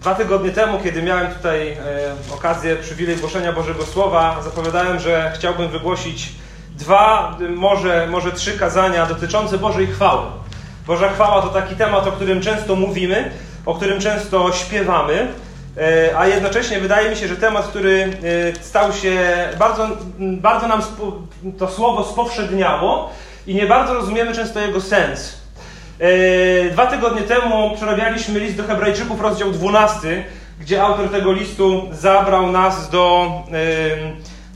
Dwa 0.00 0.14
tygodnie 0.14 0.50
temu, 0.50 0.78
kiedy 0.84 1.02
miałem 1.02 1.34
tutaj 1.34 1.68
e, 1.68 1.76
okazję, 2.34 2.76
przywilej 2.76 3.16
głoszenia 3.16 3.52
Bożego 3.52 3.86
Słowa, 3.86 4.42
zapowiadałem, 4.44 5.00
że 5.00 5.32
chciałbym 5.34 5.68
wygłosić 5.68 6.32
dwa, 6.70 7.36
może, 7.56 8.06
może 8.10 8.32
trzy 8.32 8.58
kazania 8.58 9.06
dotyczące 9.06 9.58
Bożej 9.58 9.86
chwały. 9.86 10.26
Boża 10.86 11.08
chwała 11.08 11.42
to 11.42 11.48
taki 11.48 11.76
temat, 11.76 12.06
o 12.06 12.12
którym 12.12 12.40
często 12.40 12.76
mówimy, 12.76 13.30
o 13.66 13.74
którym 13.74 14.00
często 14.00 14.52
śpiewamy, 14.52 15.28
e, 15.76 16.18
a 16.18 16.26
jednocześnie 16.26 16.80
wydaje 16.80 17.10
mi 17.10 17.16
się, 17.16 17.28
że 17.28 17.36
temat, 17.36 17.66
który 17.66 18.12
e, 18.58 18.64
stał 18.64 18.92
się 18.92 19.18
bardzo, 19.58 19.88
bardzo 20.18 20.68
nam 20.68 20.82
to 21.58 21.68
słowo 21.68 22.04
spowszedniało 22.04 23.10
i 23.46 23.54
nie 23.54 23.66
bardzo 23.66 23.94
rozumiemy 23.94 24.34
często 24.34 24.60
jego 24.60 24.80
sens. 24.80 25.37
E, 26.00 26.70
dwa 26.70 26.86
tygodnie 26.86 27.22
temu 27.22 27.70
przerabialiśmy 27.76 28.40
list 28.40 28.56
do 28.56 28.62
Hebrajczyków, 28.62 29.20
rozdział 29.20 29.50
12, 29.50 30.24
gdzie 30.60 30.82
autor 30.82 31.08
tego 31.10 31.32
listu 31.32 31.88
zabrał 31.92 32.52
nas 32.52 32.90
do, 32.90 33.32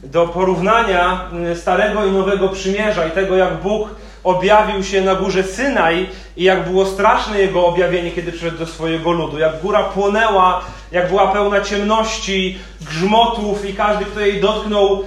do 0.05 0.27
porównania 0.27 1.31
Starego 1.55 2.07
i 2.07 2.11
Nowego 2.11 2.49
Przymierza 2.49 3.07
i 3.07 3.11
tego, 3.11 3.37
jak 3.37 3.63
Bóg 3.63 3.89
objawił 4.25 4.85
się 4.85 5.01
na 5.01 5.15
górze 5.15 5.43
Synaj 5.43 6.09
i 6.37 6.45
jak 6.45 6.69
było 6.69 6.87
straszne 6.87 7.41
jego 7.41 7.67
objawienie, 7.67 8.11
kiedy 8.11 8.33
przyszedł 8.33 8.59
do 8.59 8.67
swojego 8.67 9.13
ludu. 9.13 9.39
Jak 9.39 9.61
góra 9.61 9.83
płonęła, 9.83 10.65
jak 10.93 11.09
była 11.09 11.29
pełna 11.29 11.61
ciemności, 11.61 12.59
grzmotów 12.81 13.71
i 13.71 13.75
każdy, 13.75 14.05
kto 14.05 14.21
jej 14.21 14.41
dotknął, 14.41 15.05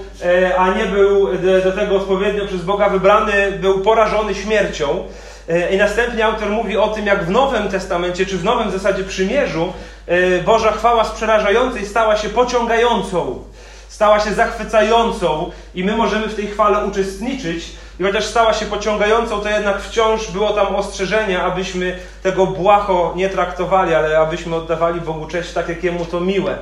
a 0.58 0.70
nie 0.70 0.86
był 0.86 1.28
do 1.64 1.72
tego 1.72 1.96
odpowiednio 1.96 2.46
przez 2.46 2.62
Boga 2.62 2.90
wybrany, 2.90 3.52
był 3.52 3.80
porażony 3.80 4.36
śmiercią. 4.36 5.04
E, 5.50 5.74
I 5.74 5.78
następnie 5.78 6.26
autor 6.26 6.50
mówi 6.50 6.78
o 6.78 6.88
tym, 6.88 7.06
jak 7.06 7.26
w 7.26 7.30
Nowym 7.30 7.70
Testamencie, 7.70 8.26
czy 8.26 8.38
w 8.38 8.44
Nowym 8.44 8.72
zasadzie 8.72 9.04
przymierzu, 9.04 9.74
e, 10.08 10.44
Boża 10.44 10.72
chwała 10.72 11.04
z 11.04 11.12
przerażającej 11.12 11.86
stała 11.86 12.18
się 12.18 12.30
pociągającą, 12.30 13.44
stała 13.88 14.20
się 14.20 14.34
zachwycającą 14.34 15.52
i 15.76 15.84
my 15.84 15.98
możemy 15.98 16.28
w 16.28 16.36
tej 16.36 16.48
chwale 16.48 16.86
uczestniczyć. 16.86 17.66
I 18.00 18.04
chociaż 18.04 18.26
stała 18.26 18.54
się 18.54 18.66
pociągającą, 18.66 19.40
to 19.40 19.50
jednak 19.50 19.82
wciąż 19.82 20.32
było 20.32 20.54
tam 20.54 20.76
ostrzeżenie, 20.76 21.42
abyśmy 21.42 22.00
tego 22.24 22.46
błaho 22.46 23.14
nie 23.16 23.30
traktowali, 23.30 23.94
ale 23.94 24.18
abyśmy 24.20 24.56
oddawali 24.56 25.02
Bogu 25.02 25.28
cześć 25.28 25.54
tak, 25.54 25.70
jak 25.70 25.84
Jemu 25.84 26.06
to 26.06 26.20
miłe 26.20 26.58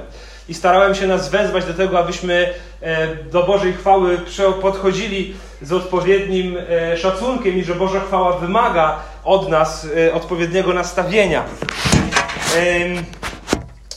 i 0.50 0.54
starałem 0.54 0.96
się 0.96 1.08
nas 1.08 1.30
wezwać 1.30 1.66
do 1.66 1.74
tego, 1.74 2.00
abyśmy 2.00 2.54
e, 2.82 3.08
do 3.16 3.44
Bożej 3.44 3.74
chwały 3.74 4.20
podchodzili 4.62 5.36
z 5.64 5.72
odpowiednim 5.72 6.58
e, 6.58 6.98
szacunkiem 6.98 7.58
i 7.58 7.64
że 7.64 7.76
Boża 7.76 8.00
chwała 8.00 8.38
wymaga 8.38 9.00
od 9.24 9.50
nas 9.50 9.88
e, 9.98 10.14
odpowiedniego 10.14 10.74
nastawienia. 10.74 11.44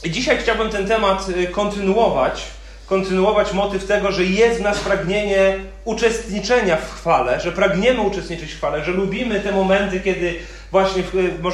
Dzisiaj 0.04 0.38
chciałbym 0.38 0.70
ten 0.70 0.88
temat 0.88 1.26
kontynuować 1.52 2.56
kontynuować 2.86 3.52
motyw 3.52 3.84
tego, 3.86 4.12
że 4.12 4.24
jest 4.24 4.60
w 4.60 4.62
nas 4.62 4.78
pragnienie 4.78 5.58
uczestniczenia 5.84 6.76
w 6.76 6.94
chwale, 6.94 7.40
że 7.40 7.52
pragniemy 7.52 8.00
uczestniczyć 8.00 8.52
w 8.52 8.56
chwale, 8.56 8.84
że 8.84 8.92
lubimy 8.92 9.40
te 9.40 9.52
momenty, 9.52 10.00
kiedy 10.00 10.34
właśnie 10.70 11.02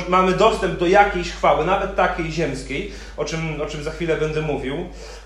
mamy 0.09 0.33
dostęp 0.33 0.79
do 0.79 0.87
jakiejś 0.87 1.31
chwały, 1.31 1.65
nawet 1.65 1.97
takiej 1.97 2.33
ziemskiej, 2.33 2.93
o 3.17 3.25
czym, 3.25 3.61
o 3.63 3.67
czym 3.67 3.83
za 3.83 3.91
chwilę 3.91 4.17
będę 4.17 4.43
mówił, 4.43 4.77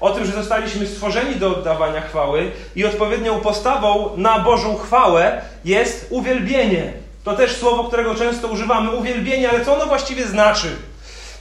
o 0.01 0.11
tym, 0.11 0.27
że 0.27 0.33
zostaliśmy 0.33 0.87
stworzeni 0.87 1.37
do 1.37 1.57
oddawania 1.57 2.01
chwały 2.01 2.51
i 2.77 2.85
odpowiednią 2.85 3.41
postawą 3.41 4.11
na 4.17 4.39
Bożą 4.39 4.77
chwałę 4.77 5.41
jest 5.65 6.07
uwielbienie. 6.11 6.93
To 7.25 7.37
też 7.37 7.57
słowo, 7.57 7.85
którego 7.85 8.15
często 8.15 8.49
używamy, 8.49 8.91
uwielbienie, 8.91 9.51
ale 9.51 9.65
co 9.65 9.77
ono 9.77 9.87
właściwie 9.87 10.27
znaczy? 10.27 10.69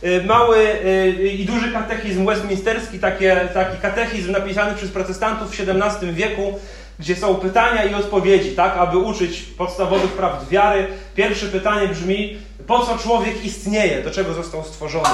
Y, 0.04 0.24
mały 0.24 0.58
y, 0.58 1.30
i 1.30 1.46
duży 1.46 1.72
katechizm 1.72 2.26
westminsterski, 2.26 3.00
taki 3.00 3.78
katechizm 3.82 4.32
napisany 4.32 4.76
przez 4.76 4.92
protestantów 4.92 5.52
w 5.52 5.60
XVII 5.60 6.14
wieku, 6.14 6.60
gdzie 7.00 7.16
są 7.16 7.36
pytania 7.36 7.86
i 7.86 7.94
odpowiedzi, 7.94 8.52
tak, 8.52 8.78
aby 8.78 8.98
uczyć 8.98 9.42
podstawowych 9.42 10.12
prawd 10.12 10.50
wiary. 10.50 10.88
Pierwsze 11.16 11.46
pytanie 11.46 11.88
brzmi, 11.88 12.38
po 12.68 12.86
co 12.86 12.98
człowiek 12.98 13.46
istnieje, 13.46 14.04
do 14.04 14.12
czego 14.12 14.34
został 14.34 14.64
stworzony? 14.64 15.10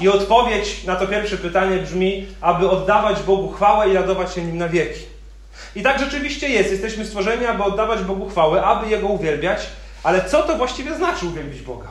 I 0.00 0.08
odpowiedź 0.08 0.84
na 0.84 0.96
to 0.96 1.06
pierwsze 1.06 1.36
pytanie 1.36 1.76
brzmi, 1.76 2.26
aby 2.40 2.70
oddawać 2.70 3.22
Bogu 3.22 3.52
chwałę 3.52 3.90
i 3.90 3.94
radować 3.94 4.34
się 4.34 4.42
Nim 4.42 4.58
na 4.58 4.68
wieki. 4.68 5.00
I 5.76 5.82
tak 5.82 5.98
rzeczywiście 5.98 6.48
jest. 6.48 6.70
Jesteśmy 6.70 7.04
stworzeni, 7.04 7.46
aby 7.46 7.62
oddawać 7.62 8.00
Bogu 8.00 8.28
chwałę, 8.28 8.64
aby 8.64 8.88
Jego 8.88 9.06
uwielbiać, 9.06 9.66
ale 10.02 10.24
co 10.24 10.42
to 10.42 10.56
właściwie 10.56 10.94
znaczy 10.96 11.26
uwielbić 11.26 11.62
Boga? 11.62 11.88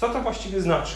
Co 0.00 0.08
to 0.08 0.22
właściwie 0.22 0.60
znaczy? 0.60 0.94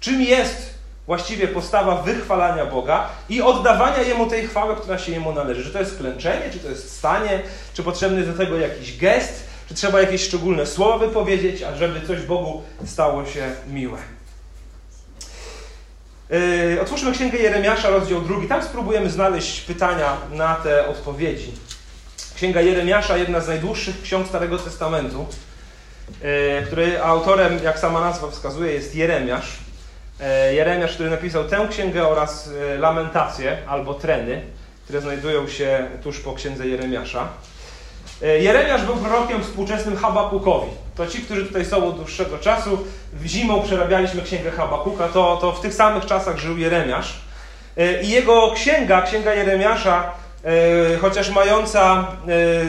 Czym 0.00 0.22
jest 0.22 0.75
właściwie 1.06 1.48
postawa 1.48 2.02
wychwalania 2.02 2.66
Boga 2.66 3.08
i 3.28 3.42
oddawania 3.42 4.02
Jemu 4.02 4.26
tej 4.26 4.48
chwały, 4.48 4.76
która 4.76 4.98
się 4.98 5.12
Jemu 5.12 5.32
należy? 5.32 5.64
Czy 5.64 5.70
to 5.70 5.78
jest 5.78 5.98
klęczenie, 5.98 6.50
czy 6.52 6.58
to 6.58 6.68
jest 6.68 6.98
stanie, 6.98 7.42
czy 7.74 7.82
potrzebny 7.82 8.18
jest 8.18 8.30
do 8.30 8.38
tego 8.38 8.58
jakiś 8.58 8.98
gest, 8.98 9.44
czy 9.68 9.74
trzeba 9.74 10.00
jakieś 10.00 10.24
szczególne 10.24 10.66
słowa 10.66 10.98
wypowiedzieć, 10.98 11.62
ażeby 11.62 12.06
coś 12.06 12.22
Bogu 12.22 12.62
stało 12.84 13.26
się 13.26 13.50
miłe? 13.68 13.98
Yy, 16.30 16.80
otwórzmy 16.80 17.12
Księgę 17.12 17.38
Jeremiasza, 17.38 17.90
rozdział 17.90 18.20
drugi. 18.20 18.48
Tam 18.48 18.62
spróbujemy 18.62 19.10
znaleźć 19.10 19.60
pytania 19.60 20.16
na 20.30 20.54
te 20.54 20.88
odpowiedzi. 20.88 21.52
Księga 22.34 22.60
Jeremiasza, 22.60 23.16
jedna 23.16 23.40
z 23.40 23.48
najdłuższych 23.48 24.02
ksiąg 24.02 24.28
Starego 24.28 24.58
Testamentu, 24.58 25.26
yy, 26.22 26.66
który 26.66 27.02
autorem, 27.02 27.58
jak 27.64 27.78
sama 27.78 28.00
nazwa 28.00 28.30
wskazuje, 28.30 28.72
jest 28.72 28.94
Jeremiasz. 28.94 29.65
E, 30.20 30.54
Jeremiasz, 30.54 30.94
który 30.94 31.10
napisał 31.10 31.44
tę 31.44 31.66
księgę 31.70 32.08
oraz 32.08 32.50
e, 32.74 32.78
lamentacje 32.78 33.58
albo 33.68 33.94
treny, 33.94 34.42
które 34.84 35.00
znajdują 35.00 35.48
się 35.48 35.88
tuż 36.02 36.20
po 36.20 36.32
księdze 36.32 36.68
Jeremiasza. 36.68 37.28
E, 38.22 38.38
Jeremiasz 38.38 38.82
był 38.82 38.96
prorokiem 38.96 39.42
współczesnym 39.42 39.96
Habakukowi. 39.96 40.70
To 40.94 41.06
ci, 41.06 41.18
którzy 41.18 41.46
tutaj 41.46 41.64
są 41.64 41.88
od 41.88 41.96
dłuższego 41.96 42.38
czasu, 42.38 42.78
zimą 43.24 43.62
przerabialiśmy 43.62 44.22
księgę 44.22 44.50
Habakuka, 44.50 45.08
to, 45.08 45.38
to 45.40 45.52
w 45.52 45.60
tych 45.60 45.74
samych 45.74 46.06
czasach 46.06 46.38
żył 46.38 46.58
Jeremiasz. 46.58 47.20
I 48.02 48.08
jego 48.08 48.52
księga, 48.54 49.02
księga 49.02 49.34
Jeremiasza, 49.34 50.12
chociaż 51.00 51.30
mająca 51.30 52.06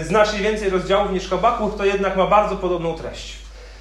znacznie 0.04 0.40
więcej 0.40 0.70
rozdziałów 0.70 1.12
niż 1.12 1.30
Habakuk, 1.30 1.78
to 1.78 1.86
jednak 1.86 2.18
ma 2.18 2.28
bardzo 2.28 2.56
podobną 2.56 2.96
treść. 2.96 3.36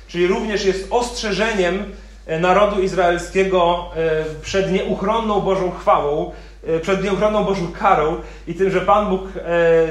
Czyli 0.09 0.27
również 0.27 0.65
jest 0.65 0.87
ostrzeżeniem 0.91 1.93
narodu 2.27 2.83
izraelskiego 2.83 3.91
e, 3.97 4.41
przed 4.43 4.73
nieuchronną 4.73 5.41
Bożą 5.41 5.71
chwałą, 5.71 6.33
e, 6.67 6.81
przed 6.81 7.05
nieuchronną 7.05 7.45
Bożą 7.45 7.73
karą 7.73 8.17
i 8.47 8.55
tym, 8.55 8.71
że 8.71 8.81
Pan 8.81 9.09
Bóg 9.09 9.23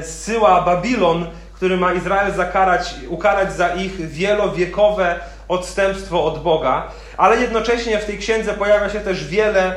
zsyła 0.02 0.62
Babilon, 0.62 1.26
który 1.52 1.76
ma 1.76 1.92
Izrael 1.92 2.32
zakarać, 2.32 2.94
ukarać 3.08 3.52
za 3.52 3.68
ich 3.68 4.08
wielowiekowe 4.08 5.20
odstępstwo 5.48 6.24
od 6.24 6.42
Boga, 6.42 6.90
ale 7.16 7.40
jednocześnie 7.40 7.98
w 7.98 8.04
tej 8.04 8.18
księdze 8.18 8.54
pojawia 8.54 8.90
się 8.90 9.00
też 9.00 9.24
wiele 9.24 9.76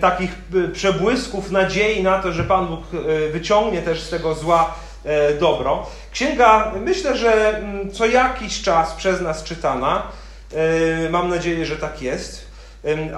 takich 0.00 0.34
przebłysków 0.72 1.50
nadziei 1.50 2.02
na 2.02 2.18
to, 2.18 2.32
że 2.32 2.44
Pan 2.44 2.66
Bóg 2.66 2.80
wyciągnie 3.32 3.82
też 3.82 4.02
z 4.02 4.10
tego 4.10 4.34
zła 4.34 4.74
dobro. 5.40 5.86
Księga, 6.12 6.72
myślę, 6.80 7.16
że 7.16 7.58
mm, 7.58 7.90
co 7.90 8.06
jakiś 8.06 8.62
czas 8.62 8.94
przez 8.94 9.20
nas 9.20 9.44
czytana, 9.44 10.02
E, 10.02 10.23
mam 11.10 11.28
nadzieję, 11.28 11.66
że 11.66 11.76
tak 11.76 12.02
jest. 12.02 12.44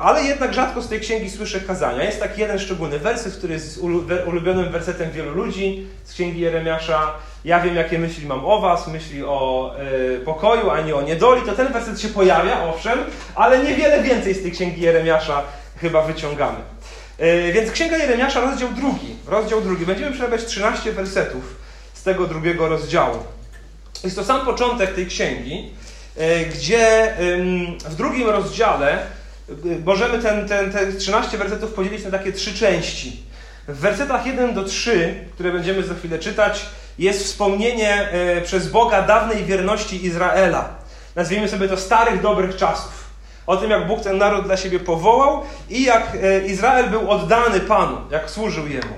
Ale 0.02 0.22
jednak 0.22 0.54
rzadko 0.54 0.82
z 0.82 0.88
tej 0.88 1.00
księgi 1.00 1.30
słyszę 1.30 1.60
kazania. 1.60 2.04
Jest 2.04 2.20
taki 2.20 2.40
jeden 2.40 2.58
szczególny 2.58 2.98
werset, 2.98 3.34
który 3.36 3.54
jest 3.54 3.78
ulubionym 4.26 4.72
wersetem 4.72 5.10
wielu 5.10 5.30
ludzi 5.30 5.86
z 6.04 6.12
księgi 6.12 6.40
Jeremiasza. 6.40 7.14
Ja 7.44 7.60
wiem, 7.60 7.76
jakie 7.76 7.98
myśli 7.98 8.26
mam 8.26 8.44
o 8.44 8.60
Was, 8.60 8.88
myśli 8.88 9.24
o 9.24 9.72
e, 10.16 10.18
pokoju, 10.18 10.70
a 10.70 10.80
nie 10.80 10.96
o 10.96 11.02
niedoli. 11.02 11.42
To 11.42 11.52
ten 11.52 11.72
werset 11.72 12.00
się 12.00 12.08
pojawia, 12.08 12.64
owszem, 12.64 12.98
ale 13.34 13.64
niewiele 13.64 14.02
więcej 14.02 14.34
z 14.34 14.42
tej 14.42 14.52
księgi 14.52 14.80
Jeremiasza 14.80 15.42
chyba 15.80 16.02
wyciągamy. 16.02 16.58
E, 17.18 17.52
więc 17.52 17.70
księga 17.70 17.98
Jeremiasza, 17.98 18.40
rozdział 18.40 18.68
drugi. 18.68 19.16
Rozdział 19.26 19.60
drugi. 19.60 19.86
Będziemy 19.86 20.12
przerabiać 20.12 20.44
13 20.44 20.92
wersetów 20.92 21.56
z 21.94 22.02
tego 22.02 22.26
drugiego 22.26 22.68
rozdziału. 22.68 23.18
Jest 24.04 24.16
to 24.16 24.24
sam 24.24 24.46
początek 24.46 24.94
tej 24.94 25.06
księgi. 25.06 25.70
E, 26.16 26.44
gdzie 26.44 27.14
w 27.88 27.94
drugim 27.94 28.28
rozdziale 28.28 28.92
e, 28.92 29.02
możemy 29.84 30.18
ten, 30.18 30.48
ten, 30.48 30.72
te 30.72 30.92
13 30.92 31.38
wersetów 31.38 31.72
podzielić 31.72 32.04
na 32.04 32.10
takie 32.10 32.32
trzy 32.32 32.54
części. 32.54 33.22
W 33.68 33.78
wersetach 33.78 34.26
1 34.26 34.54
do 34.54 34.64
3, 34.64 35.24
które 35.34 35.52
będziemy 35.52 35.82
za 35.82 35.94
chwilę 35.94 36.18
czytać, 36.18 36.66
jest 36.98 37.24
wspomnienie 37.24 38.10
e, 38.10 38.40
przez 38.40 38.68
Boga 38.68 39.02
dawnej 39.02 39.44
wierności 39.44 40.06
Izraela. 40.06 40.68
Nazwijmy 41.16 41.48
sobie 41.48 41.68
to 41.68 41.76
starych, 41.76 42.22
dobrych 42.22 42.56
czasów. 42.56 43.06
O 43.46 43.56
tym, 43.56 43.70
jak 43.70 43.86
Bóg 43.86 44.00
ten 44.00 44.18
naród 44.18 44.44
dla 44.44 44.56
siebie 44.56 44.80
powołał 44.80 45.42
i 45.70 45.84
jak 45.84 46.12
Izrael 46.46 46.90
był 46.90 47.10
oddany 47.10 47.60
Panu, 47.60 47.96
jak 48.10 48.30
służył 48.30 48.68
Jemu. 48.68 48.94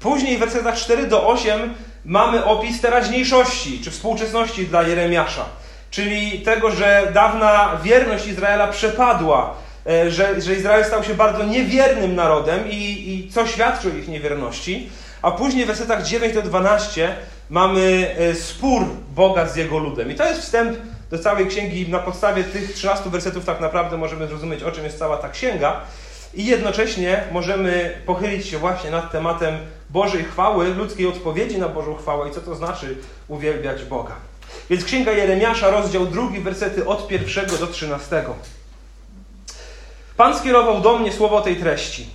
Później 0.00 0.36
w 0.36 0.40
wersetach 0.40 0.76
4 0.76 1.06
do 1.06 1.26
8 1.26 1.74
mamy 2.04 2.44
opis 2.44 2.80
teraźniejszości 2.80 3.80
czy 3.84 3.90
współczesności 3.90 4.66
dla 4.66 4.82
Jeremiasza 4.82 5.44
czyli 5.94 6.40
tego, 6.40 6.70
że 6.70 7.10
dawna 7.14 7.78
wierność 7.82 8.26
Izraela 8.26 8.68
przepadła 8.68 9.54
e, 9.86 10.10
że, 10.10 10.40
że 10.40 10.54
Izrael 10.54 10.84
stał 10.84 11.04
się 11.04 11.14
bardzo 11.14 11.44
niewiernym 11.44 12.14
narodem 12.14 12.70
i, 12.70 12.74
i 13.08 13.30
co 13.32 13.46
świadczy 13.46 13.88
o 13.88 13.96
ich 13.96 14.08
niewierności. 14.08 14.90
A 15.22 15.30
później 15.30 15.64
w 15.64 15.66
wersetach 15.66 16.02
9 16.02 16.34
do 16.34 16.42
12 16.42 17.14
mamy 17.50 18.14
e, 18.18 18.34
spór 18.34 18.82
Boga 19.14 19.46
z 19.46 19.56
jego 19.56 19.78
ludem. 19.78 20.10
I 20.10 20.14
to 20.14 20.24
jest 20.24 20.40
wstęp 20.40 20.78
do 21.10 21.18
całej 21.18 21.46
księgi. 21.46 21.88
Na 21.88 21.98
podstawie 21.98 22.44
tych 22.44 22.72
13 22.72 23.10
wersetów 23.10 23.44
tak 23.44 23.60
naprawdę 23.60 23.96
możemy 23.96 24.26
zrozumieć, 24.26 24.62
o 24.62 24.72
czym 24.72 24.84
jest 24.84 24.98
cała 24.98 25.16
ta 25.16 25.28
księga. 25.28 25.80
I 26.34 26.46
jednocześnie 26.46 27.24
możemy 27.32 27.98
pochylić 28.06 28.46
się 28.46 28.58
właśnie 28.58 28.90
nad 28.90 29.12
tematem 29.12 29.54
Bożej 29.90 30.24
chwały, 30.24 30.74
ludzkiej 30.74 31.06
odpowiedzi 31.06 31.58
na 31.58 31.68
Bożą 31.68 31.94
chwałę 31.94 32.28
i 32.28 32.32
co 32.32 32.40
to 32.40 32.54
znaczy 32.54 32.96
uwielbiać 33.28 33.84
Boga. 33.84 34.14
Więc 34.70 34.84
Księga 34.84 35.12
Jeremiasza, 35.12 35.70
rozdział 35.70 36.06
drugi, 36.06 36.40
wersety 36.40 36.86
od 36.86 37.08
pierwszego 37.08 37.56
do 37.56 37.66
trzynastego. 37.66 38.34
Pan 40.16 40.38
skierował 40.38 40.80
do 40.80 40.98
mnie 40.98 41.12
słowo 41.12 41.40
tej 41.40 41.56
treści. 41.56 42.06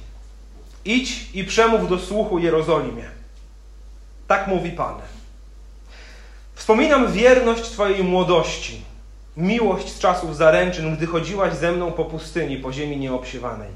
Idź 0.85 1.29
i 1.33 1.43
przemów 1.43 1.89
do 1.89 1.99
słuchu 1.99 2.39
Jerozolimie. 2.39 3.03
Tak 4.27 4.47
mówi 4.47 4.71
Pan. 4.71 4.95
Wspominam 6.55 7.11
wierność 7.11 7.63
Twojej 7.63 8.03
młodości, 8.03 8.81
miłość 9.37 9.89
z 9.89 9.99
czasów 9.99 10.35
zaręczyn, 10.35 10.95
gdy 10.95 11.07
chodziłaś 11.07 11.53
ze 11.53 11.71
mną 11.71 11.91
po 11.91 12.05
pustyni, 12.05 12.57
po 12.57 12.73
ziemi 12.73 12.97
nieobsiewanej. 12.97 13.69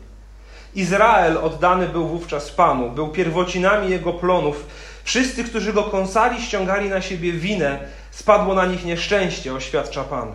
Izrael 0.75 1.37
oddany 1.37 1.87
był 1.87 2.07
wówczas 2.07 2.51
Panu, 2.51 2.89
był 2.89 3.07
pierwocinami 3.07 3.89
jego 3.89 4.13
plonów. 4.13 4.65
Wszyscy, 5.03 5.43
którzy 5.43 5.73
go 5.73 5.83
kąsali, 5.83 6.41
ściągali 6.41 6.89
na 6.89 7.01
siebie 7.01 7.31
winę, 7.31 7.79
spadło 8.11 8.53
na 8.53 8.65
nich 8.65 8.85
nieszczęście, 8.85 9.53
oświadcza 9.53 10.03
Pan. 10.03 10.31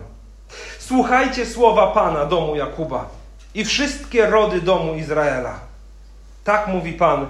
Słuchajcie 0.79 1.45
słowa 1.45 1.87
Pana, 1.87 2.25
domu 2.25 2.55
Jakuba 2.55 3.09
i 3.53 3.65
wszystkie 3.65 4.25
rody 4.25 4.61
domu 4.61 4.95
Izraela. 4.95 5.59
Tak 6.43 6.67
mówi 6.67 6.93
Pan. 6.93 7.27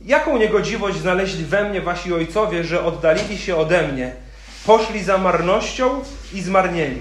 Jaką 0.00 0.38
niegodziwość 0.38 0.96
znaleźli 0.96 1.44
we 1.44 1.68
mnie 1.68 1.80
wasi 1.80 2.14
ojcowie, 2.14 2.64
że 2.64 2.84
oddalili 2.84 3.38
się 3.38 3.56
ode 3.56 3.88
mnie, 3.88 4.12
poszli 4.66 5.04
za 5.04 5.18
marnością 5.18 6.02
i 6.32 6.40
zmarnieli. 6.40 7.00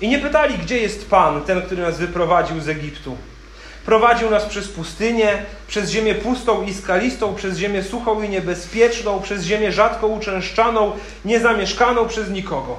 I 0.00 0.08
nie 0.08 0.18
pytali, 0.18 0.58
gdzie 0.58 0.78
jest 0.78 1.10
Pan, 1.10 1.42
ten, 1.42 1.62
który 1.62 1.82
nas 1.82 1.98
wyprowadził 1.98 2.60
z 2.60 2.68
Egiptu. 2.68 3.16
Prowadził 3.86 4.30
nas 4.30 4.44
przez 4.44 4.68
pustynię, 4.68 5.32
przez 5.68 5.90
ziemię 5.90 6.14
pustą 6.14 6.62
i 6.62 6.74
skalistą, 6.74 7.34
przez 7.34 7.58
ziemię 7.58 7.82
suchą 7.82 8.22
i 8.22 8.28
niebezpieczną, 8.28 9.22
przez 9.22 9.44
ziemię 9.44 9.72
rzadko 9.72 10.06
uczęszczaną, 10.06 10.92
niezamieszkaną 11.24 12.08
przez 12.08 12.30
nikogo. 12.30 12.76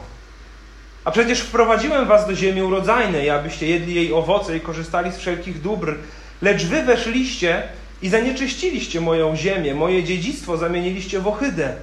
A 1.03 1.11
przecież 1.11 1.39
wprowadziłem 1.39 2.07
was 2.07 2.27
do 2.27 2.35
ziemi 2.35 2.61
urodzajnej, 2.61 3.29
abyście 3.29 3.67
jedli 3.67 3.95
jej 3.95 4.13
owoce 4.13 4.57
i 4.57 4.61
korzystali 4.61 5.11
z 5.11 5.17
wszelkich 5.17 5.61
dóbr. 5.61 5.95
Lecz 6.41 6.65
wy 6.65 6.83
weszliście 6.83 7.63
i 8.01 8.09
zanieczyściliście 8.09 9.01
moją 9.01 9.35
ziemię, 9.35 9.75
moje 9.75 10.03
dziedzictwo 10.03 10.57
zamieniliście 10.57 11.19
w 11.19 11.27
ohydę. 11.27 11.75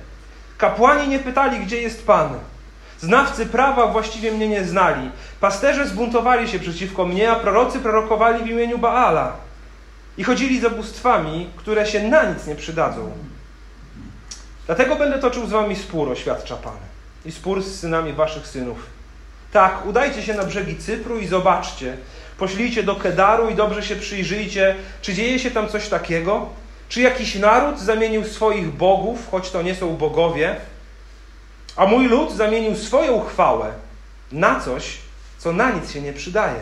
Kapłani 0.58 1.08
nie 1.08 1.19
pytali, 1.19 1.61
gdzie 1.61 1.82
jest 1.82 2.06
Pan. 2.06 2.38
Znawcy 3.00 3.47
prawa 3.47 3.87
właściwie 3.87 4.32
mnie 4.32 4.49
nie 4.49 4.64
znali. 4.64 5.11
Pasterze 5.41 5.87
zbuntowali 5.87 6.49
się 6.49 6.58
przeciwko 6.58 7.06
mnie, 7.06 7.31
a 7.31 7.37
prorocy 7.37 7.79
prorokowali 7.79 8.44
w 8.44 8.50
imieniu 8.50 8.79
Baala. 8.79 9.32
I 10.19 10.25
chodzili 10.25 10.61
za 10.61 10.70
bóstwami, 10.70 11.50
które 11.56 11.87
się 11.87 12.08
na 12.08 12.25
nic 12.25 12.47
nie 12.47 12.55
przydadzą. 12.55 13.12
Dlatego 14.67 14.97
będę 14.97 15.19
toczył 15.19 15.47
z 15.47 15.50
wami 15.50 15.76
spór, 15.76 16.08
oświadcza 16.08 16.56
Pan. 16.56 16.76
I 17.25 17.32
spór 17.32 17.62
z 17.62 17.81
synami 17.81 18.12
waszych 18.12 18.47
synów. 18.47 18.87
Tak, 19.52 19.87
udajcie 19.87 20.23
się 20.23 20.35
na 20.35 20.44
brzegi 20.44 20.76
Cypru 20.76 21.19
i 21.19 21.26
zobaczcie. 21.26 21.97
Poślijcie 22.38 22.82
do 22.82 22.97
Kedaru 22.97 23.50
i 23.50 23.55
dobrze 23.55 23.82
się 23.82 23.97
przyjrzyjcie, 23.97 24.76
czy 25.02 25.14
dzieje 25.14 25.38
się 25.38 25.50
tam 25.50 25.69
coś 25.69 25.88
takiego? 25.88 26.49
Czy 26.88 27.00
jakiś 27.00 27.35
naród 27.35 27.81
zamienił 27.81 28.25
swoich 28.25 28.73
bogów, 28.73 29.31
choć 29.31 29.50
to 29.50 29.62
nie 29.62 29.75
są 29.75 29.97
bogowie, 29.97 30.56
a 31.80 31.86
mój 31.86 32.08
lud 32.08 32.36
zamienił 32.36 32.76
swoją 32.76 33.24
chwałę 33.24 33.72
na 34.32 34.60
coś, 34.60 34.98
co 35.38 35.52
na 35.52 35.70
nic 35.70 35.92
się 35.92 36.02
nie 36.02 36.12
przydaje. 36.12 36.60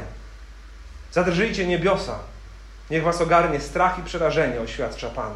Zadrżyjcie 1.12 1.66
niebiosa, 1.66 2.18
niech 2.90 3.02
was 3.02 3.20
ogarnie 3.20 3.60
strach 3.60 3.98
i 3.98 4.02
przerażenie, 4.02 4.60
oświadcza 4.60 5.10
Pan. 5.10 5.32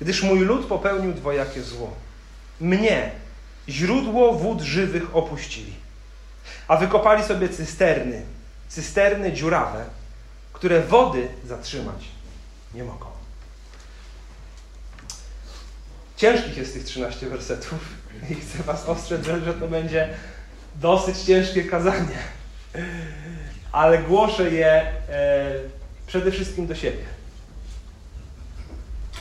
Gdyż 0.00 0.22
mój 0.22 0.38
lud 0.38 0.66
popełnił 0.66 1.12
dwojakie 1.12 1.62
zło. 1.62 1.94
Mnie, 2.60 3.10
źródło 3.68 4.32
wód 4.32 4.60
żywych, 4.60 5.16
opuścili. 5.16 5.74
A 6.68 6.76
wykopali 6.76 7.24
sobie 7.24 7.48
cysterny, 7.48 8.22
cysterny 8.68 9.32
dziurawe, 9.32 9.84
które 10.52 10.80
wody 10.80 11.28
zatrzymać 11.44 12.04
nie 12.74 12.84
mogą. 12.84 13.06
Ciężkich 16.16 16.56
jest 16.56 16.72
tych 16.72 16.84
13 16.84 17.28
wersetów 17.28 17.95
i 18.30 18.34
chcę 18.34 18.62
Was 18.62 18.88
ostrzec, 18.88 19.26
że 19.26 19.54
to 19.54 19.68
będzie 19.68 20.08
dosyć 20.80 21.18
ciężkie 21.18 21.64
kazanie. 21.64 22.18
Ale 23.72 23.98
głoszę 23.98 24.50
je 24.50 24.66
e, 24.66 25.52
przede 26.06 26.30
wszystkim 26.30 26.66
do 26.66 26.74
siebie. 26.74 27.04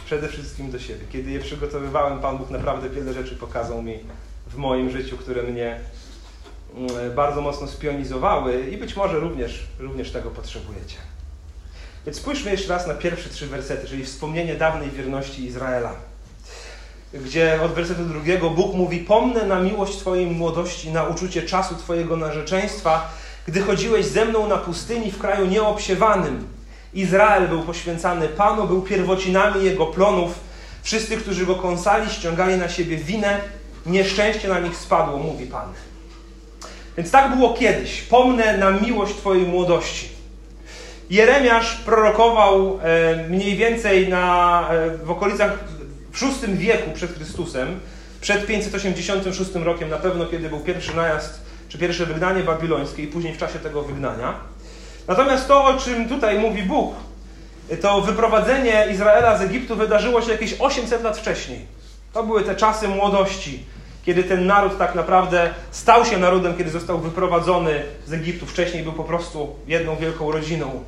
Przede 0.05 0.27
wszystkim 0.27 0.71
do 0.71 0.79
siebie. 0.79 1.05
Kiedy 1.11 1.31
je 1.31 1.39
przygotowywałem, 1.39 2.19
Pan 2.19 2.37
Bóg 2.37 2.49
naprawdę 2.49 2.89
wiele 2.89 3.13
rzeczy 3.13 3.35
pokazał 3.35 3.81
mi 3.81 3.99
w 4.47 4.55
moim 4.55 4.89
życiu, 4.89 5.17
które 5.17 5.43
mnie 5.43 5.79
mm, 6.75 7.15
bardzo 7.15 7.41
mocno 7.41 7.67
spionizowały 7.67 8.59
i 8.59 8.77
być 8.77 8.95
może 8.95 9.19
również, 9.19 9.67
również 9.79 10.11
tego 10.11 10.31
potrzebujecie. 10.31 10.97
Więc 12.05 12.17
spójrzmy 12.17 12.51
jeszcze 12.51 12.69
raz 12.69 12.87
na 12.87 12.93
pierwsze 12.93 13.29
trzy 13.29 13.47
wersety, 13.47 13.87
czyli 13.87 14.05
wspomnienie 14.05 14.55
dawnej 14.55 14.91
wierności 14.91 15.45
Izraela 15.45 15.95
gdzie 17.13 17.59
od 17.61 17.73
wersetu 17.73 18.05
drugiego 18.05 18.49
Bóg 18.49 18.75
mówi: 18.75 18.99
Pomnę 18.99 19.45
na 19.45 19.59
miłość 19.59 19.97
Twojej 19.97 20.25
młodości, 20.25 20.91
na 20.91 21.03
uczucie 21.03 21.41
czasu 21.41 21.75
Twojego 21.75 22.17
narzeczeństwa, 22.17 23.11
gdy 23.47 23.61
chodziłeś 23.61 24.05
ze 24.05 24.25
mną 24.25 24.47
na 24.47 24.57
pustyni 24.57 25.11
w 25.11 25.19
kraju 25.19 25.45
nieobsiewanym. 25.45 26.47
Izrael 26.93 27.47
był 27.47 27.61
poświęcany 27.63 28.27
Panu, 28.27 28.67
był 28.67 28.81
pierwocinami 28.81 29.65
jego 29.65 29.85
plonów. 29.85 30.39
Wszyscy, 30.83 31.17
którzy 31.17 31.45
go 31.45 31.55
kąsali, 31.55 32.09
ściągali 32.09 32.57
na 32.57 32.69
siebie 32.69 32.97
winę, 32.97 33.39
nieszczęście 33.85 34.47
na 34.47 34.59
nich 34.59 34.77
spadło, 34.77 35.17
mówi 35.17 35.45
Pan. 35.45 35.73
Więc 36.97 37.11
tak 37.11 37.35
było 37.35 37.53
kiedyś. 37.53 38.01
Pomnę 38.01 38.57
na 38.57 38.71
miłość 38.71 39.15
Twojej 39.15 39.47
młodości. 39.47 40.09
Jeremiasz 41.09 41.75
prorokował 41.75 42.79
e, 42.83 43.27
mniej 43.29 43.55
więcej 43.55 44.09
na, 44.09 44.69
e, 44.71 44.97
w 44.97 45.11
okolicach 45.11 45.59
w 46.15 46.41
VI 46.41 46.55
wieku 46.57 46.91
przed 46.91 47.15
Chrystusem, 47.15 47.79
przed 48.21 48.45
586 48.45 49.55
rokiem 49.55 49.89
na 49.89 49.97
pewno, 49.97 50.25
kiedy 50.25 50.49
był 50.49 50.59
pierwszy 50.59 50.95
najazd, 50.95 51.41
czy 51.69 51.77
pierwsze 51.77 52.05
wygnanie 52.05 52.43
babilońskie 52.43 53.03
i 53.03 53.07
później 53.07 53.33
w 53.33 53.37
czasie 53.37 53.59
tego 53.59 53.83
wygnania. 53.83 54.33
Natomiast 55.07 55.47
to, 55.47 55.65
o 55.65 55.77
czym 55.77 56.09
tutaj 56.09 56.39
mówi 56.39 56.63
Bóg, 56.63 56.95
to 57.81 58.01
wyprowadzenie 58.01 58.87
Izraela 58.91 59.37
z 59.37 59.41
Egiptu 59.41 59.75
wydarzyło 59.75 60.21
się 60.21 60.31
jakieś 60.31 60.55
800 60.59 61.03
lat 61.03 61.17
wcześniej. 61.17 61.65
To 62.13 62.23
były 62.23 62.43
te 62.43 62.55
czasy 62.55 62.87
młodości, 62.87 63.63
kiedy 64.05 64.23
ten 64.23 64.45
naród 64.45 64.77
tak 64.77 64.95
naprawdę 64.95 65.53
stał 65.71 66.05
się 66.05 66.17
narodem, 66.17 66.57
kiedy 66.57 66.69
został 66.69 66.99
wyprowadzony 66.99 67.83
z 68.05 68.13
Egiptu. 68.13 68.45
Wcześniej 68.45 68.83
był 68.83 68.93
po 68.93 69.03
prostu 69.03 69.55
jedną 69.67 69.95
wielką 69.95 70.31
rodziną. 70.31 70.83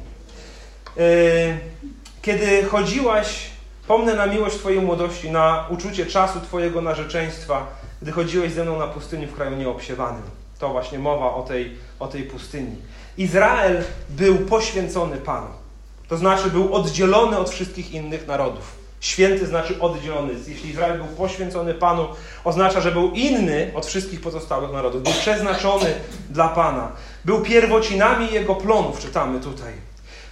Yy, 0.98 1.04
kiedy 2.22 2.64
chodziłaś 2.64 3.57
Pomnę 3.88 4.16
na 4.16 4.26
miłość 4.26 4.58
Twojej 4.58 4.82
młodości, 4.82 5.32
na 5.32 5.66
uczucie 5.70 6.06
czasu 6.06 6.42
Twojego 6.42 6.82
narzeczeństwa, 6.82 7.68
gdy 8.02 8.12
chodziłeś 8.12 8.54
ze 8.54 8.64
mną 8.64 8.80
na 8.80 8.88
pustyni 8.88 9.28
w 9.28 9.36
kraju 9.36 9.58
nieobsiewanym. 9.58 10.22
To 10.60 10.70
właśnie 10.70 11.00
mowa 11.00 11.34
o 11.34 11.42
tej, 11.42 11.78
o 12.00 12.08
tej 12.08 12.24
pustyni. 12.24 12.76
Izrael 13.18 13.84
był 14.10 14.38
poświęcony 14.38 15.18
Panu. 15.18 15.48
To 16.08 16.18
znaczy 16.18 16.50
był 16.50 16.76
oddzielony 16.76 17.38
od 17.38 17.50
wszystkich 17.50 17.92
innych 17.92 18.28
narodów. 18.28 18.76
Święty 19.00 19.46
znaczy 19.46 19.80
oddzielony. 19.80 20.34
Jeśli 20.48 20.70
Izrael 20.70 20.98
był 20.98 21.08
poświęcony 21.08 21.74
Panu, 21.74 22.08
oznacza, 22.44 22.82
że 22.82 22.92
był 22.92 23.12
inny 23.12 23.72
od 23.76 23.86
wszystkich 23.86 24.22
pozostałych 24.22 24.72
narodów. 24.72 25.04
Był 25.04 25.14
przeznaczony 25.14 25.94
dla 26.30 26.48
Pana. 26.48 26.92
Był 27.26 27.42
pierwocinami 27.42 28.34
jego 28.34 28.56
plonów, 28.56 29.00
czytamy 29.00 29.40
tutaj. 29.40 29.74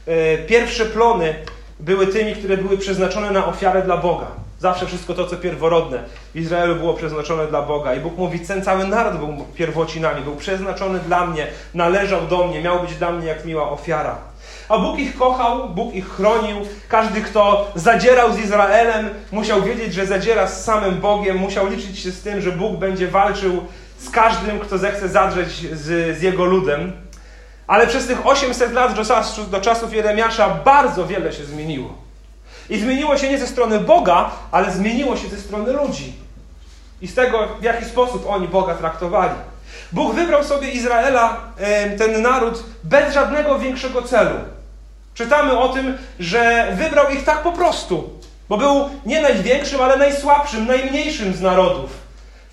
E, 0.06 0.38
pierwsze 0.38 0.86
plony 0.86 1.36
były 1.80 2.08
tymi, 2.08 2.36
które 2.36 2.58
były 2.58 2.78
przeznaczone 2.78 3.32
na 3.32 3.46
ofiarę 3.46 3.82
dla 3.82 3.98
Boga. 3.98 4.28
Zawsze 4.60 4.86
wszystko 4.86 5.14
to, 5.14 5.28
co 5.28 5.36
pierworodne 5.36 6.04
w 6.34 6.40
Izraelu 6.40 6.76
było 6.76 6.94
przeznaczone 6.94 7.48
dla 7.48 7.62
Boga. 7.62 7.96
I 7.96 8.00
Bóg 8.00 8.18
mówi, 8.18 8.40
ten 8.40 8.64
cały 8.64 8.88
naród 8.88 9.20
był 9.20 9.46
pierwocinami, 9.56 10.22
był 10.22 10.36
przeznaczony 10.36 11.00
dla 11.00 11.28
mnie, 11.28 11.48
należał 11.74 12.28
do 12.28 12.48
mnie, 12.48 12.62
miał 12.62 12.80
być 12.80 12.96
dla 12.96 13.12
mnie 13.12 13.28
jak 13.28 13.46
miła 13.46 13.70
ofiara. 13.70 14.18
A 14.70 14.78
Bóg 14.78 15.00
ich 15.00 15.18
kochał, 15.18 15.70
Bóg 15.70 15.96
ich 15.96 16.10
chronił. 16.10 16.58
Każdy, 16.88 17.22
kto 17.22 17.72
zadzierał 17.76 18.34
z 18.34 18.40
Izraelem, 18.40 19.10
musiał 19.32 19.62
wiedzieć, 19.62 19.94
że 19.94 20.06
zadziera 20.06 20.48
z 20.48 20.64
samym 20.64 21.02
Bogiem, 21.02 21.38
musiał 21.38 21.68
liczyć 21.68 22.00
się 22.00 22.12
z 22.12 22.22
tym, 22.22 22.42
że 22.42 22.52
Bóg 22.52 22.80
będzie 22.80 23.08
walczył 23.08 23.64
z 23.98 24.10
każdym, 24.10 24.60
kto 24.60 24.78
zechce 24.78 25.10
zadrzeć 25.10 25.50
z, 25.74 26.18
z 26.18 26.22
jego 26.22 26.46
ludem. 26.46 26.92
Ale 27.68 27.88
przez 27.88 28.08
tych 28.08 28.28
800 28.28 28.74
lat 28.74 28.94
do, 28.94 29.04
do 29.52 29.62
czasów 29.62 29.94
Jeremiasza 29.94 30.50
bardzo 30.50 31.08
wiele 31.08 31.34
się 31.34 31.46
zmieniło. 31.46 31.94
I 32.70 32.80
zmieniło 32.80 33.18
się 33.18 33.30
nie 33.30 33.38
ze 33.38 33.48
strony 33.48 33.80
Boga, 33.80 34.32
ale 34.52 34.72
zmieniło 34.72 35.18
się 35.18 35.28
ze 35.28 35.38
strony 35.38 35.74
ludzi. 35.74 36.14
I 37.02 37.08
z 37.08 37.16
tego, 37.16 37.48
w 37.60 37.64
jaki 37.64 37.86
sposób 37.86 38.26
oni 38.30 38.48
Boga 38.48 38.76
traktowali. 38.76 39.36
Bóg 39.92 40.16
wybrał 40.16 40.44
sobie 40.44 40.70
Izraela, 40.70 41.38
ten 41.98 42.22
naród, 42.22 42.64
bez 42.84 43.14
żadnego 43.14 43.60
większego 43.60 44.02
celu. 44.02 44.36
Czytamy 45.14 45.58
o 45.60 45.70
tym, 45.70 45.98
że 46.20 46.72
wybrał 46.78 47.10
ich 47.10 47.24
tak 47.24 47.44
po 47.44 47.52
prostu, 47.52 48.10
bo 48.50 48.58
był 48.58 48.90
nie 49.06 49.22
największym, 49.22 49.82
ale 49.82 49.98
najsłabszym, 49.98 50.68
najmniejszym 50.68 51.34
z 51.34 51.42
narodów. 51.42 51.90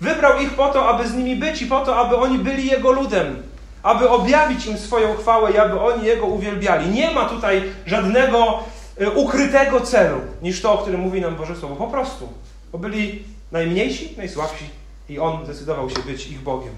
Wybrał 0.01 0.39
ich 0.39 0.53
po 0.53 0.67
to, 0.67 0.89
aby 0.89 1.07
z 1.07 1.13
nimi 1.13 1.35
być 1.35 1.61
i 1.61 1.65
po 1.65 1.79
to, 1.79 1.95
aby 1.95 2.15
oni 2.15 2.39
byli 2.39 2.67
Jego 2.67 2.91
ludem, 2.91 3.43
aby 3.83 4.09
objawić 4.09 4.65
im 4.65 4.77
swoją 4.77 5.15
chwałę 5.15 5.51
i 5.51 5.57
aby 5.57 5.79
oni 5.79 6.05
Jego 6.05 6.25
uwielbiali. 6.25 6.89
Nie 6.89 7.11
ma 7.11 7.25
tutaj 7.25 7.63
żadnego 7.85 8.59
e, 8.97 9.11
ukrytego 9.11 9.81
celu 9.81 10.17
niż 10.41 10.61
to, 10.61 10.73
o 10.73 10.77
którym 10.77 11.01
mówi 11.01 11.21
nam 11.21 11.35
Boże 11.35 11.55
Słowo. 11.55 11.75
Po 11.75 11.87
prostu. 11.87 12.29
Bo 12.71 12.77
byli 12.77 13.23
najmniejsi, 13.51 14.13
najsłabsi 14.17 14.69
i 15.09 15.19
On 15.19 15.45
zdecydował 15.45 15.89
się 15.89 15.99
być 15.99 16.27
ich 16.27 16.41
Bogiem. 16.41 16.73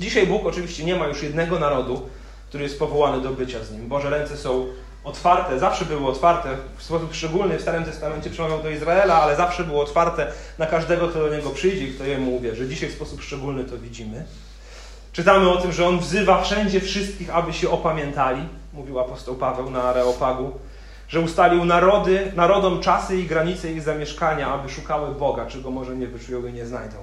Dzisiaj 0.00 0.26
Bóg 0.26 0.46
oczywiście 0.46 0.84
nie 0.84 0.96
ma 0.96 1.06
już 1.06 1.22
jednego 1.22 1.58
narodu, 1.58 2.08
który 2.48 2.64
jest 2.64 2.78
powołany 2.78 3.22
do 3.22 3.30
bycia 3.30 3.64
z 3.64 3.72
Nim. 3.72 3.88
Boże 3.88 4.10
ręce 4.10 4.36
są 4.36 4.66
otwarte, 5.04 5.58
zawsze 5.58 5.84
były 5.84 6.06
otwarte, 6.06 6.56
w 6.76 6.82
sposób 6.82 7.14
szczególny 7.14 7.58
w 7.58 7.62
Starym 7.62 7.84
Testamencie 7.84 8.30
przemawiał 8.30 8.62
do 8.62 8.70
Izraela, 8.70 9.22
ale 9.22 9.36
zawsze 9.36 9.64
było 9.64 9.82
otwarte 9.82 10.32
na 10.58 10.66
każdego, 10.66 11.08
kto 11.08 11.18
do 11.18 11.36
Niego 11.36 11.50
przyjdzie 11.50 11.86
i 11.86 11.94
kto 11.94 12.04
Jemu 12.04 12.36
uwierzy. 12.36 12.68
Dzisiaj 12.68 12.88
w 12.88 12.94
sposób 12.94 13.22
szczególny 13.22 13.64
to 13.64 13.78
widzimy. 13.78 14.24
Czytamy 15.12 15.50
o 15.50 15.56
tym, 15.56 15.72
że 15.72 15.88
On 15.88 15.98
wzywa 15.98 16.42
wszędzie 16.42 16.80
wszystkich, 16.80 17.34
aby 17.34 17.52
się 17.52 17.70
opamiętali, 17.70 18.42
mówił 18.72 19.00
apostoł 19.00 19.34
Paweł 19.34 19.70
na 19.70 19.82
Areopagu, 19.82 20.52
że 21.08 21.20
ustalił 21.20 21.64
narody, 21.64 22.32
narodom 22.36 22.80
czasy 22.80 23.16
i 23.16 23.24
granice 23.24 23.72
ich 23.72 23.82
zamieszkania, 23.82 24.54
aby 24.54 24.68
szukały 24.68 25.14
Boga, 25.14 25.46
czego 25.46 25.70
może 25.70 25.96
nie 25.96 26.06
wyczują 26.06 26.46
i 26.46 26.52
nie 26.52 26.66
znajdą. 26.66 26.96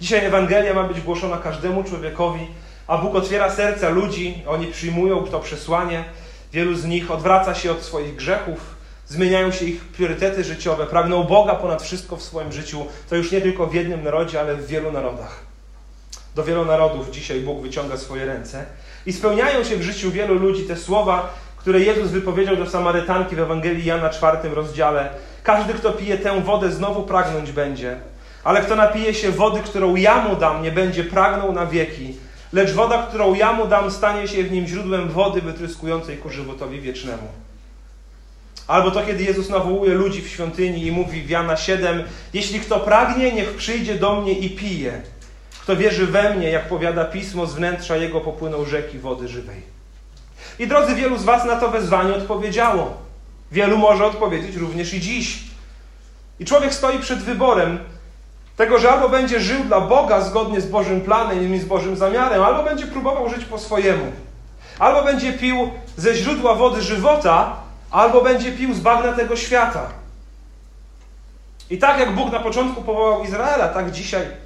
Dzisiaj 0.00 0.24
Ewangelia 0.24 0.74
ma 0.74 0.82
być 0.82 1.00
głoszona 1.00 1.36
każdemu 1.36 1.84
człowiekowi, 1.84 2.46
a 2.86 2.98
Bóg 2.98 3.14
otwiera 3.14 3.50
serca 3.50 3.88
ludzi, 3.88 4.42
oni 4.46 4.66
przyjmują 4.66 5.24
to 5.24 5.40
przesłanie. 5.40 6.04
Wielu 6.52 6.74
z 6.74 6.84
nich 6.84 7.10
odwraca 7.10 7.54
się 7.54 7.72
od 7.72 7.82
swoich 7.82 8.16
grzechów, 8.16 8.74
zmieniają 9.06 9.52
się 9.52 9.64
ich 9.64 9.84
priorytety 9.84 10.44
życiowe, 10.44 10.86
pragną 10.86 11.24
Boga 11.24 11.54
ponad 11.54 11.82
wszystko 11.82 12.16
w 12.16 12.22
swoim 12.22 12.52
życiu. 12.52 12.86
To 13.10 13.16
już 13.16 13.32
nie 13.32 13.40
tylko 13.40 13.66
w 13.66 13.74
jednym 13.74 14.04
narodzie, 14.04 14.40
ale 14.40 14.54
w 14.54 14.66
wielu 14.66 14.92
narodach. 14.92 15.45
Do 16.36 16.44
wielu 16.44 16.64
narodów 16.64 17.10
dzisiaj 17.10 17.40
Bóg 17.40 17.60
wyciąga 17.60 17.96
swoje 17.96 18.24
ręce 18.26 18.64
i 19.06 19.12
spełniają 19.12 19.64
się 19.64 19.76
w 19.76 19.82
życiu 19.82 20.10
wielu 20.10 20.34
ludzi 20.34 20.62
te 20.62 20.76
słowa, 20.76 21.34
które 21.56 21.80
Jezus 21.80 22.10
wypowiedział 22.10 22.56
do 22.56 22.70
Samarytanki 22.70 23.36
w 23.36 23.38
Ewangelii 23.38 23.84
Jana 23.84 24.10
czwartym 24.10 24.52
rozdziale. 24.52 25.08
Każdy, 25.42 25.74
kto 25.74 25.92
pije 25.92 26.18
tę 26.18 26.40
wodę, 26.40 26.72
znowu 26.72 27.02
pragnąć 27.02 27.52
będzie. 27.52 27.96
Ale 28.44 28.62
kto 28.62 28.76
napije 28.76 29.14
się 29.14 29.30
wody, 29.30 29.60
którą 29.60 29.96
ja 29.96 30.22
mu 30.22 30.36
dam, 30.36 30.62
nie 30.62 30.70
będzie 30.70 31.04
pragnął 31.04 31.52
na 31.52 31.66
wieki. 31.66 32.16
Lecz 32.52 32.72
woda, 32.72 33.06
którą 33.08 33.34
ja 33.34 33.52
mu 33.52 33.66
dam, 33.66 33.90
stanie 33.90 34.28
się 34.28 34.44
w 34.44 34.52
nim 34.52 34.66
źródłem 34.66 35.08
wody 35.08 35.40
wytryskującej 35.40 36.16
ku 36.16 36.30
żywotowi 36.30 36.80
wiecznemu. 36.80 37.28
Albo 38.66 38.90
to, 38.90 39.02
kiedy 39.02 39.24
Jezus 39.24 39.48
nawołuje 39.48 39.94
ludzi 39.94 40.22
w 40.22 40.28
świątyni 40.28 40.86
i 40.86 40.92
mówi 40.92 41.22
w 41.22 41.30
Jana 41.30 41.56
7: 41.56 42.02
Jeśli 42.34 42.60
kto 42.60 42.80
pragnie, 42.80 43.32
niech 43.32 43.54
przyjdzie 43.54 43.94
do 43.94 44.20
mnie 44.20 44.32
i 44.32 44.50
pije. 44.50 45.02
Kto 45.66 45.76
wierzy 45.76 46.06
we 46.06 46.34
mnie, 46.34 46.50
jak 46.50 46.68
powiada 46.68 47.04
pismo, 47.04 47.46
z 47.46 47.54
wnętrza 47.54 47.96
jego 47.96 48.20
popłyną 48.20 48.64
rzeki 48.64 48.98
wody 48.98 49.28
żywej. 49.28 49.62
I 50.58 50.66
drodzy, 50.66 50.94
wielu 50.94 51.18
z 51.18 51.24
Was 51.24 51.44
na 51.44 51.56
to 51.56 51.70
wezwanie 51.70 52.14
odpowiedziało. 52.14 52.96
Wielu 53.52 53.78
może 53.78 54.06
odpowiedzieć 54.06 54.56
również 54.56 54.94
i 54.94 55.00
dziś. 55.00 55.38
I 56.40 56.44
człowiek 56.44 56.74
stoi 56.74 56.98
przed 56.98 57.18
wyborem, 57.18 57.78
tego, 58.56 58.78
że 58.78 58.92
albo 58.92 59.08
będzie 59.08 59.40
żył 59.40 59.64
dla 59.64 59.80
Boga 59.80 60.20
zgodnie 60.20 60.60
z 60.60 60.66
Bożym 60.66 61.00
planem 61.00 61.54
i 61.54 61.58
z 61.58 61.64
Bożym 61.64 61.96
zamiarem, 61.96 62.42
albo 62.42 62.62
będzie 62.62 62.86
próbował 62.86 63.28
żyć 63.28 63.44
po 63.44 63.58
swojemu. 63.58 64.12
Albo 64.78 65.04
będzie 65.04 65.32
pił 65.32 65.70
ze 65.96 66.14
źródła 66.14 66.54
wody 66.54 66.82
żywota, 66.82 67.56
albo 67.90 68.20
będzie 68.20 68.52
pił 68.52 68.74
z 68.74 68.80
bagna 68.80 69.12
tego 69.12 69.36
świata. 69.36 69.88
I 71.70 71.78
tak 71.78 72.00
jak 72.00 72.14
Bóg 72.14 72.32
na 72.32 72.40
początku 72.40 72.82
powołał 72.82 73.24
Izraela, 73.24 73.68
tak 73.68 73.90
dzisiaj, 73.90 74.45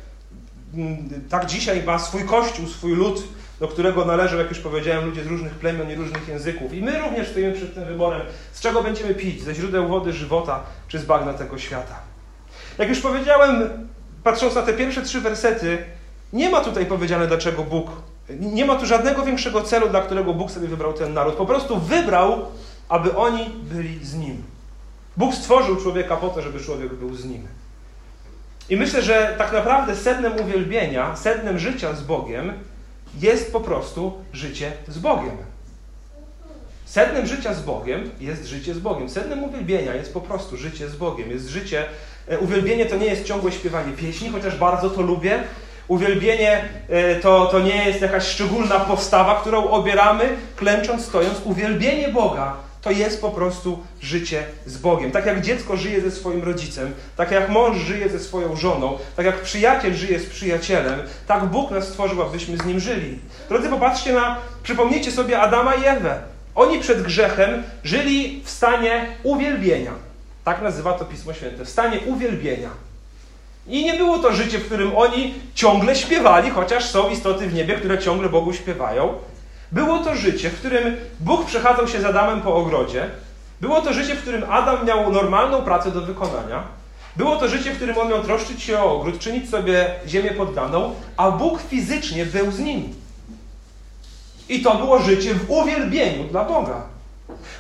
tak 1.29 1.47
dzisiaj 1.47 1.83
ma 1.83 1.99
swój 1.99 2.25
kościół, 2.25 2.67
swój 2.67 2.93
lud, 2.93 3.23
do 3.61 3.69
którego 3.69 4.05
należą, 4.05 4.39
jak 4.39 4.49
już 4.49 4.59
powiedziałem, 4.59 5.05
ludzie 5.05 5.25
z 5.25 5.27
różnych 5.27 5.55
plemion 5.55 5.91
i 5.91 5.95
różnych 5.95 6.29
języków. 6.29 6.75
I 6.75 6.83
my 6.83 6.99
również 6.99 7.29
stoimy 7.29 7.53
przed 7.53 7.75
tym 7.75 7.85
wyborem, 7.85 8.23
z 8.53 8.61
czego 8.61 8.83
będziemy 8.83 9.15
pić, 9.15 9.43
ze 9.43 9.55
źródeł 9.55 9.89
wody 9.89 10.13
żywota, 10.13 10.63
czy 10.89 10.99
z 10.99 11.05
bagna 11.05 11.35
tego 11.35 11.59
świata. 11.59 11.95
Jak 12.79 12.89
już 12.89 13.01
powiedziałem, 13.01 13.71
patrząc 14.25 14.55
na 14.55 14.63
te 14.63 14.73
pierwsze 14.73 15.03
trzy 15.03 15.21
wersety, 15.21 15.79
nie 16.33 16.51
ma 16.51 16.61
tutaj 16.61 16.87
powiedziane, 16.87 17.27
dlaczego 17.27 17.63
Bóg, 17.63 17.91
nie 18.41 18.65
ma 18.65 18.77
tu 18.77 18.87
żadnego 18.87 19.23
większego 19.23 19.63
celu, 19.63 19.89
dla 19.89 20.01
którego 20.01 20.35
Bóg 20.35 20.51
sobie 20.51 20.69
wybrał 20.69 20.93
ten 20.93 21.15
naród. 21.15 21.35
Po 21.35 21.47
prostu 21.47 21.81
wybrał, 21.81 22.47
aby 22.89 23.17
oni 23.17 23.51
byli 23.63 24.05
z 24.05 24.15
Nim. 24.15 24.43
Bóg 25.17 25.35
stworzył 25.35 25.77
człowieka 25.77 26.17
po 26.17 26.29
to, 26.29 26.43
żeby 26.43 26.61
człowiek 26.61 26.95
był 26.95 27.15
z 27.15 27.25
Nim. 27.25 27.49
I 28.71 28.77
myślę, 28.77 29.03
że 29.03 29.35
tak 29.39 29.53
naprawdę 29.53 29.97
sednem 29.97 30.33
uwielbienia, 30.41 31.17
sednem 31.17 31.59
życia 31.59 31.95
z 31.95 32.03
Bogiem 32.03 32.53
jest 33.21 33.53
po 33.53 33.61
prostu 33.61 34.13
życie 34.33 34.73
z 34.89 34.99
Bogiem. 34.99 35.37
Sednem 36.85 37.27
życia 37.27 37.55
z 37.55 37.63
Bogiem 37.63 38.11
jest 38.21 38.47
życie 38.47 38.75
z 38.75 38.79
Bogiem. 38.79 39.09
Sednem 39.09 39.45
uwielbienia 39.45 39.95
jest 39.95 40.15
po 40.15 40.21
prostu 40.21 40.57
życie 40.57 40.89
z 40.89 40.97
Bogiem. 40.97 41.31
Jest 41.31 41.49
życie 41.49 41.85
E, 42.31 42.39
uwielbienie 42.39 42.87
to 42.87 42.97
nie 42.97 43.07
jest 43.07 43.25
ciągłe 43.25 43.53
śpiewanie 43.53 43.93
pieśni, 43.93 44.31
chociaż 44.31 44.57
bardzo 44.57 44.91
to 44.91 45.03
lubię. 45.03 45.43
Uwielbienie 45.89 46.65
e, 46.89 47.15
to, 47.15 47.47
to 47.47 47.61
nie 47.61 47.85
jest 47.85 48.01
jakaś 48.01 48.25
szczególna 48.25 48.81
postawa, 48.81 49.41
którą 49.41 49.69
obieramy, 49.69 50.25
klęcząc, 50.57 51.05
stojąc. 51.05 51.41
Uwielbienie 51.45 52.09
Boga 52.09 52.57
to 52.83 52.91
jest 52.91 53.21
po 53.21 53.31
prostu 53.31 53.79
życie 54.01 54.45
z 54.67 54.79
Bogiem. 54.79 55.11
Tak 55.11 55.27
jak 55.27 55.41
dziecko 55.41 55.77
żyje 55.77 56.01
ze 56.01 56.11
swoim 56.11 56.43
rodzicem, 56.43 56.93
tak 57.17 57.31
jak 57.31 57.49
mąż 57.49 57.79
żyje 57.79 58.09
ze 58.09 58.19
swoją 58.19 58.57
żoną, 58.57 58.99
tak 59.17 59.27
jak 59.27 59.43
przyjaciel 59.43 59.95
żyje 59.95 60.21
z 60.21 60.27
przyjacielem, 60.27 61.01
tak 61.27 61.45
Bóg 61.45 61.71
nas 61.71 61.89
stworzył, 61.89 62.23
abyśmy 62.23 62.57
z 62.57 62.65
nim 62.65 62.81
żyli. 62.81 63.19
Drodzy, 63.49 63.69
popatrzcie 63.69 64.13
na, 64.13 64.37
przypomnijcie 64.63 65.13
sobie 65.13 65.41
Adama 65.41 65.75
i 65.75 65.87
Ewę. 65.87 66.23
Oni 66.55 66.79
przed 66.79 67.03
grzechem 67.03 67.63
żyli 67.85 68.43
w 68.45 68.51
stanie 68.51 69.07
uwielbienia. 69.23 69.93
Tak 70.45 70.63
nazywa 70.63 70.93
to 70.93 71.05
Pismo 71.05 71.33
Święte. 71.33 71.65
W 71.65 71.69
stanie 71.69 72.01
uwielbienia. 72.07 72.71
I 73.67 73.85
nie 73.85 73.95
było 73.95 74.19
to 74.19 74.33
życie, 74.33 74.59
w 74.59 74.67
którym 74.67 74.97
oni 74.97 75.35
ciągle 75.55 75.97
śpiewali, 75.97 76.51
chociaż 76.51 76.85
są 76.85 77.11
istoty 77.11 77.47
w 77.47 77.55
niebie, 77.55 77.75
które 77.75 77.99
ciągle 77.99 78.29
Bogu 78.29 78.53
śpiewają. 78.53 79.15
Było 79.73 79.99
to 79.99 80.17
życie, 80.17 80.51
w 80.51 80.59
którym 80.59 80.97
Bóg 81.21 81.47
przechadzał 81.47 81.89
się 81.89 82.01
z 82.01 82.05
Adamem 82.05 82.41
po 82.41 82.57
ogrodzie. 82.57 83.11
Było 83.61 83.83
to 83.83 83.93
życie, 83.93 84.15
w 84.15 84.23
którym 84.23 84.45
Adam 84.51 84.87
miał 84.87 85.13
normalną 85.13 85.63
pracę 85.63 85.91
do 85.91 86.01
wykonania. 86.01 86.63
Było 87.17 87.37
to 87.37 87.49
życie, 87.49 87.73
w 87.73 87.77
którym 87.77 87.99
on 87.99 88.09
miał 88.09 88.23
troszczyć 88.25 88.63
się 88.63 88.79
o 88.79 88.95
ogród, 88.97 89.19
czynić 89.19 89.51
sobie 89.51 89.95
ziemię 90.07 90.31
poddaną, 90.31 90.95
a 91.17 91.31
Bóg 91.31 91.61
fizycznie 91.69 92.27
był 92.27 92.51
z 92.51 92.59
nim. 92.59 92.95
I 94.49 94.63
to 94.63 94.75
było 94.75 94.99
życie 94.99 95.35
w 95.35 95.51
uwielbieniu 95.51 96.25
dla 96.25 96.45
Boga. 96.45 96.83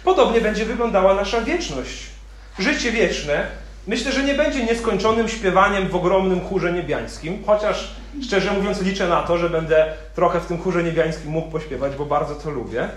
Podobnie 0.04 0.40
będzie 0.40 0.64
wyglądała 0.64 1.14
nasza 1.14 1.40
wieczność 1.40 2.10
życie 2.58 2.92
wieczne, 2.92 3.46
myślę, 3.90 4.12
że 4.12 4.23
nie 4.23 4.35
będzie 4.35 4.64
nieskończonym 4.64 5.28
śpiewaniem 5.28 5.88
w 5.88 5.97
ogromnym 5.97 6.40
chórze 6.49 6.73
niebiańskim, 6.73 7.42
chociaż 7.47 7.94
szczerze 8.23 8.52
mówiąc 8.52 8.82
liczę 8.82 9.09
na 9.09 9.23
to, 9.23 9.38
że 9.38 9.50
będę 9.50 9.92
trochę 10.14 10.40
w 10.40 10.47
tym 10.47 10.62
chórze 10.62 10.82
niebiańskim 10.82 11.30
mógł 11.30 11.50
pośpiewać, 11.50 11.97
bo 11.97 12.06
bardzo 12.06 12.35
to 12.35 12.50
lubię. 12.50 12.88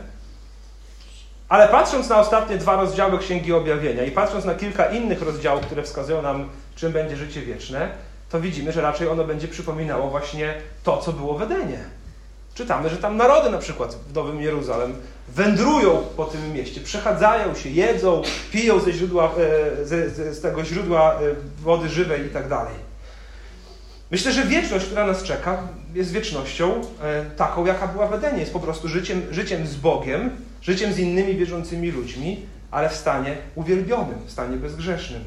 Ale 1.50 1.68
patrząc 1.68 2.10
na 2.10 2.20
ostatnie 2.20 2.58
dwa 2.58 2.76
rozdziały 2.76 3.20
Księgi 3.20 3.54
Objawienia 3.54 4.04
i 4.04 4.12
patrząc 4.12 4.46
na 4.46 4.56
kilka 4.56 4.86
innych 4.86 5.22
rozdziałów, 5.22 5.66
które 5.66 5.84
wskazują 5.84 6.22
nam, 6.22 6.50
czym 6.76 6.92
będzie 6.92 7.18
życie 7.18 7.42
wieczne, 7.42 7.90
to 8.30 8.42
widzimy, 8.42 8.72
że 8.72 8.82
raczej 8.82 9.08
ono 9.08 9.24
będzie 9.24 9.48
przypominało 9.48 10.10
właśnie 10.10 10.54
to, 10.84 10.98
co 10.98 11.14
było 11.14 11.38
w 11.38 11.42
Edenie. 11.42 11.80
Czytamy, 12.56 12.90
że 12.90 12.98
tam 12.98 13.18
narody 13.18 13.50
na 13.50 13.58
przykład 13.58 13.98
w 14.10 14.16
Nowym 14.16 14.42
Jeruzalem 14.42 14.94
wędrują 15.30 16.04
po 16.18 16.26
tym 16.26 16.54
mieście, 16.54 16.82
przechadzają 16.82 17.56
się, 17.56 17.70
jedzą, 17.70 18.22
piją 18.52 18.80
ze 18.80 18.94
źródła, 18.94 19.26
e, 19.26 19.86
z, 19.86 20.16
z 20.38 20.42
tego 20.42 20.66
źródła 20.66 21.14
e, 21.14 21.20
wody 21.62 21.90
żywej 21.90 22.26
i 22.26 22.30
tak 22.30 22.50
dalej. 22.50 22.74
Myślę, 24.12 24.32
że 24.32 24.46
wieczność, 24.46 24.86
która 24.86 25.08
nas 25.08 25.24
czeka, 25.24 25.68
jest 25.94 26.12
wiecznością 26.12 26.82
e, 27.02 27.26
taką, 27.26 27.66
jaka 27.66 27.88
była 27.88 28.08
w 28.08 28.14
Edenie. 28.14 28.40
Jest 28.40 28.54
po 28.54 28.60
prostu 28.60 28.88
życiem, 28.88 29.22
życiem 29.32 29.68
z 29.68 29.76
Bogiem, 29.76 30.30
życiem 30.62 30.94
z 30.94 31.00
innymi 31.00 31.36
wierzącymi 31.36 31.92
ludźmi, 31.92 32.46
ale 32.72 32.90
w 32.90 32.96
stanie 32.96 33.38
uwielbionym, 33.56 34.20
w 34.26 34.32
stanie 34.32 34.58
bezgrzesznym. 34.58 35.24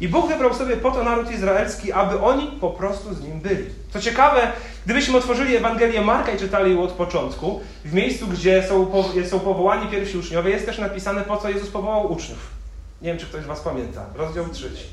I 0.00 0.08
Bóg 0.08 0.28
wybrał 0.28 0.54
sobie 0.54 0.76
po 0.76 0.90
to 0.90 1.04
naród 1.04 1.30
izraelski, 1.30 1.92
aby 1.92 2.20
oni 2.20 2.46
po 2.46 2.70
prostu 2.70 3.14
z 3.14 3.22
nim 3.22 3.40
byli. 3.40 3.64
Co 3.90 4.00
ciekawe, 4.00 4.52
gdybyśmy 4.84 5.18
otworzyli 5.18 5.56
Ewangelię 5.56 6.00
Marka 6.00 6.32
i 6.32 6.38
czytali 6.38 6.74
ją 6.74 6.82
od 6.82 6.92
początku, 6.92 7.60
w 7.84 7.92
miejscu, 7.92 8.26
gdzie 8.26 8.68
są, 8.68 8.92
są 9.30 9.40
powołani 9.40 9.90
pierwsi 9.90 10.18
uczniowie, 10.18 10.50
jest 10.50 10.66
też 10.66 10.78
napisane, 10.78 11.22
po 11.22 11.36
co 11.36 11.48
Jezus 11.48 11.70
powołał 11.70 12.12
uczniów. 12.12 12.50
Nie 13.02 13.08
wiem, 13.08 13.18
czy 13.18 13.26
ktoś 13.26 13.42
z 13.42 13.46
Was 13.46 13.60
pamięta. 13.60 14.06
Rozdział 14.14 14.48
trzeci. 14.48 14.86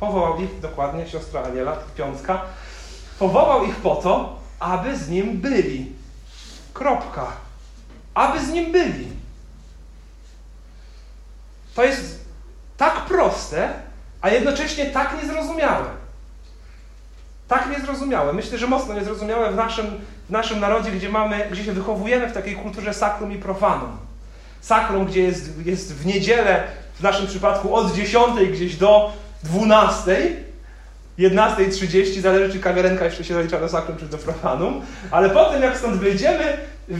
Powołał 0.00 0.40
ich, 0.40 0.60
dokładnie, 0.60 1.08
siostra 1.08 1.42
Aniela, 1.42 1.76
piątka. 1.96 2.42
Powołał 3.18 3.64
ich 3.64 3.76
po 3.76 3.96
to, 3.96 4.38
aby 4.60 4.96
z 4.96 5.08
nim 5.08 5.40
byli. 5.40 5.92
Kropka. 6.74 7.26
Aby 8.14 8.40
z 8.40 8.48
nim 8.48 8.72
byli. 8.72 9.08
To 11.74 11.84
jest 11.84 12.24
tak 12.76 13.04
proste, 13.04 13.72
a 14.22 14.30
jednocześnie 14.30 14.86
tak 14.86 15.22
niezrozumiałe. 15.22 15.86
Tak 17.48 17.70
niezrozumiałe. 17.70 18.32
Myślę, 18.32 18.58
że 18.58 18.66
mocno 18.66 18.94
niezrozumiałe 18.94 19.52
w 19.52 19.56
naszym, 19.56 19.86
w 20.28 20.30
naszym 20.30 20.60
narodzie, 20.60 20.90
gdzie, 20.90 21.08
mamy, 21.08 21.48
gdzie 21.50 21.64
się 21.64 21.72
wychowujemy 21.72 22.28
w 22.28 22.32
takiej 22.32 22.56
kulturze 22.56 22.94
sakrum 22.94 23.32
i 23.32 23.38
profanum. 23.38 23.96
Sakrum, 24.60 25.06
gdzie 25.06 25.22
jest, 25.22 25.66
jest 25.66 25.94
w 25.94 26.06
niedzielę, 26.06 26.62
w 26.94 27.02
naszym 27.02 27.26
przypadku 27.26 27.74
od 27.74 27.94
10 27.94 28.48
gdzieś 28.52 28.76
do 28.76 29.12
12, 29.42 30.36
11.30, 31.18 32.20
zależy 32.20 32.52
czy 32.52 32.60
kawiarenka 32.60 33.04
jeszcze 33.04 33.24
się 33.24 33.34
zalicza 33.34 33.60
do 33.60 33.68
sakrum 33.68 33.96
czy 33.96 34.06
do 34.06 34.18
profanum, 34.18 34.82
ale 35.10 35.30
potem 35.30 35.62
jak 35.62 35.76
stąd 35.76 35.96
wyjdziemy, 35.96 36.58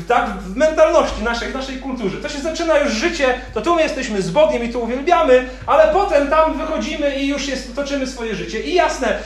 tak, 0.09 0.31
w 0.31 0.57
mentalności 0.57 1.23
naszej, 1.23 1.49
w 1.49 1.55
naszej 1.55 1.77
kulturze. 1.77 2.17
To 2.17 2.29
się 2.29 2.39
zaczyna 2.39 2.79
już 2.79 2.93
życie, 2.93 3.35
to 3.55 3.61
tu 3.61 3.75
my 3.75 3.83
jesteśmy 3.83 4.23
z 4.23 4.31
Bogiem 4.31 4.65
i 4.65 4.69
tu 4.69 4.83
uwielbiamy, 4.83 5.49
ale 5.67 5.93
potem 5.93 6.29
tam 6.29 6.59
wychodzimy 6.59 7.17
i 7.17 7.29
już 7.29 7.49
jest, 7.49 7.77
toczymy 7.77 8.07
swoje 8.07 8.35
życie. 8.35 8.61
I 8.61 8.75
jasne, 8.75 9.19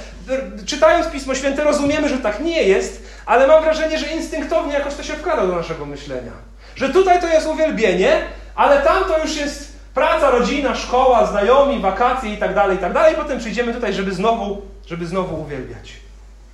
czytając 0.66 1.06
Pismo 1.06 1.34
Święte 1.34 1.64
rozumiemy, 1.64 2.08
że 2.08 2.18
tak 2.18 2.40
nie 2.40 2.62
jest, 2.62 3.02
ale 3.26 3.46
mam 3.46 3.62
wrażenie, 3.62 3.98
że 3.98 4.06
instynktownie 4.06 4.72
jakoś 4.72 4.94
to 4.94 5.02
się 5.02 5.12
wkłada 5.12 5.46
do 5.46 5.56
naszego 5.56 5.86
myślenia. 5.86 6.32
Że 6.76 6.88
tutaj 6.88 7.20
to 7.20 7.28
jest 7.28 7.46
uwielbienie, 7.46 8.22
ale 8.54 8.82
tam 8.82 9.04
to 9.04 9.18
już 9.18 9.36
jest 9.36 9.75
praca, 9.96 10.30
rodzina, 10.30 10.74
szkoła, 10.74 11.26
znajomi, 11.26 11.80
wakacje 11.80 12.34
i 12.34 12.36
tak 12.36 12.54
dalej, 12.54 12.76
i 12.76 12.80
tak 12.80 12.92
dalej. 12.92 13.14
Potem 13.14 13.38
przyjdziemy 13.38 13.74
tutaj, 13.74 13.94
żeby 13.94 14.14
znowu, 14.14 14.62
żeby 14.86 15.06
znowu 15.06 15.40
uwielbiać. 15.42 15.92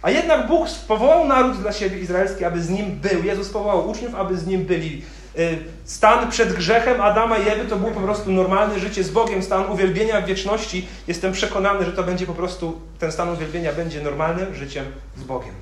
A 0.03 0.11
jednak 0.11 0.49
Bóg 0.49 0.69
powołał 0.89 1.27
naród 1.27 1.57
dla 1.57 1.73
siebie 1.73 1.99
izraelski, 1.99 2.45
aby 2.45 2.63
z 2.63 2.71
nim 2.71 3.01
był. 3.01 3.23
Jezus 3.23 3.49
powołał 3.49 3.91
uczniów, 3.91 4.15
aby 4.15 4.37
z 4.37 4.47
nim 4.47 4.65
byli. 4.65 5.03
Y, 5.39 5.59
stan 5.85 6.31
przed 6.31 6.53
grzechem 6.53 7.01
Adama 7.01 7.39
i 7.39 7.49
Ewy 7.49 7.65
to 7.65 7.77
było 7.77 7.91
po 7.91 8.01
prostu 8.01 8.33
normalne 8.33 8.81
życie 8.81 9.05
z 9.05 9.11
Bogiem, 9.11 9.43
stan 9.43 9.71
uwielbienia 9.71 10.21
w 10.21 10.27
wieczności. 10.27 10.87
Jestem 11.07 11.33
przekonany, 11.33 11.85
że 11.85 11.93
to 11.93 12.03
będzie 12.03 12.27
po 12.27 12.35
prostu, 12.35 12.81
ten 12.99 13.13
stan 13.13 13.29
uwielbienia 13.29 13.73
będzie 13.73 14.01
normalnym 14.01 14.55
życiem 14.55 14.85
z 15.17 15.23
Bogiem. 15.23 15.55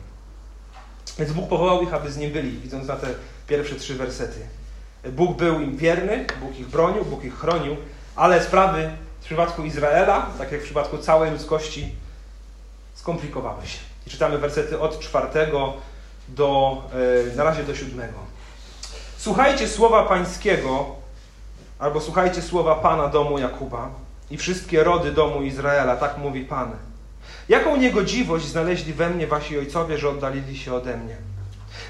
Więc 1.19 1.33
Bóg 1.33 1.49
powołał 1.49 1.83
ich, 1.83 1.95
aby 1.95 2.11
z 2.11 2.17
nim 2.17 2.31
byli, 2.31 2.51
widząc 2.51 2.89
na 2.89 2.97
te 2.97 3.07
pierwsze 3.49 3.75
trzy 3.75 3.95
wersety. 3.95 4.60
Bóg 5.09 5.37
był 5.37 5.61
im 5.61 5.77
wierny, 5.77 6.27
Bóg 6.41 6.59
ich 6.59 6.69
bronił, 6.69 7.05
Bóg 7.05 7.25
ich 7.25 7.39
chronił, 7.39 7.77
ale 8.17 8.43
sprawy 8.43 8.91
w 9.21 9.25
przypadku 9.25 9.65
Izraela, 9.65 10.27
tak 10.39 10.53
jak 10.53 10.61
w 10.61 10.65
przypadku 10.65 10.99
całej 10.99 11.31
ludzkości, 11.31 11.95
skomplikowały 12.95 13.67
się. 13.67 13.79
I 14.07 14.11
czytamy 14.11 14.39
wersety 14.39 14.81
od 14.81 15.01
czwartego 15.01 15.73
do, 16.29 16.83
e, 17.33 17.37
na 17.37 17.45
razie 17.45 17.65
do 17.65 17.75
siódmego. 17.75 18.19
Słuchajcie 19.17 19.69
słowa 19.69 20.05
pańskiego, 20.05 20.87
albo 21.79 22.01
słuchajcie 22.01 22.43
słowa 22.43 22.75
Pana 22.75 23.09
domu 23.09 23.39
Jakuba 23.39 23.91
i 24.31 24.37
wszystkie 24.37 24.85
rody 24.85 25.13
domu 25.13 25.43
Izraela, 25.43 25.97
tak 25.97 26.19
mówi 26.19 26.45
Pan. 26.45 26.71
Jaką 27.49 27.77
niegodziwość 27.77 28.47
znaleźli 28.47 28.93
we 28.93 29.11
mnie 29.11 29.27
wasi 29.27 29.59
ojcowie, 29.59 29.99
że 29.99 30.09
oddalili 30.09 30.59
się 30.59 30.75
ode 30.75 30.97
mnie? 30.97 31.17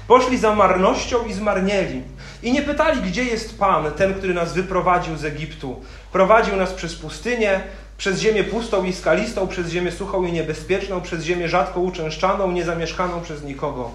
Poszli 0.07 0.37
za 0.37 0.55
marnością 0.55 1.25
i 1.25 1.33
zmarnieli. 1.33 2.01
I 2.43 2.51
nie 2.51 2.61
pytali, 2.61 3.01
gdzie 3.01 3.23
jest 3.23 3.59
Pan, 3.59 3.91
ten, 3.91 4.13
który 4.13 4.33
nas 4.33 4.53
wyprowadził 4.53 5.17
z 5.17 5.25
Egiptu. 5.25 5.81
Prowadził 6.11 6.55
nas 6.55 6.73
przez 6.73 6.95
pustynię, 6.95 7.61
przez 7.97 8.19
ziemię 8.19 8.43
pustą 8.43 8.83
i 8.83 8.93
skalistą, 8.93 9.47
przez 9.47 9.69
ziemię 9.69 9.91
suchą 9.91 10.25
i 10.25 10.31
niebezpieczną, 10.31 11.01
przez 11.01 11.23
ziemię 11.23 11.49
rzadko 11.49 11.79
uczęszczaną, 11.79 12.51
niezamieszkaną 12.51 13.21
przez 13.21 13.43
nikogo. 13.43 13.91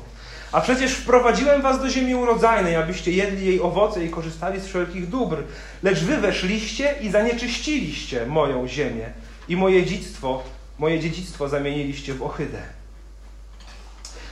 A 0.53 0.61
przecież 0.61 0.93
wprowadziłem 0.93 1.63
was 1.63 1.81
do 1.81 1.91
ziemi 1.91 2.15
urodzajnej, 2.15 2.77
abyście 2.77 3.13
jedli 3.13 3.47
jej 3.47 3.61
owoce 3.61 4.05
i 4.05 4.11
korzystali 4.11 4.61
z 4.61 4.67
wszelkich 4.67 5.09
dóbr. 5.09 5.43
Lecz 5.83 6.01
wy 6.01 6.17
weszliście 6.17 6.95
i 7.01 7.11
zanieczyściliście 7.11 8.27
moją 8.27 8.69
ziemię 8.69 9.11
i 9.49 9.57
moje 9.57 9.87
dziedzictwo, 9.87 10.43
moje 10.79 11.01
dziedzictwo 11.01 11.49
zamieniliście 11.49 12.15
w 12.15 12.23
ohydę. 12.23 12.76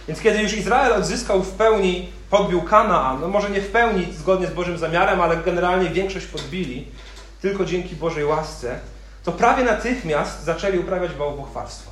Więc 0.08 0.20
kiedy 0.20 0.42
już 0.42 0.52
Izrael 0.52 0.92
odzyskał 0.92 1.42
w 1.42 1.50
pełni, 1.50 2.08
podbił 2.30 2.62
Kanaan, 2.62 3.20
no 3.20 3.28
może 3.28 3.50
nie 3.50 3.60
w 3.60 3.70
pełni 3.70 4.12
zgodnie 4.12 4.46
z 4.46 4.54
Bożym 4.54 4.78
zamiarem, 4.78 5.20
ale 5.20 5.36
generalnie 5.36 5.90
większość 5.90 6.26
podbili, 6.26 6.86
tylko 7.42 7.64
dzięki 7.64 7.96
Bożej 7.96 8.24
łasce, 8.24 8.78
to 9.24 9.32
prawie 9.32 9.64
natychmiast 9.64 10.44
zaczęli 10.44 10.78
uprawiać 10.78 11.12
bałwochwalstwo. 11.12 11.90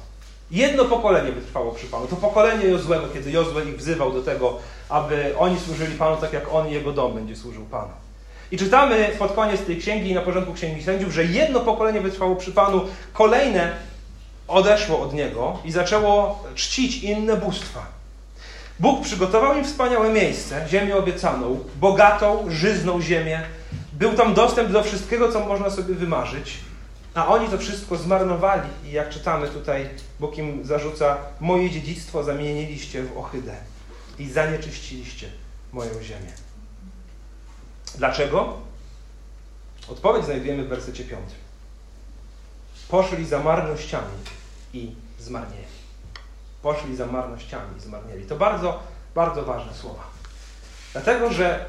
Jedno 0.51 0.85
pokolenie 0.85 1.33
wytrwało 1.33 1.73
przy 1.73 1.87
Panu. 1.87 2.07
To 2.07 2.17
pokolenie 2.17 2.67
Jozłego, 2.67 3.09
kiedy 3.15 3.31
Jozue 3.31 3.61
ich 3.69 3.77
wzywał 3.77 4.13
do 4.13 4.23
tego, 4.23 4.59
aby 4.89 5.35
oni 5.39 5.61
służyli 5.61 5.95
Panu 5.95 6.17
tak, 6.17 6.33
jak 6.33 6.55
on 6.55 6.69
i 6.69 6.73
jego 6.73 6.93
dom 6.93 7.15
będzie 7.15 7.37
służył 7.37 7.65
Panu. 7.65 7.93
I 8.51 8.59
czytamy 8.59 9.11
pod 9.19 9.33
koniec 9.33 9.61
tej 9.61 9.77
księgi 9.77 10.11
i 10.11 10.15
na 10.15 10.21
porządku 10.21 10.53
księgi 10.53 10.83
sędziów, 10.83 11.13
że 11.13 11.25
jedno 11.25 11.61
pokolenie 11.61 12.01
wytrwało 12.01 12.37
przy 12.37 12.53
Panu, 12.53 12.81
kolejne 13.13 13.77
odeszło 14.49 15.01
od 15.01 15.15
niego 15.15 15.59
i 15.65 15.73
zaczęło 15.73 16.45
czcić 16.55 17.03
inne 17.03 17.37
bóstwa. 17.37 18.02
Bóg 18.83 19.03
przygotował 19.03 19.59
im 19.59 19.65
wspaniałe 19.65 20.13
miejsce, 20.13 20.67
ziemię 20.69 20.97
obiecaną, 20.97 21.65
bogatą, 21.77 22.47
żyzną 22.51 23.03
ziemię. 23.03 23.43
Był 23.93 24.13
tam 24.13 24.35
dostęp 24.35 24.73
do 24.73 24.83
wszystkiego, 24.83 25.33
co 25.33 25.41
można 25.41 25.71
sobie 25.71 25.95
wymarzyć. 25.95 26.59
A 27.15 27.27
oni 27.27 27.49
to 27.49 27.59
wszystko 27.59 27.97
zmarnowali 27.97 28.69
i 28.85 28.93
jak 28.93 29.11
czytamy 29.11 29.49
tutaj, 29.49 29.89
Bóg 30.21 30.39
im 30.39 30.65
zarzuca, 30.65 31.17
moje 31.41 31.71
dziedzictwo 31.71 32.25
zamieniliście 32.25 33.03
w 33.03 33.19
ohydę 33.19 33.55
i 34.19 34.31
zanieczyściliście 34.31 35.29
moją 35.73 36.03
ziemię. 36.03 36.33
Dlaczego? 37.95 38.57
Odpowiedź 39.89 40.25
znajdujemy 40.25 40.65
w 40.65 40.69
wersecie 40.69 41.05
5. 41.05 41.21
Poszli 42.89 43.27
za 43.27 43.39
marnościami 43.39 44.15
i 44.75 44.95
zmarnieli. 45.19 45.82
Poszli 46.63 46.97
za 46.97 47.07
marnościami 47.07 47.81
zmarnieli. 47.81 48.27
To 48.27 48.37
bardzo, 48.37 48.79
bardzo 49.15 49.43
ważne 49.43 49.75
słowa. 49.75 50.03
Dlatego, 50.93 51.33
że 51.33 51.65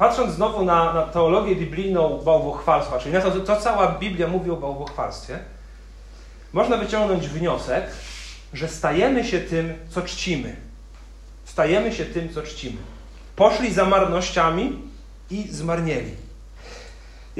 Patrząc 0.00 0.34
znowu 0.34 0.64
na, 0.64 0.92
na 0.92 1.02
teologię 1.02 1.56
biblijną 1.56 2.20
bałwochwalstwa, 2.24 2.98
czyli 2.98 3.14
na 3.14 3.20
to, 3.20 3.30
to 3.30 3.56
cała 3.56 3.88
Biblia 3.88 4.28
mówi 4.28 4.50
o 4.50 4.56
bałwochwalstwie, 4.56 5.38
można 6.52 6.76
wyciągnąć 6.76 7.28
wniosek, 7.28 7.84
że 8.52 8.68
stajemy 8.68 9.24
się 9.24 9.40
tym, 9.40 9.74
co 9.88 10.02
czcimy. 10.02 10.56
Stajemy 11.44 11.92
się 11.92 12.04
tym, 12.04 12.34
co 12.34 12.42
czcimy. 12.42 12.76
Poszli 13.36 13.74
za 13.74 13.84
marnościami 13.84 14.78
i 15.30 15.48
zmarnieli. 15.48 16.14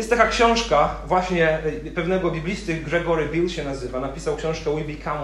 Jest 0.00 0.10
taka 0.10 0.26
książka, 0.26 0.94
właśnie 1.06 1.48
e, 1.48 1.90
pewnego 1.94 2.30
biblisty, 2.30 2.74
Gregory 2.74 3.28
Bill 3.28 3.48
się 3.48 3.64
nazywa, 3.64 4.00
napisał 4.00 4.36
książkę 4.36 4.74
We 4.74 4.80
Become 4.80 5.20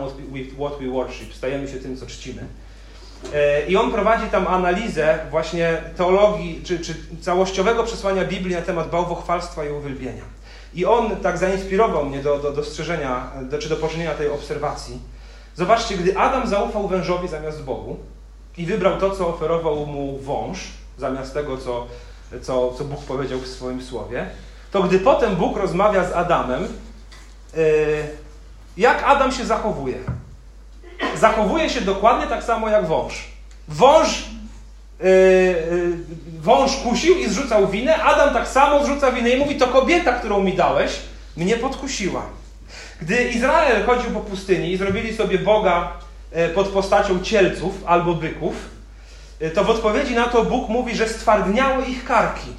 What 0.58 0.78
We 0.80 0.86
Worship, 0.88 1.34
stajemy 1.34 1.68
się 1.68 1.76
tym, 1.76 1.96
co 1.96 2.06
czcimy. 2.06 2.46
E, 3.34 3.66
I 3.66 3.76
on 3.76 3.92
prowadzi 3.92 4.26
tam 4.26 4.46
analizę 4.46 5.18
właśnie 5.30 5.82
teologii, 5.96 6.60
czy, 6.64 6.78
czy 6.78 6.94
całościowego 7.20 7.84
przesłania 7.84 8.24
Biblii 8.24 8.54
na 8.54 8.62
temat 8.62 8.90
bałwochwalstwa 8.90 9.64
i 9.64 9.70
uwielbienia. 9.70 10.22
I 10.74 10.84
on 10.84 11.16
tak 11.16 11.38
zainspirował 11.38 12.06
mnie 12.06 12.22
do, 12.22 12.38
do 12.38 12.52
dostrzeżenia, 12.52 13.30
do, 13.42 13.58
czy 13.58 13.68
do 13.68 13.76
poczynienia 13.76 14.14
tej 14.14 14.28
obserwacji. 14.28 14.98
Zobaczcie, 15.54 15.96
gdy 15.96 16.18
Adam 16.18 16.48
zaufał 16.48 16.88
wężowi 16.88 17.28
zamiast 17.28 17.62
Bogu 17.62 17.96
i 18.58 18.66
wybrał 18.66 19.00
to, 19.00 19.10
co 19.10 19.28
oferował 19.28 19.86
mu 19.86 20.18
wąż, 20.18 20.58
zamiast 20.98 21.34
tego, 21.34 21.56
co, 21.56 21.86
co, 22.42 22.72
co 22.72 22.84
Bóg 22.84 23.04
powiedział 23.04 23.38
w 23.38 23.46
swoim 23.46 23.82
słowie, 23.82 24.26
to 24.70 24.82
gdy 24.82 24.98
potem 24.98 25.36
Bóg 25.36 25.56
rozmawia 25.56 26.04
z 26.04 26.12
Adamem, 26.12 26.62
yy, 26.62 27.62
jak 28.76 29.02
Adam 29.02 29.32
się 29.32 29.44
zachowuje? 29.44 29.96
zachowuje 31.16 31.70
się 31.70 31.80
dokładnie 31.80 32.26
tak 32.26 32.44
samo 32.44 32.68
jak 32.68 32.86
wąż. 32.86 33.24
Wąż, 33.68 34.26
yy, 35.00 35.08
yy, 35.08 35.96
wąż 36.40 36.76
kusił 36.76 37.18
i 37.18 37.28
zrzucał 37.28 37.68
winę, 37.68 38.02
Adam 38.02 38.34
tak 38.34 38.48
samo 38.48 38.84
zrzuca 38.84 39.12
winę 39.12 39.30
i 39.30 39.38
mówi, 39.38 39.56
to 39.56 39.66
kobieta, 39.66 40.12
którą 40.12 40.42
mi 40.42 40.52
dałeś, 40.52 40.92
mnie 41.36 41.56
podkusiła. 41.56 42.22
Gdy 43.02 43.28
Izrael 43.28 43.86
chodził 43.86 44.10
po 44.10 44.20
pustyni 44.20 44.72
i 44.72 44.76
zrobili 44.76 45.16
sobie 45.16 45.38
Boga 45.38 45.92
pod 46.54 46.68
postacią 46.68 47.22
cielców 47.22 47.74
albo 47.86 48.14
byków, 48.14 48.54
to 49.54 49.64
w 49.64 49.70
odpowiedzi 49.70 50.14
na 50.14 50.24
to 50.26 50.44
Bóg 50.44 50.68
mówi, 50.68 50.96
że 50.96 51.08
stwardniały 51.08 51.84
ich 51.84 52.04
karki. 52.04 52.50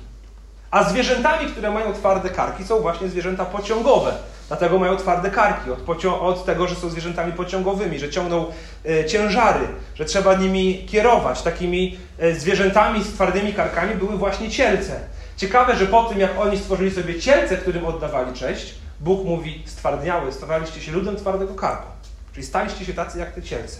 A 0.71 0.83
zwierzętami, 0.83 1.51
które 1.51 1.71
mają 1.71 1.93
twarde 1.93 2.29
karki, 2.29 2.63
są 2.63 2.79
właśnie 2.79 3.07
zwierzęta 3.07 3.45
pociągowe. 3.45 4.13
Dlatego 4.47 4.79
mają 4.79 4.97
twarde 4.97 5.31
karki, 5.31 5.71
od, 5.71 6.05
od 6.05 6.45
tego, 6.45 6.67
że 6.67 6.75
są 6.75 6.89
zwierzętami 6.89 7.33
pociągowymi, 7.33 7.99
że 7.99 8.09
ciągną 8.09 8.45
e, 8.89 9.05
ciężary, 9.05 9.67
że 9.95 10.05
trzeba 10.05 10.33
nimi 10.33 10.85
kierować. 10.85 11.41
Takimi 11.41 11.97
e, 12.19 12.35
zwierzętami 12.35 13.03
z 13.03 13.13
twardymi 13.13 13.53
karkami 13.53 13.95
były 13.95 14.17
właśnie 14.17 14.49
cielce. 14.49 14.99
Ciekawe, 15.37 15.75
że 15.75 15.85
po 15.85 16.03
tym, 16.03 16.19
jak 16.19 16.39
oni 16.39 16.57
stworzyli 16.57 16.91
sobie 16.91 17.19
cielce, 17.19 17.57
którym 17.57 17.85
oddawali 17.85 18.33
cześć, 18.33 18.75
Bóg 18.99 19.25
mówi, 19.25 19.63
stwardniały, 19.65 20.31
stawaliście 20.31 20.81
się 20.81 20.91
ludem 20.91 21.15
twardego 21.15 21.55
karku. 21.55 21.87
Czyli 22.33 22.45
staliście 22.45 22.85
się 22.85 22.93
tacy 22.93 23.19
jak 23.19 23.31
te 23.31 23.41
cielce. 23.41 23.77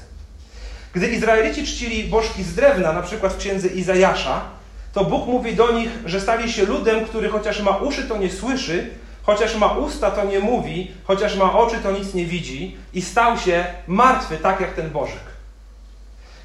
Gdy 0.93 1.07
Izraelici 1.07 1.65
czcili 1.65 2.03
bożki 2.03 2.43
z 2.43 2.55
drewna, 2.55 2.93
na 2.93 3.01
przykład 3.01 3.33
w 3.33 3.37
księdze 3.37 3.67
Izajasza, 3.67 4.41
to 4.97 5.05
Bóg 5.05 5.27
mówi 5.27 5.55
do 5.55 5.71
nich, 5.71 5.89
że 6.05 6.21
stali 6.21 6.51
się 6.51 6.65
ludem, 6.65 7.05
który 7.05 7.29
chociaż 7.29 7.61
ma 7.61 7.77
uszy, 7.77 8.03
to 8.03 8.17
nie 8.17 8.31
słyszy, 8.31 8.89
chociaż 9.23 9.55
ma 9.55 9.67
usta, 9.67 10.11
to 10.11 10.25
nie 10.25 10.39
mówi, 10.39 10.91
chociaż 11.03 11.35
ma 11.35 11.53
oczy, 11.53 11.75
to 11.83 11.91
nic 11.91 12.13
nie 12.13 12.25
widzi 12.25 12.77
i 12.93 13.01
stał 13.01 13.37
się 13.37 13.65
martwy, 13.87 14.37
tak 14.37 14.61
jak 14.61 14.73
ten 14.73 14.89
Bożek. 14.89 15.27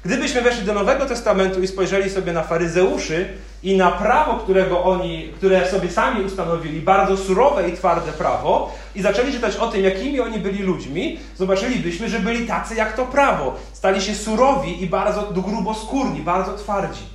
Gdybyśmy 0.05 0.41
weszli 0.41 0.65
do 0.65 0.73
Nowego 0.73 1.05
Testamentu 1.05 1.63
i 1.63 1.67
spojrzeli 1.67 2.09
sobie 2.09 2.33
na 2.33 2.43
faryzeuszy 2.43 3.27
i 3.63 3.77
na 3.77 3.91
prawo, 3.91 4.33
którego 4.33 4.83
oni, 4.83 5.31
które 5.35 5.71
sobie 5.71 5.89
sami 5.89 6.25
ustanowili, 6.25 6.81
bardzo 6.81 7.17
surowe 7.17 7.69
i 7.69 7.73
twarde 7.73 8.11
prawo, 8.11 8.75
i 8.95 9.01
zaczęli 9.01 9.31
czytać 9.31 9.55
o 9.55 9.67
tym, 9.67 9.83
jakimi 9.83 10.19
oni 10.19 10.39
byli 10.39 10.63
ludźmi, 10.63 11.19
zobaczylibyśmy, 11.35 12.09
że 12.09 12.19
byli 12.19 12.47
tacy 12.47 12.75
jak 12.75 12.95
to 12.95 13.05
prawo. 13.05 13.55
Stali 13.73 14.01
się 14.01 14.15
surowi 14.15 14.83
i 14.83 14.87
bardzo 14.87 15.23
gruboskórni, 15.23 16.21
bardzo 16.21 16.53
twardzi. 16.53 17.12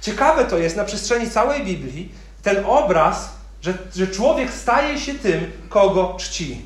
Ciekawe 0.00 0.44
to 0.44 0.58
jest 0.58 0.76
na 0.76 0.84
przestrzeni 0.84 1.30
całej 1.30 1.64
Biblii 1.64 2.12
ten 2.42 2.64
obraz, 2.66 3.30
że, 3.62 3.78
że 3.94 4.06
człowiek 4.06 4.52
staje 4.52 5.00
się 5.00 5.14
tym, 5.14 5.52
kogo 5.68 6.14
czci. 6.18 6.62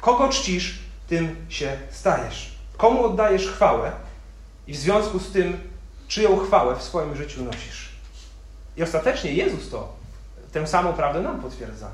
Kogo 0.00 0.28
czcisz, 0.28 0.78
tym 1.08 1.36
się 1.48 1.76
stajesz. 1.90 2.54
Komu 2.76 3.04
oddajesz 3.04 3.46
chwałę 3.46 3.92
i 4.66 4.72
w 4.72 4.76
związku 4.76 5.18
z 5.18 5.32
tym, 5.32 5.70
czyją 6.08 6.36
chwałę 6.38 6.76
w 6.76 6.82
swoim 6.82 7.16
życiu 7.16 7.44
nosisz. 7.44 7.88
I 8.76 8.82
ostatecznie 8.82 9.32
Jezus 9.32 9.70
to, 9.70 9.92
tę 10.52 10.66
samą 10.66 10.92
prawdę 10.92 11.20
nam 11.20 11.40
potwierdza. 11.40 11.90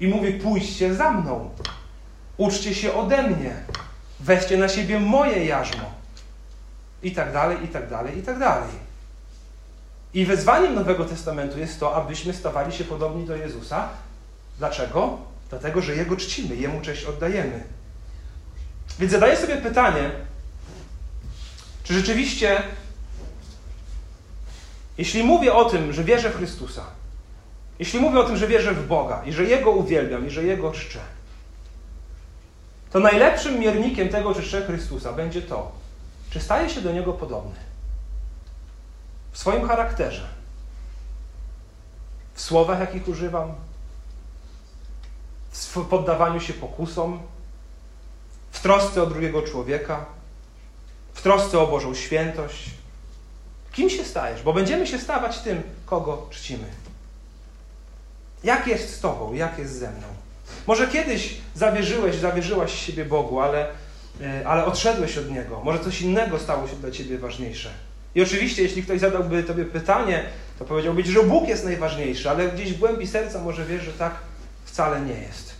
I 0.00 0.08
mówi: 0.08 0.32
pójdźcie 0.32 0.94
za 0.94 1.10
mną, 1.10 1.50
uczcie 2.36 2.74
się 2.74 2.94
ode 2.94 3.22
mnie, 3.22 3.54
weźcie 4.20 4.56
na 4.56 4.68
siebie 4.68 5.00
moje 5.00 5.44
jarzmo. 5.44 5.90
I 7.02 7.12
tak 7.12 7.32
dalej, 7.32 7.64
i 7.64 7.68
tak 7.68 7.90
dalej, 7.90 8.18
i 8.18 8.22
tak 8.22 8.38
dalej. 8.38 8.91
I 10.14 10.24
wezwaniem 10.24 10.74
Nowego 10.74 11.04
Testamentu 11.04 11.58
jest 11.58 11.80
to, 11.80 11.94
abyśmy 11.94 12.32
stawali 12.32 12.72
się 12.72 12.84
podobni 12.84 13.26
do 13.26 13.36
Jezusa. 13.36 13.88
Dlaczego? 14.58 15.18
Dlatego, 15.50 15.82
że 15.82 15.96
Jego 15.96 16.16
czcimy, 16.16 16.56
Jemu 16.56 16.80
cześć 16.80 17.04
oddajemy. 17.04 17.64
Więc 18.98 19.12
zadaję 19.12 19.36
sobie 19.36 19.56
pytanie, 19.56 20.10
czy 21.84 21.94
rzeczywiście, 21.94 22.62
jeśli 24.98 25.24
mówię 25.24 25.54
o 25.54 25.64
tym, 25.64 25.92
że 25.92 26.04
wierzę 26.04 26.30
w 26.30 26.36
Chrystusa, 26.36 26.84
jeśli 27.78 28.00
mówię 28.00 28.18
o 28.18 28.24
tym, 28.24 28.36
że 28.36 28.46
wierzę 28.48 28.74
w 28.74 28.86
Boga 28.86 29.22
i 29.24 29.32
że 29.32 29.44
Jego 29.44 29.70
uwielbiam 29.70 30.26
i 30.26 30.30
że 30.30 30.44
Jego 30.44 30.72
czczę, 30.72 30.98
to 32.92 33.00
najlepszym 33.00 33.58
miernikiem 33.58 34.08
tego, 34.08 34.34
czy 34.34 34.42
czczę 34.42 34.66
Chrystusa, 34.66 35.12
będzie 35.12 35.42
to, 35.42 35.72
czy 36.30 36.40
staje 36.40 36.70
się 36.70 36.80
do 36.80 36.92
Niego 36.92 37.12
podobny 37.12 37.71
w 39.32 39.38
swoim 39.38 39.68
charakterze, 39.68 40.28
w 42.34 42.40
słowach, 42.40 42.80
jakich 42.80 43.08
używam, 43.08 43.54
w 45.52 45.84
poddawaniu 45.84 46.40
się 46.40 46.52
pokusom, 46.52 47.20
w 48.50 48.60
trosce 48.60 49.02
o 49.02 49.06
drugiego 49.06 49.42
człowieka, 49.42 50.04
w 51.14 51.22
trosce 51.22 51.60
o 51.60 51.66
Bożą 51.66 51.94
świętość. 51.94 52.70
Kim 53.72 53.90
się 53.90 54.04
stajesz? 54.04 54.42
Bo 54.42 54.52
będziemy 54.52 54.86
się 54.86 54.98
stawać 54.98 55.38
tym, 55.38 55.62
kogo 55.86 56.26
czcimy. 56.30 56.64
Jak 58.44 58.66
jest 58.66 58.96
z 58.96 59.00
Tobą? 59.00 59.32
Jak 59.32 59.58
jest 59.58 59.78
ze 59.78 59.90
mną? 59.90 60.06
Może 60.66 60.88
kiedyś 60.88 61.36
zawierzyłeś, 61.54 62.16
zawierzyłaś 62.16 62.86
siebie 62.86 63.04
Bogu, 63.04 63.40
ale, 63.40 63.68
e, 64.20 64.48
ale 64.48 64.64
odszedłeś 64.64 65.18
od 65.18 65.30
Niego. 65.30 65.60
Może 65.64 65.78
coś 65.78 66.00
innego 66.00 66.38
stało 66.38 66.68
się 66.68 66.76
dla 66.76 66.90
Ciebie 66.90 67.18
ważniejsze. 67.18 67.70
I 68.14 68.22
oczywiście, 68.22 68.62
jeśli 68.62 68.82
ktoś 68.82 69.00
zadałby 69.00 69.42
Tobie 69.42 69.64
pytanie, 69.64 70.24
to 70.58 70.64
powiedziałbyś, 70.64 71.06
że 71.06 71.22
Bóg 71.22 71.48
jest 71.48 71.64
najważniejszy, 71.64 72.30
ale 72.30 72.48
gdzieś 72.48 72.72
w 72.72 72.78
głębi 72.78 73.06
serca 73.06 73.40
może 73.40 73.64
wiesz, 73.64 73.82
że 73.82 73.92
tak 73.92 74.14
wcale 74.64 75.00
nie 75.00 75.14
jest. 75.14 75.54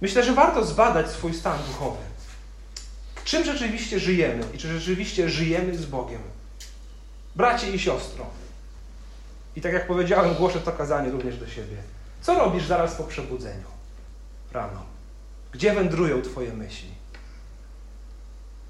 Myślę, 0.00 0.24
że 0.24 0.32
warto 0.32 0.64
zbadać 0.64 1.10
swój 1.10 1.34
stan 1.34 1.58
duchowy. 1.68 1.98
Czym 3.24 3.44
rzeczywiście 3.44 4.00
żyjemy 4.00 4.44
i 4.54 4.58
czy 4.58 4.68
rzeczywiście 4.68 5.28
żyjemy 5.28 5.78
z 5.78 5.86
Bogiem? 5.86 6.20
Bracie 7.36 7.70
i 7.70 7.78
siostro. 7.78 8.26
I 9.56 9.60
tak 9.60 9.72
jak 9.72 9.86
powiedziałem, 9.86 10.34
głoszę 10.34 10.60
to 10.60 10.72
kazanie 10.72 11.10
również 11.10 11.38
do 11.38 11.48
siebie. 11.48 11.76
Co 12.20 12.34
robisz 12.34 12.66
zaraz 12.66 12.94
po 12.94 13.04
przebudzeniu? 13.04 13.66
Rano. 14.52 14.82
Gdzie 15.52 15.74
wędrują 15.74 16.22
Twoje 16.22 16.52
myśli? 16.52 16.88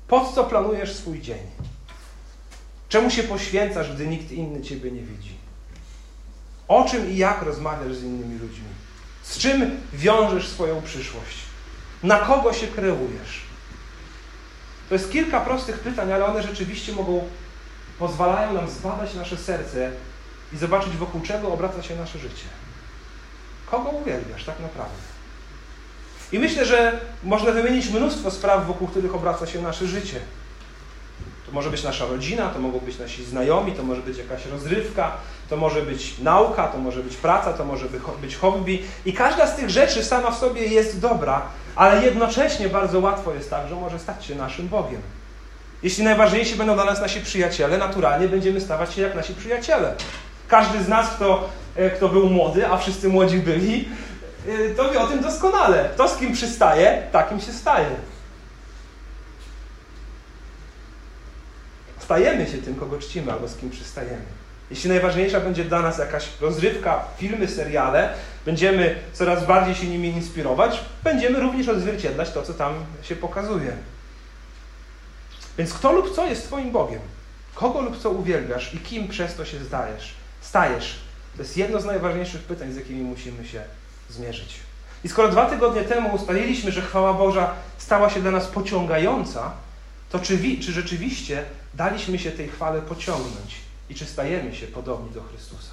Po 0.08 0.32
co 0.34 0.44
planujesz 0.44 0.96
swój 0.96 1.20
dzień? 1.20 1.71
Czemu 2.92 3.10
się 3.10 3.22
poświęcasz, 3.22 3.92
gdy 3.92 4.06
nikt 4.06 4.32
inny 4.32 4.62
Ciebie 4.62 4.90
nie 4.90 5.02
widzi? 5.02 5.34
O 6.68 6.84
czym 6.84 7.10
i 7.10 7.16
jak 7.16 7.42
rozmawiasz 7.42 7.94
z 7.94 8.02
innymi 8.02 8.38
ludźmi? 8.38 8.64
Z 9.22 9.38
czym 9.38 9.80
wiążesz 9.92 10.48
swoją 10.48 10.82
przyszłość? 10.82 11.36
Na 12.02 12.18
kogo 12.18 12.52
się 12.52 12.66
kreujesz? 12.66 13.42
To 14.88 14.94
jest 14.94 15.12
kilka 15.12 15.40
prostych 15.40 15.78
pytań, 15.78 16.12
ale 16.12 16.26
one 16.26 16.42
rzeczywiście 16.42 16.92
mogą, 16.92 17.28
pozwalają 17.98 18.52
nam 18.52 18.70
zbadać 18.70 19.14
nasze 19.14 19.36
serce 19.36 19.90
i 20.52 20.56
zobaczyć, 20.56 20.96
wokół 20.96 21.20
czego 21.20 21.52
obraca 21.52 21.82
się 21.82 21.96
nasze 21.96 22.18
życie. 22.18 22.46
Kogo 23.70 23.90
uwielbiasz 23.90 24.44
tak 24.44 24.60
naprawdę? 24.60 25.02
I 26.32 26.38
myślę, 26.38 26.66
że 26.66 27.00
można 27.24 27.52
wymienić 27.52 27.90
mnóstwo 27.90 28.30
spraw, 28.30 28.66
wokół 28.66 28.88
których 28.88 29.14
obraca 29.14 29.46
się 29.46 29.62
nasze 29.62 29.86
życie. 29.86 30.20
To 31.52 31.56
może 31.56 31.70
być 31.70 31.84
nasza 31.84 32.06
rodzina, 32.06 32.48
to 32.48 32.58
mogą 32.58 32.78
być 32.78 32.98
nasi 32.98 33.24
znajomi, 33.24 33.72
to 33.72 33.82
może 33.82 34.00
być 34.00 34.18
jakaś 34.18 34.46
rozrywka, 34.46 35.12
to 35.50 35.56
może 35.56 35.82
być 35.82 36.18
nauka, 36.18 36.68
to 36.68 36.78
może 36.78 37.02
być 37.02 37.16
praca, 37.16 37.52
to 37.52 37.64
może 37.64 37.86
być 38.20 38.36
hobby. 38.36 38.82
I 39.06 39.12
każda 39.12 39.46
z 39.46 39.56
tych 39.56 39.70
rzeczy 39.70 40.04
sama 40.04 40.30
w 40.30 40.38
sobie 40.38 40.66
jest 40.66 41.00
dobra, 41.00 41.42
ale 41.76 42.04
jednocześnie 42.04 42.68
bardzo 42.68 43.00
łatwo 43.00 43.34
jest 43.34 43.50
tak, 43.50 43.68
że 43.68 43.74
może 43.74 43.98
stać 43.98 44.24
się 44.24 44.34
naszym 44.34 44.68
Bogiem. 44.68 45.00
Jeśli 45.82 46.04
najważniejsi 46.04 46.56
będą 46.56 46.74
dla 46.74 46.84
nas 46.84 47.00
nasi 47.00 47.20
przyjaciele, 47.20 47.78
naturalnie 47.78 48.28
będziemy 48.28 48.60
stawać 48.60 48.94
się 48.94 49.02
jak 49.02 49.14
nasi 49.14 49.34
przyjaciele. 49.34 49.94
Każdy 50.48 50.84
z 50.84 50.88
nas, 50.88 51.10
kto, 51.10 51.48
e, 51.76 51.90
kto 51.90 52.08
był 52.08 52.30
młody, 52.30 52.68
a 52.68 52.76
wszyscy 52.76 53.08
młodzi 53.08 53.38
byli, 53.38 53.88
e, 54.48 54.74
to 54.74 54.90
wie 54.90 55.00
o 55.00 55.06
tym 55.06 55.20
doskonale. 55.20 55.88
To, 55.96 56.08
z 56.08 56.16
kim 56.16 56.32
przystaje, 56.32 57.02
takim 57.12 57.40
się 57.40 57.52
staje. 57.52 58.11
Stajemy 62.12 62.46
się 62.46 62.58
tym, 62.58 62.74
kogo 62.74 62.98
czcimy, 62.98 63.32
albo 63.32 63.48
z 63.48 63.56
kim 63.56 63.70
przystajemy. 63.70 64.22
Jeśli 64.70 64.90
najważniejsza 64.90 65.40
będzie 65.40 65.64
dla 65.64 65.82
nas 65.82 65.98
jakaś 65.98 66.28
rozrywka, 66.40 67.04
filmy, 67.18 67.48
seriale, 67.48 68.14
będziemy 68.46 68.98
coraz 69.12 69.46
bardziej 69.46 69.74
się 69.74 69.86
nimi 69.86 70.08
inspirować, 70.08 70.80
będziemy 71.04 71.40
również 71.40 71.68
odzwierciedlać 71.68 72.30
to, 72.30 72.42
co 72.42 72.54
tam 72.54 72.74
się 73.02 73.16
pokazuje. 73.16 73.72
Więc 75.58 75.74
kto 75.74 75.92
lub 75.92 76.14
co 76.14 76.26
jest 76.26 76.46
Twoim 76.46 76.70
Bogiem? 76.70 77.00
Kogo 77.54 77.80
lub 77.80 78.02
co 78.02 78.10
uwielbiasz 78.10 78.74
i 78.74 78.78
kim 78.78 79.08
przez 79.08 79.34
to 79.34 79.44
się 79.44 79.64
zdajesz, 79.64 80.14
stajesz? 80.40 80.98
To 81.36 81.42
jest 81.42 81.56
jedno 81.56 81.80
z 81.80 81.84
najważniejszych 81.84 82.42
pytań, 82.42 82.72
z 82.72 82.76
jakimi 82.76 83.02
musimy 83.02 83.46
się 83.46 83.62
zmierzyć. 84.10 84.56
I 85.04 85.08
skoro 85.08 85.28
dwa 85.28 85.50
tygodnie 85.50 85.82
temu 85.82 86.14
ustaliliśmy, 86.14 86.72
że 86.72 86.82
chwała 86.82 87.14
Boża 87.14 87.54
stała 87.78 88.10
się 88.10 88.20
dla 88.20 88.30
nas 88.30 88.46
pociągająca, 88.46 89.52
to 90.12 90.18
czy, 90.18 90.38
czy 90.60 90.72
rzeczywiście 90.72 91.44
daliśmy 91.74 92.18
się 92.18 92.32
tej 92.32 92.48
chwale 92.48 92.82
pociągnąć 92.82 93.56
i 93.90 93.94
czy 93.94 94.06
stajemy 94.06 94.54
się 94.54 94.66
podobni 94.66 95.10
do 95.10 95.22
Chrystusa? 95.22 95.72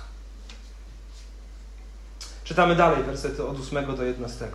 Czytamy 2.44 2.76
dalej, 2.76 3.04
wersety 3.04 3.48
od 3.48 3.60
8 3.60 3.96
do 3.96 4.04
11. 4.04 4.48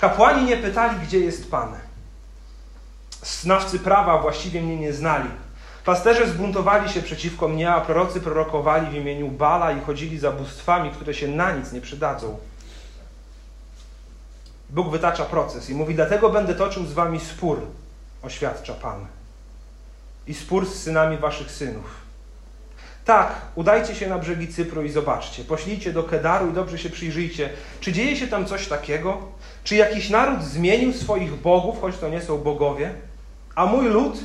Kapłani 0.00 0.44
nie 0.44 0.56
pytali, 0.56 0.98
gdzie 1.06 1.18
jest 1.18 1.50
Pan. 1.50 1.74
Znawcy 3.22 3.78
prawa 3.78 4.18
właściwie 4.18 4.62
mnie 4.62 4.76
nie 4.76 4.92
znali. 4.92 5.28
Pasterze 5.84 6.28
zbuntowali 6.28 6.88
się 6.88 7.02
przeciwko 7.02 7.48
mnie, 7.48 7.70
a 7.70 7.80
prorocy 7.80 8.20
prorokowali 8.20 8.90
w 8.90 8.94
imieniu 8.94 9.28
Bala 9.28 9.72
i 9.72 9.80
chodzili 9.80 10.18
za 10.18 10.32
bóstwami, 10.32 10.90
które 10.90 11.14
się 11.14 11.28
na 11.28 11.52
nic 11.52 11.72
nie 11.72 11.80
przydadzą. 11.80 12.38
Bóg 14.70 14.90
wytacza 14.90 15.24
proces 15.24 15.70
i 15.70 15.74
mówi: 15.74 15.94
Dlatego 15.94 16.30
będę 16.30 16.54
toczył 16.54 16.86
z 16.86 16.92
wami 16.92 17.20
spór, 17.20 17.60
oświadcza 18.26 18.74
Pan, 18.74 19.06
i 20.26 20.34
spór 20.34 20.66
z 20.66 20.82
synami 20.82 21.16
waszych 21.16 21.50
synów. 21.50 22.06
Tak, 23.04 23.40
udajcie 23.54 23.94
się 23.94 24.08
na 24.08 24.18
brzegi 24.18 24.48
Cypru 24.48 24.82
i 24.82 24.90
zobaczcie. 24.90 25.44
Poślijcie 25.44 25.92
do 25.92 26.02
Kedaru 26.02 26.50
i 26.50 26.52
dobrze 26.52 26.78
się 26.78 26.90
przyjrzyjcie. 26.90 27.50
Czy 27.80 27.92
dzieje 27.92 28.16
się 28.16 28.28
tam 28.28 28.46
coś 28.46 28.68
takiego? 28.68 29.18
Czy 29.64 29.76
jakiś 29.76 30.10
naród 30.10 30.42
zmienił 30.42 30.92
swoich 30.92 31.34
bogów, 31.34 31.80
choć 31.80 31.96
to 31.96 32.08
nie 32.08 32.22
są 32.22 32.38
bogowie? 32.38 32.94
A 33.54 33.66
mój 33.66 33.88
lud 33.88 34.18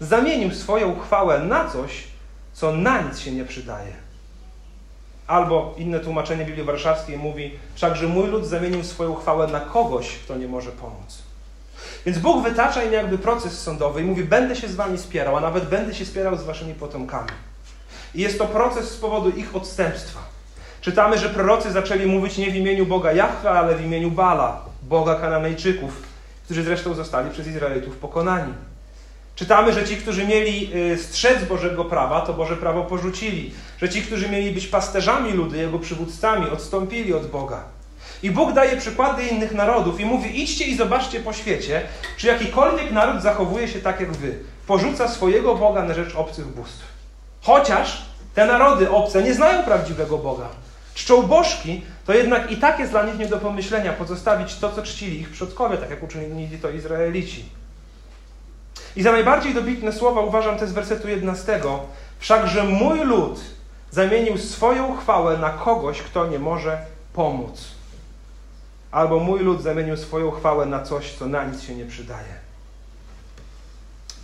zamienił 0.00 0.54
swoją 0.54 1.00
chwałę 1.00 1.38
na 1.38 1.70
coś, 1.70 2.04
co 2.52 2.72
na 2.72 3.00
nic 3.02 3.18
się 3.18 3.32
nie 3.32 3.44
przydaje. 3.44 3.92
Albo 5.26 5.74
inne 5.78 6.00
tłumaczenie 6.00 6.44
Biblii 6.44 6.64
Warszawskiej 6.64 7.18
mówi, 7.18 7.58
wszakże 7.74 8.06
mój 8.06 8.28
lud 8.28 8.46
zamienił 8.46 8.84
swoją 8.84 9.14
chwałę 9.14 9.46
na 9.46 9.60
kogoś, 9.60 10.18
kto 10.24 10.36
nie 10.36 10.48
może 10.48 10.70
pomóc. 10.70 11.27
Więc 12.06 12.18
Bóg 12.18 12.44
wytacza 12.44 12.84
im 12.84 12.92
jakby 12.92 13.18
proces 13.18 13.62
sądowy 13.62 14.00
i 14.00 14.04
mówi, 14.04 14.24
będę 14.24 14.56
się 14.56 14.68
z 14.68 14.74
wami 14.74 14.98
spierał, 14.98 15.36
a 15.36 15.40
nawet 15.40 15.64
będę 15.64 15.94
się 15.94 16.04
spierał 16.04 16.36
z 16.36 16.42
waszymi 16.42 16.74
potomkami. 16.74 17.30
I 18.14 18.20
jest 18.20 18.38
to 18.38 18.44
proces 18.44 18.90
z 18.90 18.96
powodu 18.96 19.30
ich 19.30 19.56
odstępstwa. 19.56 20.20
Czytamy, 20.80 21.18
że 21.18 21.28
prorocy 21.28 21.72
zaczęli 21.72 22.06
mówić 22.06 22.38
nie 22.38 22.50
w 22.50 22.56
imieniu 22.56 22.86
Boga 22.86 23.12
Jahwe, 23.12 23.50
ale 23.50 23.76
w 23.76 23.84
imieniu 23.84 24.10
Bala, 24.10 24.64
Boga 24.82 25.14
Kananejczyków, 25.14 26.02
którzy 26.44 26.62
zresztą 26.62 26.94
zostali 26.94 27.30
przez 27.30 27.46
Izraelitów 27.46 27.96
pokonani. 27.96 28.52
Czytamy, 29.34 29.72
że 29.72 29.84
ci, 29.84 29.96
którzy 29.96 30.26
mieli 30.26 30.70
y, 30.92 30.98
strzec 30.98 31.44
Bożego 31.44 31.84
prawa, 31.84 32.20
to 32.20 32.34
Boże 32.34 32.56
prawo 32.56 32.84
porzucili. 32.84 33.52
Że 33.78 33.88
ci, 33.88 34.02
którzy 34.02 34.28
mieli 34.28 34.50
być 34.50 34.66
pasterzami 34.66 35.32
ludu, 35.32 35.56
jego 35.56 35.78
przywódcami, 35.78 36.50
odstąpili 36.50 37.14
od 37.14 37.26
Boga. 37.26 37.62
I 38.22 38.30
Bóg 38.30 38.52
daje 38.52 38.76
przykłady 38.76 39.26
innych 39.26 39.52
narodów 39.52 40.00
i 40.00 40.04
mówi: 40.04 40.42
idźcie 40.42 40.64
i 40.64 40.76
zobaczcie 40.76 41.20
po 41.20 41.32
świecie, 41.32 41.82
czy 42.16 42.26
jakikolwiek 42.26 42.92
naród 42.92 43.22
zachowuje 43.22 43.68
się 43.68 43.78
tak 43.78 44.00
jak 44.00 44.12
wy. 44.12 44.38
Porzuca 44.66 45.08
swojego 45.08 45.54
Boga 45.54 45.82
na 45.82 45.94
rzecz 45.94 46.14
obcych 46.14 46.46
bóstw. 46.46 46.84
Chociaż 47.42 48.02
te 48.34 48.46
narody 48.46 48.90
obce 48.90 49.22
nie 49.22 49.34
znają 49.34 49.62
prawdziwego 49.62 50.18
Boga. 50.18 50.48
Czczą 50.94 51.22
bożki, 51.22 51.82
to 52.06 52.14
jednak 52.14 52.50
i 52.50 52.56
tak 52.56 52.78
jest 52.78 52.90
dla 52.92 53.02
nich 53.02 53.18
nie 53.18 53.26
do 53.26 53.38
pomyślenia 53.38 53.92
pozostawić 53.92 54.54
to, 54.54 54.72
co 54.72 54.82
czcili 54.82 55.20
ich 55.20 55.30
przodkowie, 55.30 55.76
tak 55.76 55.90
jak 55.90 56.02
uczynili 56.02 56.58
to 56.58 56.70
Izraelici. 56.70 57.44
I 58.96 59.02
za 59.02 59.12
najbardziej 59.12 59.54
dobitne 59.54 59.92
słowa 59.92 60.20
uważam 60.20 60.58
te 60.58 60.66
z 60.66 60.72
wersetu 60.72 61.08
11. 61.08 61.60
Wszakże 62.18 62.64
mój 62.64 62.98
lud 63.04 63.40
zamienił 63.90 64.38
swoją 64.38 64.96
chwałę 64.96 65.36
na 65.36 65.50
kogoś, 65.50 66.02
kto 66.02 66.26
nie 66.26 66.38
może 66.38 66.78
pomóc. 67.12 67.77
Albo 68.90 69.18
mój 69.18 69.40
lud 69.40 69.62
zamienił 69.62 69.96
swoją 69.96 70.30
chwałę 70.30 70.66
na 70.66 70.82
coś, 70.82 71.12
co 71.12 71.26
na 71.26 71.44
nic 71.44 71.62
się 71.62 71.74
nie 71.74 71.86
przydaje. 71.86 72.48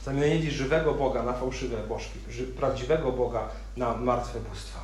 Zamienili 0.05 0.51
żywego 0.51 0.95
Boga 0.95 1.23
na 1.23 1.33
fałszywe 1.33 1.77
bożki, 1.77 2.19
prawdziwego 2.57 3.13
Boga 3.13 3.49
na 3.77 3.97
martwe 3.97 4.41
bóstwa. 4.41 4.81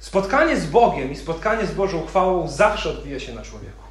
Spotkanie 0.00 0.56
z 0.56 0.66
Bogiem 0.66 1.12
i 1.12 1.16
spotkanie 1.16 1.66
z 1.66 1.74
Bożą 1.74 2.06
chwałą 2.06 2.48
zawsze 2.48 2.90
odbija 2.90 3.20
się 3.20 3.34
na 3.34 3.42
człowieku. 3.42 3.84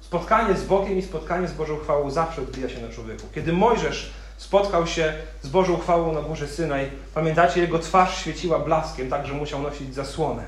Spotkanie 0.00 0.54
z 0.54 0.64
Bogiem 0.64 0.98
i 0.98 1.02
spotkanie 1.02 1.48
z 1.48 1.52
Bożą 1.52 1.78
chwałą 1.78 2.10
zawsze 2.10 2.42
odbija 2.42 2.68
się 2.68 2.82
na 2.82 2.88
człowieku. 2.88 3.22
Kiedy 3.34 3.52
Mojżesz 3.52 4.12
spotkał 4.36 4.86
się 4.86 5.14
z 5.42 5.48
Bożą 5.48 5.78
chwałą 5.78 6.12
na 6.12 6.22
górze 6.22 6.48
Synaj, 6.48 6.90
pamiętacie, 7.14 7.60
jego 7.60 7.78
twarz 7.78 8.20
świeciła 8.20 8.58
blaskiem, 8.58 9.10
tak 9.10 9.26
że 9.26 9.34
musiał 9.34 9.62
nosić 9.62 9.94
zasłonę, 9.94 10.44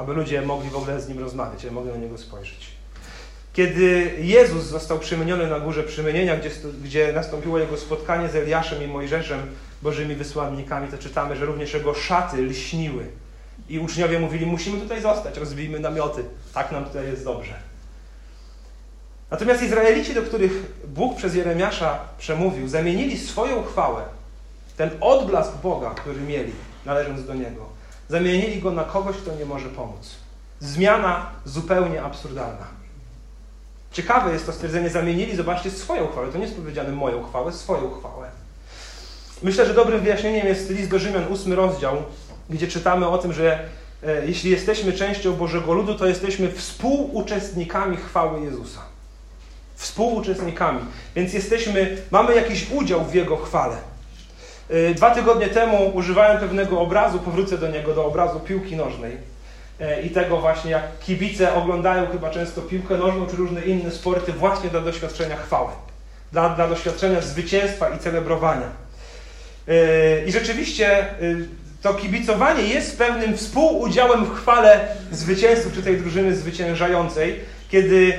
aby 0.00 0.12
ludzie 0.12 0.42
mogli 0.42 0.70
w 0.70 0.76
ogóle 0.76 1.00
z 1.00 1.08
nim 1.08 1.18
rozmawiać, 1.18 1.64
aby 1.64 1.74
mogli 1.74 1.90
na 1.90 1.96
niego 1.96 2.18
spojrzeć. 2.18 2.66
Kiedy 3.52 4.14
Jezus 4.18 4.64
został 4.64 4.98
przemieniony 4.98 5.46
na 5.46 5.60
górze 5.60 5.82
przemienienia, 5.82 6.36
gdzie, 6.36 6.50
gdzie 6.82 7.12
nastąpiło 7.12 7.58
jego 7.58 7.76
spotkanie 7.76 8.28
z 8.28 8.36
Eliaszem 8.36 8.82
i 8.82 8.86
Mojżeszem, 8.86 9.40
Bożymi 9.82 10.14
wysłannikami, 10.14 10.88
to 10.88 10.98
czytamy, 10.98 11.36
że 11.36 11.46
również 11.46 11.74
jego 11.74 11.94
szaty 11.94 12.42
lśniły. 12.42 13.06
I 13.68 13.78
uczniowie 13.78 14.20
mówili, 14.20 14.46
musimy 14.46 14.80
tutaj 14.80 15.02
zostać, 15.02 15.36
rozbijmy 15.36 15.80
namioty, 15.80 16.24
tak 16.54 16.72
nam 16.72 16.84
tutaj 16.84 17.06
jest 17.06 17.24
dobrze. 17.24 17.54
Natomiast 19.30 19.62
Izraelici, 19.62 20.14
do 20.14 20.22
których 20.22 20.52
Bóg 20.86 21.16
przez 21.16 21.34
Jeremiasza 21.34 21.98
przemówił, 22.18 22.68
zamienili 22.68 23.18
swoją 23.18 23.62
chwałę, 23.62 24.02
ten 24.76 24.90
odblask 25.00 25.56
Boga, 25.62 25.90
który 25.90 26.20
mieli, 26.20 26.52
należąc 26.86 27.26
do 27.26 27.34
Niego, 27.34 27.79
zamienili 28.10 28.62
go 28.62 28.70
na 28.70 28.84
kogoś, 28.84 29.16
kto 29.16 29.34
nie 29.34 29.44
może 29.44 29.68
pomóc. 29.68 30.10
Zmiana 30.60 31.26
zupełnie 31.44 32.02
absurdalna. 32.02 32.66
Ciekawe 33.92 34.32
jest 34.32 34.46
to 34.46 34.52
stwierdzenie, 34.52 34.90
zamienili, 34.90 35.36
zobaczcie, 35.36 35.70
swoją 35.70 36.06
chwałę. 36.06 36.32
To 36.32 36.38
nie 36.38 36.44
jest 36.44 36.56
powiedziane 36.56 36.92
moją 36.92 37.22
chwałę, 37.22 37.52
swoją 37.52 37.90
chwałę. 37.90 38.28
Myślę, 39.42 39.66
że 39.66 39.74
dobrym 39.74 40.00
wyjaśnieniem 40.00 40.46
jest 40.46 40.70
list 40.70 40.90
do 40.90 40.98
Rzymian, 40.98 41.32
ósmy 41.32 41.56
rozdział, 41.56 41.96
gdzie 42.50 42.68
czytamy 42.68 43.08
o 43.08 43.18
tym, 43.18 43.32
że 43.32 43.68
e, 44.02 44.26
jeśli 44.26 44.50
jesteśmy 44.50 44.92
częścią 44.92 45.32
Bożego 45.32 45.72
Ludu, 45.72 45.94
to 45.94 46.06
jesteśmy 46.06 46.52
współuczestnikami 46.52 47.96
chwały 47.96 48.40
Jezusa 48.40 48.80
współuczestnikami. 49.80 50.80
Więc 51.16 51.32
jesteśmy, 51.32 51.96
mamy 52.10 52.34
jakiś 52.34 52.70
udział 52.70 53.04
w 53.04 53.14
Jego 53.14 53.36
chwale. 53.36 53.76
Y, 54.72 54.94
dwa 54.94 55.10
tygodnie 55.10 55.48
temu 55.48 55.90
używałem 55.94 56.38
pewnego 56.38 56.80
obrazu, 56.80 57.18
powrócę 57.18 57.58
do 57.58 57.68
niego, 57.68 57.94
do 57.94 58.06
obrazu 58.06 58.40
piłki 58.40 58.76
nożnej. 58.76 59.12
Y, 59.80 60.02
I 60.02 60.10
tego 60.10 60.40
właśnie, 60.40 60.70
jak 60.70 60.98
kibice 61.00 61.54
oglądają 61.54 62.06
chyba 62.06 62.30
często 62.30 62.62
piłkę 62.62 62.96
nożną 62.96 63.26
czy 63.26 63.36
różne 63.36 63.60
inne 63.60 63.90
sporty 63.90 64.32
właśnie 64.32 64.70
dla 64.70 64.80
doświadczenia 64.80 65.36
chwały, 65.36 65.68
dla, 66.32 66.48
dla 66.48 66.68
doświadczenia 66.68 67.20
zwycięstwa 67.20 67.88
i 67.88 67.98
celebrowania. 67.98 68.66
Y, 69.68 70.24
I 70.26 70.32
rzeczywiście 70.32 71.06
to 71.82 71.94
kibicowanie 71.94 72.62
jest 72.62 72.98
pewnym 72.98 73.36
współudziałem 73.36 74.24
w 74.24 74.34
chwale 74.34 74.88
zwycięstwa 75.12 75.70
czy 75.74 75.82
tej 75.82 75.96
drużyny 75.96 76.36
zwyciężającej, 76.36 77.40
kiedy 77.70 78.12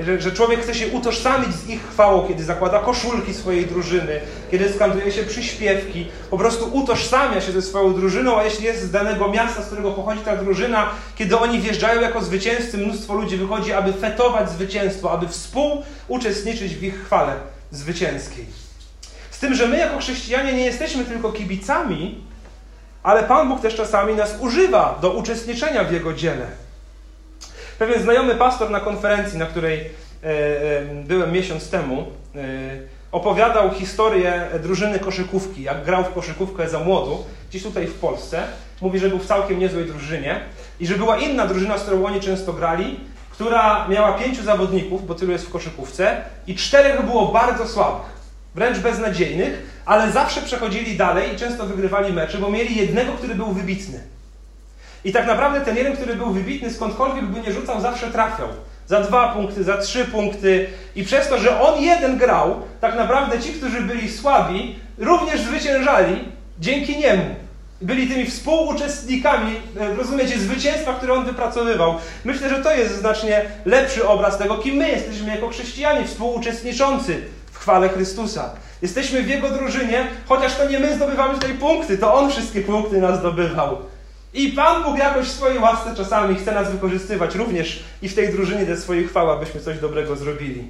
e, 0.00 0.04
że, 0.04 0.20
że, 0.20 0.32
człowiek 0.32 0.60
chce 0.60 0.74
się 0.74 0.88
utożsamić 0.88 1.54
z 1.54 1.68
ich 1.68 1.82
chwałą, 1.88 2.28
kiedy 2.28 2.44
zakłada 2.44 2.78
koszulki 2.78 3.34
swojej 3.34 3.66
drużyny, 3.66 4.20
kiedy 4.50 4.72
skanduje 4.72 5.12
się 5.12 5.22
przyśpiewki, 5.22 6.06
po 6.30 6.38
prostu 6.38 6.76
utożsamia 6.76 7.40
się 7.40 7.52
ze 7.52 7.62
swoją 7.62 7.94
drużyną, 7.94 8.38
a 8.38 8.44
jeśli 8.44 8.64
jest 8.64 8.82
z 8.82 8.90
danego 8.90 9.28
miasta, 9.28 9.62
z 9.62 9.66
którego 9.66 9.90
pochodzi 9.90 10.20
ta 10.20 10.36
drużyna, 10.36 10.90
kiedy 11.16 11.38
oni 11.38 11.60
wjeżdżają 11.60 12.00
jako 12.00 12.22
zwycięzcy, 12.22 12.78
mnóstwo 12.78 13.14
ludzi 13.14 13.36
wychodzi, 13.36 13.72
aby 13.72 13.92
fetować 13.92 14.50
zwycięstwo, 14.50 15.12
aby 15.12 15.28
współuczestniczyć 15.28 16.74
w 16.74 16.82
ich 16.82 17.04
chwale 17.04 17.34
zwycięskiej. 17.70 18.46
Z 19.30 19.38
tym, 19.38 19.54
że 19.54 19.68
my 19.68 19.78
jako 19.78 19.98
chrześcijanie 19.98 20.52
nie 20.52 20.64
jesteśmy 20.64 21.04
tylko 21.04 21.32
kibicami, 21.32 22.24
ale 23.04 23.22
Pan 23.22 23.48
Bóg 23.48 23.60
też 23.60 23.74
czasami 23.74 24.14
nas 24.14 24.36
używa 24.40 24.98
do 25.00 25.10
uczestniczenia 25.10 25.84
w 25.84 25.92
Jego 25.92 26.12
dziele. 26.12 26.46
Pewien 27.78 28.02
znajomy 28.02 28.34
pastor 28.34 28.70
na 28.70 28.80
konferencji, 28.80 29.38
na 29.38 29.46
której 29.46 29.80
e, 29.80 29.86
e, 30.26 30.84
byłem 31.04 31.32
miesiąc 31.32 31.70
temu, 31.70 32.06
e, 32.36 32.38
opowiadał 33.12 33.70
historię 33.70 34.48
drużyny 34.62 34.98
koszykówki, 34.98 35.62
jak 35.62 35.84
grał 35.84 36.04
w 36.04 36.14
koszykówkę 36.14 36.68
za 36.68 36.78
młodu, 36.78 37.24
gdzieś 37.50 37.62
tutaj 37.62 37.86
w 37.86 37.94
Polsce. 37.94 38.42
Mówi, 38.80 38.98
że 38.98 39.08
był 39.08 39.18
w 39.18 39.26
całkiem 39.26 39.58
niezłej 39.58 39.84
drużynie 39.84 40.40
i 40.80 40.86
że 40.86 40.94
była 40.94 41.18
inna 41.18 41.46
drużyna, 41.46 41.78
z 41.78 41.82
którą 41.82 42.04
oni 42.04 42.20
często 42.20 42.52
grali, 42.52 43.00
która 43.30 43.88
miała 43.88 44.12
pięciu 44.12 44.42
zawodników, 44.42 45.06
bo 45.06 45.14
tylu 45.14 45.32
jest 45.32 45.46
w 45.46 45.50
koszykówce, 45.50 46.16
i 46.46 46.54
czterech 46.54 47.02
było 47.02 47.26
bardzo 47.26 47.66
słabych, 47.66 48.13
wręcz 48.54 48.78
beznadziejnych, 48.78 49.62
ale 49.86 50.12
zawsze 50.12 50.42
przechodzili 50.42 50.96
dalej 50.96 51.34
i 51.34 51.36
często 51.36 51.66
wygrywali 51.66 52.12
mecze, 52.12 52.38
bo 52.38 52.50
mieli 52.50 52.76
jednego, 52.76 53.12
który 53.12 53.34
był 53.34 53.46
wybitny. 53.46 54.00
I 55.04 55.12
tak 55.12 55.26
naprawdę 55.26 55.60
ten 55.60 55.76
jeden, 55.76 55.96
który 55.96 56.14
był 56.14 56.30
wybitny, 56.30 56.70
skądkolwiek 56.70 57.24
by 57.24 57.40
nie 57.40 57.52
rzucał, 57.52 57.80
zawsze 57.80 58.10
trafiał. 58.10 58.48
Za 58.86 59.00
dwa 59.00 59.28
punkty, 59.28 59.64
za 59.64 59.78
trzy 59.78 60.04
punkty. 60.04 60.66
I 60.96 61.04
przez 61.04 61.28
to, 61.28 61.38
że 61.38 61.60
on 61.60 61.82
jeden 61.82 62.18
grał, 62.18 62.62
tak 62.80 62.96
naprawdę 62.96 63.40
ci, 63.40 63.52
którzy 63.52 63.80
byli 63.80 64.10
słabi, 64.10 64.78
również 64.98 65.40
zwyciężali 65.40 66.24
dzięki 66.60 66.96
niemu. 66.98 67.24
Byli 67.80 68.08
tymi 68.08 68.26
współuczestnikami, 68.26 69.56
e, 69.80 69.94
rozumiecie, 69.94 70.38
zwycięstwa, 70.38 70.94
które 70.94 71.12
on 71.12 71.24
wypracowywał. 71.24 71.94
Myślę, 72.24 72.48
że 72.48 72.56
to 72.56 72.74
jest 72.74 72.98
znacznie 72.98 73.42
lepszy 73.64 74.08
obraz 74.08 74.38
tego, 74.38 74.58
kim 74.58 74.74
my 74.74 74.88
jesteśmy 74.88 75.30
jako 75.34 75.48
chrześcijanie, 75.48 76.06
współuczestniczący 76.06 77.22
chwale 77.64 77.88
Chrystusa. 77.88 78.50
Jesteśmy 78.82 79.22
w 79.22 79.28
Jego 79.28 79.50
drużynie, 79.50 80.06
chociaż 80.28 80.56
to 80.56 80.68
nie 80.68 80.78
my 80.78 80.96
zdobywamy 80.96 81.34
tutaj 81.34 81.54
punkty, 81.54 81.98
to 81.98 82.14
On 82.14 82.30
wszystkie 82.30 82.60
punkty 82.60 83.00
nas 83.00 83.18
zdobywał. 83.18 83.78
I 84.34 84.48
Pan 84.48 84.82
Bóg 84.82 84.98
jakoś 84.98 85.26
w 85.26 85.32
swojej 85.32 85.58
łasce 85.58 85.94
czasami 85.96 86.34
chce 86.34 86.52
nas 86.52 86.70
wykorzystywać 86.70 87.34
również 87.34 87.84
i 88.02 88.08
w 88.08 88.14
tej 88.14 88.28
drużynie 88.32 88.64
ze 88.64 88.76
swojej 88.76 89.08
chwały, 89.08 89.32
abyśmy 89.32 89.60
coś 89.60 89.78
dobrego 89.78 90.16
zrobili. 90.16 90.64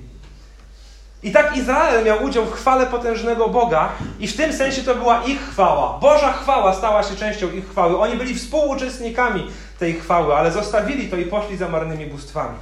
I 1.22 1.32
tak 1.32 1.56
Izrael 1.56 2.04
miał 2.04 2.24
udział 2.24 2.44
w 2.44 2.52
chwale 2.52 2.86
potężnego 2.86 3.48
Boga 3.48 3.88
i 4.20 4.26
w 4.28 4.36
tym 4.36 4.52
sensie 4.52 4.82
to 4.82 4.94
była 4.94 5.22
ich 5.22 5.40
chwała. 5.40 5.98
Boża 5.98 6.32
chwała 6.32 6.74
stała 6.74 7.02
się 7.02 7.16
częścią 7.16 7.50
ich 7.50 7.68
chwały. 7.68 7.98
Oni 7.98 8.16
byli 8.16 8.34
współuczestnikami 8.34 9.46
tej 9.78 9.94
chwały, 9.94 10.34
ale 10.34 10.52
zostawili 10.52 11.08
to 11.08 11.16
i 11.16 11.24
poszli 11.24 11.56
za 11.56 11.68
marnymi 11.68 12.06
bóstwami. 12.06 12.54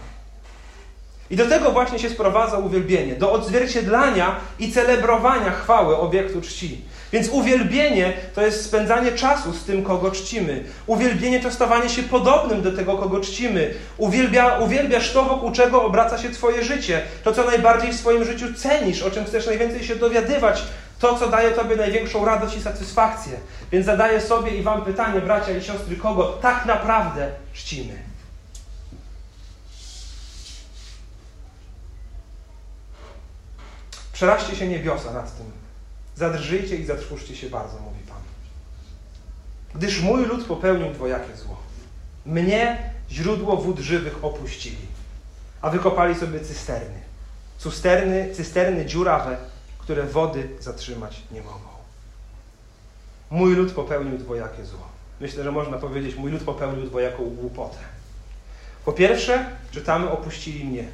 I 1.32 1.36
do 1.36 1.46
tego 1.46 1.70
właśnie 1.70 1.98
się 1.98 2.10
sprowadza 2.10 2.58
uwielbienie, 2.58 3.14
do 3.14 3.32
odzwierciedlania 3.32 4.36
i 4.58 4.72
celebrowania 4.72 5.50
chwały 5.50 5.96
obiektu 5.96 6.40
czci. 6.40 6.80
Więc 7.12 7.28
uwielbienie 7.28 8.12
to 8.34 8.42
jest 8.42 8.64
spędzanie 8.64 9.12
czasu 9.12 9.52
z 9.52 9.64
tym, 9.64 9.82
kogo 9.82 10.10
czcimy. 10.10 10.64
Uwielbienie 10.86 11.40
to 11.40 11.50
stawanie 11.50 11.88
się 11.88 12.02
podobnym 12.02 12.62
do 12.62 12.72
tego, 12.72 12.98
kogo 12.98 13.20
czcimy. 13.20 13.74
Uwielbia, 13.96 14.58
uwielbiasz 14.58 15.12
to, 15.12 15.24
wokół 15.24 15.52
czego 15.52 15.84
obraca 15.84 16.18
się 16.18 16.30
Twoje 16.30 16.64
życie. 16.64 17.02
To, 17.24 17.32
co 17.32 17.44
najbardziej 17.44 17.92
w 17.92 17.96
swoim 17.96 18.24
życiu 18.24 18.54
cenisz, 18.54 19.02
o 19.02 19.10
czym 19.10 19.24
chcesz 19.24 19.46
najwięcej 19.46 19.84
się 19.84 19.96
dowiadywać. 19.96 20.62
To, 20.98 21.14
co 21.18 21.26
daje 21.26 21.50
Tobie 21.50 21.76
największą 21.76 22.24
radość 22.24 22.56
i 22.56 22.62
satysfakcję. 22.62 23.32
Więc 23.72 23.86
zadaję 23.86 24.20
sobie 24.20 24.50
i 24.50 24.62
Wam 24.62 24.82
pytanie, 24.82 25.20
bracia 25.20 25.52
i 25.52 25.62
siostry, 25.62 25.96
kogo 25.96 26.24
tak 26.24 26.66
naprawdę 26.66 27.28
czcimy. 27.52 28.11
Przeraźcie 34.22 34.56
się 34.56 34.68
niebiosa 34.68 35.12
nad 35.12 35.36
tym. 35.36 35.46
Zadrżyjcie 36.16 36.76
i 36.76 36.84
zatrwóżcie 36.84 37.36
się 37.36 37.50
bardzo, 37.50 37.78
mówi 37.78 38.00
Pan. 38.08 38.20
Gdyż 39.74 40.02
mój 40.02 40.26
lud 40.26 40.44
popełnił 40.44 40.92
dwojakie 40.92 41.36
zło. 41.36 41.56
Mnie 42.26 42.90
źródło 43.10 43.56
wód 43.56 43.78
żywych 43.78 44.24
opuścili, 44.24 44.86
a 45.60 45.70
wykopali 45.70 46.14
sobie 46.14 46.40
cysterny. 46.40 47.00
Cysterny, 47.58 48.34
cysterny 48.34 48.86
dziurawe, 48.86 49.36
które 49.78 50.02
wody 50.02 50.48
zatrzymać 50.60 51.22
nie 51.32 51.42
mogą. 51.42 51.68
Mój 53.30 53.54
lud 53.54 53.72
popełnił 53.72 54.18
dwojakie 54.18 54.64
zło. 54.64 54.88
Myślę, 55.20 55.44
że 55.44 55.52
można 55.52 55.78
powiedzieć, 55.78 56.16
mój 56.16 56.30
lud 56.30 56.42
popełnił 56.42 56.86
dwojaką 56.86 57.24
głupotę. 57.24 57.78
Po 58.84 58.92
pierwsze, 58.92 59.46
czytamy, 59.70 60.10
opuścili 60.10 60.64
mnie. 60.64 60.88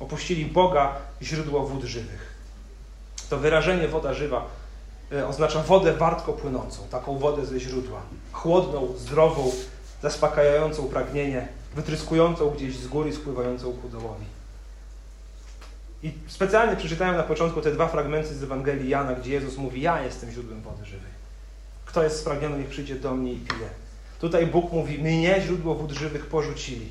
Opuścili 0.00 0.46
Boga, 0.46 0.96
źródło 1.22 1.66
wód 1.66 1.84
żywych. 1.84 2.31
To 3.32 3.38
wyrażenie 3.38 3.88
woda 3.88 4.14
żywa 4.14 4.46
e, 5.12 5.26
oznacza 5.26 5.62
wodę 5.62 5.92
wartko 5.92 6.32
płynącą, 6.32 6.82
taką 6.90 7.18
wodę 7.18 7.46
ze 7.46 7.60
źródła. 7.60 8.00
Chłodną, 8.32 8.94
zdrową, 8.96 9.50
zaspokajającą 10.02 10.88
pragnienie, 10.88 11.48
wytryskującą 11.74 12.50
gdzieś 12.50 12.76
z 12.76 12.88
góry, 12.88 13.12
spływającą 13.12 13.72
ku 13.72 13.88
dołowi. 13.88 14.24
I 16.02 16.12
specjalnie 16.26 16.76
przeczytałem 16.76 17.16
na 17.16 17.22
początku 17.22 17.60
te 17.60 17.72
dwa 17.72 17.88
fragmenty 17.88 18.34
z 18.34 18.42
Ewangelii 18.42 18.88
Jana, 18.88 19.14
gdzie 19.14 19.32
Jezus 19.32 19.56
mówi: 19.56 19.80
Ja 19.80 20.02
jestem 20.02 20.30
źródłem 20.30 20.62
wody 20.62 20.84
żywej. 20.84 21.12
Kto 21.84 22.02
jest 22.02 22.20
spragniony, 22.20 22.58
niech 22.58 22.68
przyjdzie 22.68 22.94
do 22.94 23.14
mnie 23.14 23.32
i 23.32 23.38
pije. 23.38 23.68
Tutaj 24.20 24.46
Bóg 24.46 24.72
mówi: 24.72 24.98
Mnie 24.98 25.42
źródło 25.46 25.74
wód 25.74 25.90
żywych 25.90 26.26
porzucili. 26.26 26.88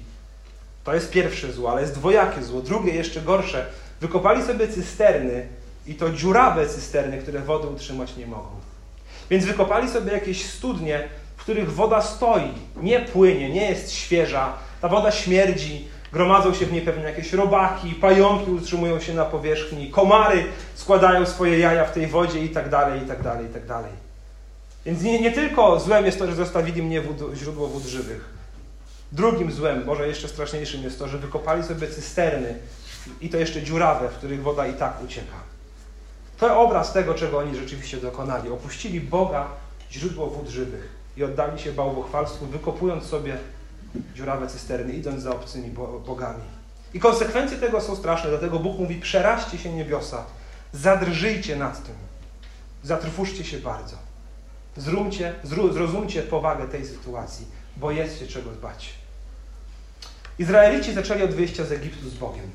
To 0.83 0.93
jest 0.93 1.11
pierwsze 1.11 1.53
zło, 1.53 1.71
ale 1.71 1.81
jest 1.81 1.93
dwojakie 1.93 2.43
zło. 2.43 2.61
Drugie, 2.61 2.93
jeszcze 2.93 3.21
gorsze. 3.21 3.65
Wykopali 4.01 4.43
sobie 4.43 4.67
cysterny, 4.67 5.47
i 5.91 5.95
to 5.95 6.09
dziurawe 6.09 6.67
cysterny, 6.67 7.17
które 7.17 7.39
wody 7.39 7.67
utrzymać 7.67 8.17
nie 8.17 8.27
mogą. 8.27 8.49
Więc 9.29 9.45
wykopali 9.45 9.89
sobie 9.89 10.11
jakieś 10.11 10.45
studnie, 10.45 11.09
w 11.37 11.41
których 11.41 11.73
woda 11.73 12.01
stoi, 12.01 12.51
nie 12.81 12.99
płynie, 12.99 13.49
nie 13.49 13.69
jest 13.69 13.91
świeża, 13.91 14.53
ta 14.81 14.87
woda 14.87 15.11
śmierdzi, 15.11 15.87
gromadzą 16.11 16.53
się 16.53 16.65
w 16.65 16.71
niej 16.71 16.81
pewnie 16.81 17.03
jakieś 17.03 17.33
robaki, 17.33 17.91
pająki 17.91 18.51
utrzymują 18.51 18.99
się 18.99 19.13
na 19.13 19.25
powierzchni, 19.25 19.89
komary 19.89 20.43
składają 20.75 21.25
swoje 21.25 21.59
jaja 21.59 21.85
w 21.85 21.93
tej 21.93 22.07
wodzie 22.07 22.45
i 22.45 22.49
tak 22.49 22.69
dalej, 22.69 23.03
i 23.03 23.05
tak 23.05 23.23
dalej, 23.23 23.45
i 23.45 23.49
tak 23.49 23.65
dalej. 23.65 23.91
Więc 24.85 25.01
nie, 25.01 25.21
nie 25.21 25.31
tylko 25.31 25.79
złem 25.79 26.05
jest 26.05 26.19
to, 26.19 26.27
że 26.27 26.35
zostawili 26.35 26.83
mnie 26.83 27.01
wód, 27.01 27.35
źródło 27.35 27.67
wód 27.67 27.83
żywych. 27.83 28.29
Drugim 29.11 29.51
złem, 29.51 29.85
może 29.85 30.07
jeszcze 30.07 30.27
straszniejszym 30.27 30.83
jest 30.83 30.99
to, 30.99 31.07
że 31.07 31.17
wykopali 31.17 31.63
sobie 31.63 31.87
cysterny 31.87 32.55
i 33.21 33.29
to 33.29 33.37
jeszcze 33.37 33.61
dziurawe, 33.61 34.09
w 34.09 34.13
których 34.13 34.43
woda 34.43 34.67
i 34.67 34.73
tak 34.73 35.03
ucieka. 35.03 35.50
To 36.41 36.61
obraz 36.61 36.93
tego, 36.93 37.13
czego 37.13 37.37
oni 37.37 37.55
rzeczywiście 37.55 37.97
dokonali. 37.97 38.49
Opuścili 38.49 39.01
Boga, 39.01 39.47
źródło 39.91 40.27
wód 40.27 40.47
żywych 40.47 40.89
i 41.17 41.23
oddali 41.23 41.59
się 41.59 41.71
bałwochwalstwu, 41.71 42.45
wykopując 42.45 43.03
sobie 43.03 43.37
dziurawe 44.15 44.47
cysterny, 44.47 44.93
idąc 44.93 45.21
za 45.21 45.31
obcymi 45.31 45.69
bogami. 46.05 46.43
I 46.93 46.99
konsekwencje 46.99 47.57
tego 47.57 47.81
są 47.81 47.95
straszne, 47.95 48.29
dlatego 48.29 48.59
Bóg 48.59 48.79
mówi: 48.79 49.01
przeraźcie 49.01 49.57
się 49.57 49.73
niebiosa, 49.73 50.23
zadrżyjcie 50.73 51.55
nad 51.55 51.83
tym, 51.83 51.95
zatrwóżcie 52.83 53.43
się 53.43 53.57
bardzo. 53.57 53.95
Zrumcie, 54.77 55.35
zrozumcie 55.71 56.21
powagę 56.21 56.67
tej 56.67 56.85
sytuacji, 56.85 57.45
bo 57.77 57.91
jest 57.91 58.19
się 58.19 58.27
czego 58.27 58.51
dbać. 58.51 58.93
Izraelici 60.39 60.93
zaczęli 60.93 61.23
od 61.23 61.31
wyjścia 61.31 61.63
z 61.65 61.71
Egiptu 61.71 62.09
z 62.09 62.13
Bogiem, 62.13 62.51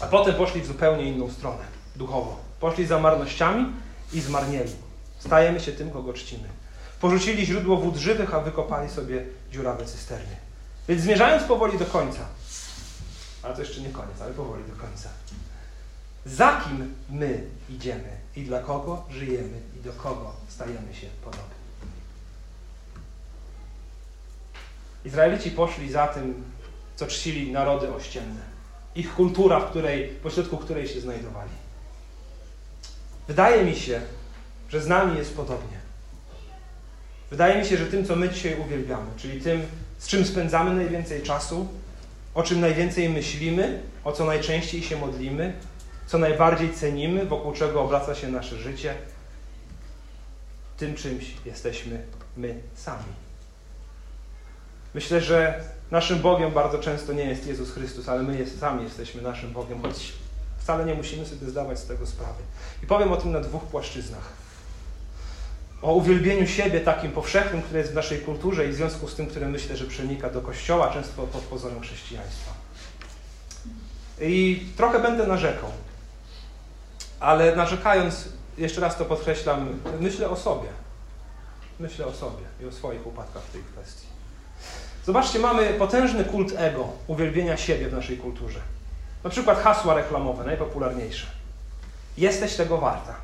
a 0.00 0.06
potem 0.06 0.34
poszli 0.34 0.60
w 0.60 0.66
zupełnie 0.66 1.04
inną 1.04 1.30
stronę, 1.30 1.81
duchowo. 1.96 2.36
Poszli 2.60 2.86
za 2.86 2.98
marnościami 2.98 3.66
i 4.12 4.20
zmarnieli. 4.20 4.72
Stajemy 5.18 5.60
się 5.60 5.72
tym, 5.72 5.90
kogo 5.90 6.12
czcimy. 6.12 6.48
Porzucili 7.00 7.46
źródło 7.46 7.76
wód 7.76 7.96
żywych, 7.96 8.34
a 8.34 8.40
wykopali 8.40 8.90
sobie 8.90 9.24
dziurawe 9.52 9.84
cysterny. 9.84 10.36
Więc 10.88 11.02
zmierzając 11.02 11.44
powoli 11.44 11.78
do 11.78 11.86
końca, 11.86 12.20
ale 13.42 13.54
to 13.54 13.60
jeszcze 13.60 13.80
nie 13.80 13.90
koniec, 13.90 14.20
ale 14.20 14.32
powoli 14.32 14.64
do 14.64 14.86
końca. 14.86 15.08
Za 16.26 16.60
kim 16.60 16.94
my 17.10 17.44
idziemy 17.70 18.16
i 18.36 18.42
dla 18.42 18.60
kogo 18.60 19.04
żyjemy 19.10 19.60
i 19.80 19.84
do 19.84 19.92
kogo 19.92 20.32
stajemy 20.48 20.94
się 20.94 21.06
podobni? 21.24 21.62
Izraelici 25.04 25.50
poszli 25.50 25.92
za 25.92 26.06
tym, 26.06 26.44
co 26.96 27.06
czcili 27.06 27.52
narody 27.52 27.94
ościenne. 27.94 28.40
Ich 28.94 29.14
kultura, 29.14 29.60
w 29.60 29.70
której, 29.70 30.08
pośrodku 30.08 30.56
której 30.56 30.88
się 30.88 31.00
znajdowali. 31.00 31.61
Wydaje 33.28 33.64
mi 33.64 33.76
się, 33.76 34.00
że 34.68 34.80
z 34.80 34.86
nami 34.86 35.18
jest 35.18 35.36
podobnie. 35.36 35.82
Wydaje 37.30 37.62
mi 37.62 37.68
się, 37.68 37.76
że 37.76 37.86
tym, 37.86 38.06
co 38.06 38.16
my 38.16 38.28
dzisiaj 38.28 38.60
uwielbiamy, 38.60 39.06
czyli 39.16 39.40
tym, 39.40 39.62
z 39.98 40.06
czym 40.06 40.24
spędzamy 40.24 40.74
najwięcej 40.74 41.22
czasu, 41.22 41.68
o 42.34 42.42
czym 42.42 42.60
najwięcej 42.60 43.08
myślimy, 43.08 43.82
o 44.04 44.12
co 44.12 44.24
najczęściej 44.24 44.82
się 44.82 44.96
modlimy, 44.96 45.52
co 46.06 46.18
najbardziej 46.18 46.72
cenimy, 46.72 47.26
wokół 47.26 47.52
czego 47.52 47.82
obraca 47.82 48.14
się 48.14 48.28
nasze 48.28 48.56
życie, 48.56 48.94
tym 50.76 50.94
czymś 50.94 51.24
jesteśmy 51.44 52.02
my 52.36 52.60
sami. 52.74 53.12
Myślę, 54.94 55.20
że 55.20 55.64
naszym 55.90 56.18
Bogiem 56.18 56.50
bardzo 56.50 56.78
często 56.78 57.12
nie 57.12 57.24
jest 57.24 57.46
Jezus 57.46 57.70
Chrystus, 57.70 58.08
ale 58.08 58.22
my 58.22 58.46
sami 58.46 58.84
jesteśmy 58.84 59.22
naszym 59.22 59.52
Bogiem, 59.52 59.82
choć 59.82 60.12
Wcale 60.62 60.84
nie 60.84 60.94
musimy 60.94 61.26
sobie 61.26 61.50
zdawać 61.50 61.78
z 61.78 61.86
tego 61.86 62.06
sprawy. 62.06 62.42
I 62.82 62.86
powiem 62.86 63.12
o 63.12 63.16
tym 63.16 63.32
na 63.32 63.40
dwóch 63.40 63.62
płaszczyznach. 63.62 64.32
O 65.82 65.94
uwielbieniu 65.94 66.46
siebie 66.46 66.80
takim 66.80 67.12
powszechnym, 67.12 67.62
które 67.62 67.78
jest 67.78 67.92
w 67.92 67.94
naszej 67.94 68.18
kulturze 68.18 68.66
i 68.66 68.68
w 68.68 68.74
związku 68.74 69.08
z 69.08 69.14
tym, 69.14 69.26
które 69.26 69.48
myślę, 69.48 69.76
że 69.76 69.86
przenika 69.86 70.30
do 70.30 70.40
Kościoła, 70.40 70.92
często 70.92 71.22
pod 71.22 71.42
pozorem 71.42 71.80
chrześcijaństwa. 71.80 72.52
I 74.20 74.66
trochę 74.76 74.98
będę 74.98 75.26
narzekał, 75.26 75.70
ale 77.20 77.56
narzekając, 77.56 78.28
jeszcze 78.58 78.80
raz 78.80 78.98
to 78.98 79.04
podkreślam, 79.04 79.80
myślę 80.00 80.30
o 80.30 80.36
sobie. 80.36 80.68
Myślę 81.80 82.06
o 82.06 82.12
sobie 82.12 82.44
i 82.62 82.66
o 82.66 82.72
swoich 82.72 83.06
upadkach 83.06 83.42
w 83.42 83.52
tej 83.52 83.62
kwestii. 83.62 84.06
Zobaczcie, 85.06 85.38
mamy 85.38 85.74
potężny 85.74 86.24
kult 86.24 86.52
ego, 86.56 86.88
uwielbienia 87.06 87.56
siebie 87.56 87.88
w 87.88 87.92
naszej 87.92 88.18
kulturze. 88.18 88.60
Na 89.24 89.30
przykład 89.30 89.62
hasła 89.62 89.94
reklamowe, 89.94 90.44
najpopularniejsze. 90.44 91.26
Jesteś 92.16 92.56
tego 92.56 92.78
warta. 92.78 93.14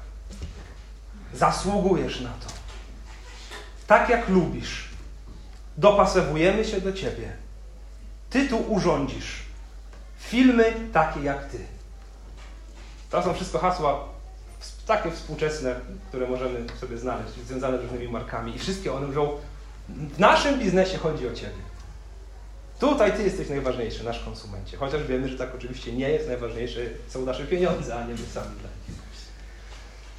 Zasługujesz 1.35 2.21
na 2.21 2.31
to. 2.31 2.53
Tak 3.87 4.09
jak 4.09 4.29
lubisz. 4.29 4.89
Dopasowujemy 5.77 6.65
się 6.65 6.81
do 6.81 6.93
ciebie. 6.93 7.33
Ty 8.31 8.49
tu 8.49 8.59
urządzisz. 8.59 9.43
Filmy 10.19 10.75
takie 10.93 11.21
jak 11.21 11.45
ty. 11.45 11.59
To 13.11 13.23
są 13.23 13.35
wszystko 13.35 13.59
hasła 13.59 14.05
takie 14.87 15.11
współczesne, 15.11 15.75
które 16.09 16.29
możemy 16.29 16.67
sobie 16.81 16.99
znaleźć, 16.99 17.35
związane 17.47 17.79
z 17.79 17.83
różnymi 17.83 18.09
markami. 18.09 18.57
I 18.57 18.59
wszystkie 18.59 18.93
one 18.93 19.07
mówią, 19.07 19.31
w 19.89 20.19
naszym 20.19 20.59
biznesie 20.59 20.99
chodzi 20.99 21.29
o 21.29 21.33
ciebie. 21.33 21.68
Tutaj 22.81 23.13
ty 23.13 23.23
jesteś 23.23 23.49
najważniejszy, 23.49 24.05
nasz 24.05 24.25
konsumencie. 24.25 24.77
Chociaż 24.77 25.03
wiemy, 25.03 25.29
że 25.29 25.39
tak 25.39 25.55
oczywiście 25.55 25.93
nie 25.93 26.11
jest. 26.11 26.29
Najważniejsze 26.29 26.81
są 27.09 27.25
nasze 27.25 27.45
pieniądze, 27.45 27.97
a 27.97 28.01
nie 28.01 28.13
my 28.13 28.27
sami. 28.35 28.47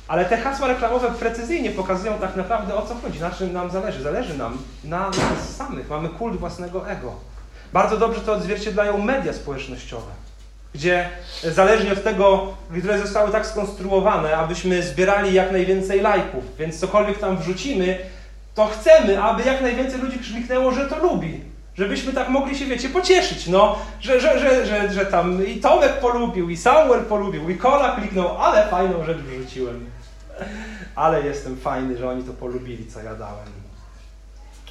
Ale 0.08 0.26
te 0.26 0.38
hasła 0.38 0.68
reklamowe 0.68 1.12
precyzyjnie 1.20 1.72
pokazują 1.72 2.20
tak 2.20 2.36
naprawdę 2.36 2.76
o 2.76 2.82
co 2.82 2.96
chodzi, 2.96 3.20
na 3.20 3.32
czym 3.32 3.54
nam 3.54 3.72
zależy. 3.72 4.04
Zależy 4.04 4.38
nam 4.38 4.58
na 4.84 5.10
nas 5.10 5.56
samych. 5.58 5.90
Mamy 5.90 6.10
kult 6.10 6.38
własnego 6.38 6.90
ego. 6.90 7.16
Bardzo 7.74 7.98
dobrze 7.98 8.22
to 8.22 8.34
odzwierciedlają 8.34 8.98
media 8.98 9.34
społecznościowe, 9.34 10.12
gdzie 10.74 11.10
zależnie 11.44 11.94
od 11.94 12.04
tego, 12.04 12.54
które 12.80 13.00
zostały 13.00 13.32
tak 13.32 13.46
skonstruowane, 13.46 14.38
abyśmy 14.38 14.84
zbierali 14.84 15.34
jak 15.34 15.52
najwięcej 15.52 16.02
lajków, 16.02 16.44
więc 16.58 16.80
cokolwiek 16.80 17.18
tam 17.18 17.38
wrzucimy, 17.38 17.98
to 18.56 18.68
chcemy, 18.68 19.24
aby 19.24 19.44
jak 19.44 19.62
najwięcej 19.62 20.02
ludzi 20.02 20.20
kliknęło, 20.20 20.72
że 20.72 20.88
to 20.88 21.00
lubi. 21.00 21.49
Żebyśmy 21.80 22.14
tak 22.14 22.30
mogli 22.30 22.58
się, 22.58 22.66
wiecie, 22.66 22.90
pocieszyć, 22.90 23.48
no, 23.48 23.80
że, 24.02 24.22
że, 24.22 24.40
że, 24.40 24.66
że, 24.66 24.94
że 24.94 25.06
tam 25.06 25.48
i 25.48 25.60
Tomek 25.60 26.00
polubił, 26.00 26.50
i 26.50 26.58
Samuel 26.58 27.06
polubił, 27.06 27.50
i 27.50 27.58
Kola 27.58 27.96
kliknął, 27.96 28.38
ale 28.38 28.68
fajną 28.68 29.06
rzecz 29.06 29.18
wrzuciłem. 29.18 29.86
ale 30.96 31.26
jestem 31.26 31.58
fajny, 31.58 31.98
że 31.98 32.10
oni 32.10 32.24
to 32.24 32.34
polubili, 32.34 32.88
co 32.88 33.00
ja 33.02 33.16
dałem. 33.16 33.48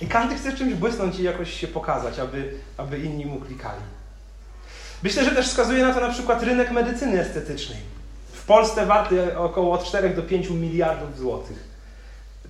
I 0.00 0.06
każdy 0.06 0.34
chce 0.34 0.52
czymś 0.52 0.74
błysnąć 0.74 1.18
i 1.18 1.22
jakoś 1.22 1.60
się 1.60 1.68
pokazać, 1.68 2.18
aby, 2.18 2.54
aby 2.76 2.98
inni 2.98 3.26
mu 3.26 3.40
klikali. 3.40 3.82
Myślę, 5.02 5.24
że 5.24 5.30
też 5.30 5.48
wskazuje 5.48 5.82
na 5.82 5.94
to 5.94 6.00
na 6.00 6.10
przykład 6.10 6.42
rynek 6.42 6.70
medycyny 6.70 7.20
estetycznej. 7.20 7.78
W 8.32 8.44
Polsce 8.44 8.86
warty 8.86 9.38
około 9.38 9.74
od 9.74 9.84
4 9.84 10.10
do 10.10 10.22
5 10.22 10.50
miliardów 10.50 11.18
złotych. 11.18 11.67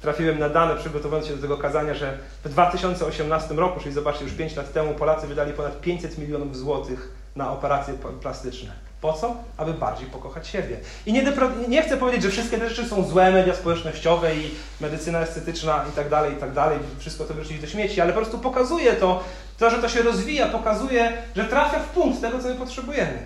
Trafiłem 0.01 0.39
na 0.39 0.49
dane, 0.49 0.77
przygotowując 0.77 1.27
się 1.27 1.37
do 1.37 1.43
tego 1.43 1.57
kazania, 1.57 1.95
że 1.95 2.19
w 2.45 2.49
2018 2.49 3.55
roku, 3.55 3.81
czyli 3.81 3.95
zobaczcie, 3.95 4.25
już 4.25 4.33
5 4.33 4.57
lat 4.57 4.73
temu, 4.73 4.95
Polacy 4.95 5.27
wydali 5.27 5.53
ponad 5.53 5.81
500 5.81 6.19
milionów 6.19 6.57
złotych 6.57 7.09
na 7.37 7.53
operacje 7.53 7.95
plastyczne. 8.23 8.73
Po 9.01 9.13
co? 9.13 9.37
Aby 9.57 9.75
bardziej 9.75 10.07
pokochać 10.07 10.49
siebie. 10.49 10.77
I 11.07 11.13
nie, 11.13 11.33
nie, 11.69 11.83
chcę 11.83 11.97
powiedzieć, 11.97 12.23
że 12.23 12.31
wszystkie 12.31 12.59
te 12.59 12.69
rzeczy 12.69 12.89
są 12.89 13.05
złe, 13.05 13.31
media 13.31 13.55
społecznościowe 13.55 14.35
i 14.35 14.51
medycyna 14.81 15.21
estetyczna 15.21 15.85
i 15.93 15.93
tak 15.93 16.09
dalej, 16.09 16.33
i 16.33 16.37
tak 16.37 16.53
dalej, 16.53 16.79
wszystko 16.99 17.25
to 17.25 17.35
wyrzucić 17.35 17.61
do 17.61 17.67
śmieci, 17.67 18.01
ale 18.01 18.13
po 18.13 18.19
prostu 18.19 18.39
pokazuje 18.39 18.93
to, 18.93 19.25
to, 19.59 19.71
że 19.71 19.79
to 19.79 19.89
się 19.89 20.03
rozwija, 20.03 20.49
pokazuje, 20.49 21.13
że 21.37 21.45
trafia 21.45 21.79
w 21.79 21.89
punkt 21.89 22.21
tego, 22.21 22.39
co 22.39 22.49
my 22.49 22.55
potrzebujemy. 22.55 23.19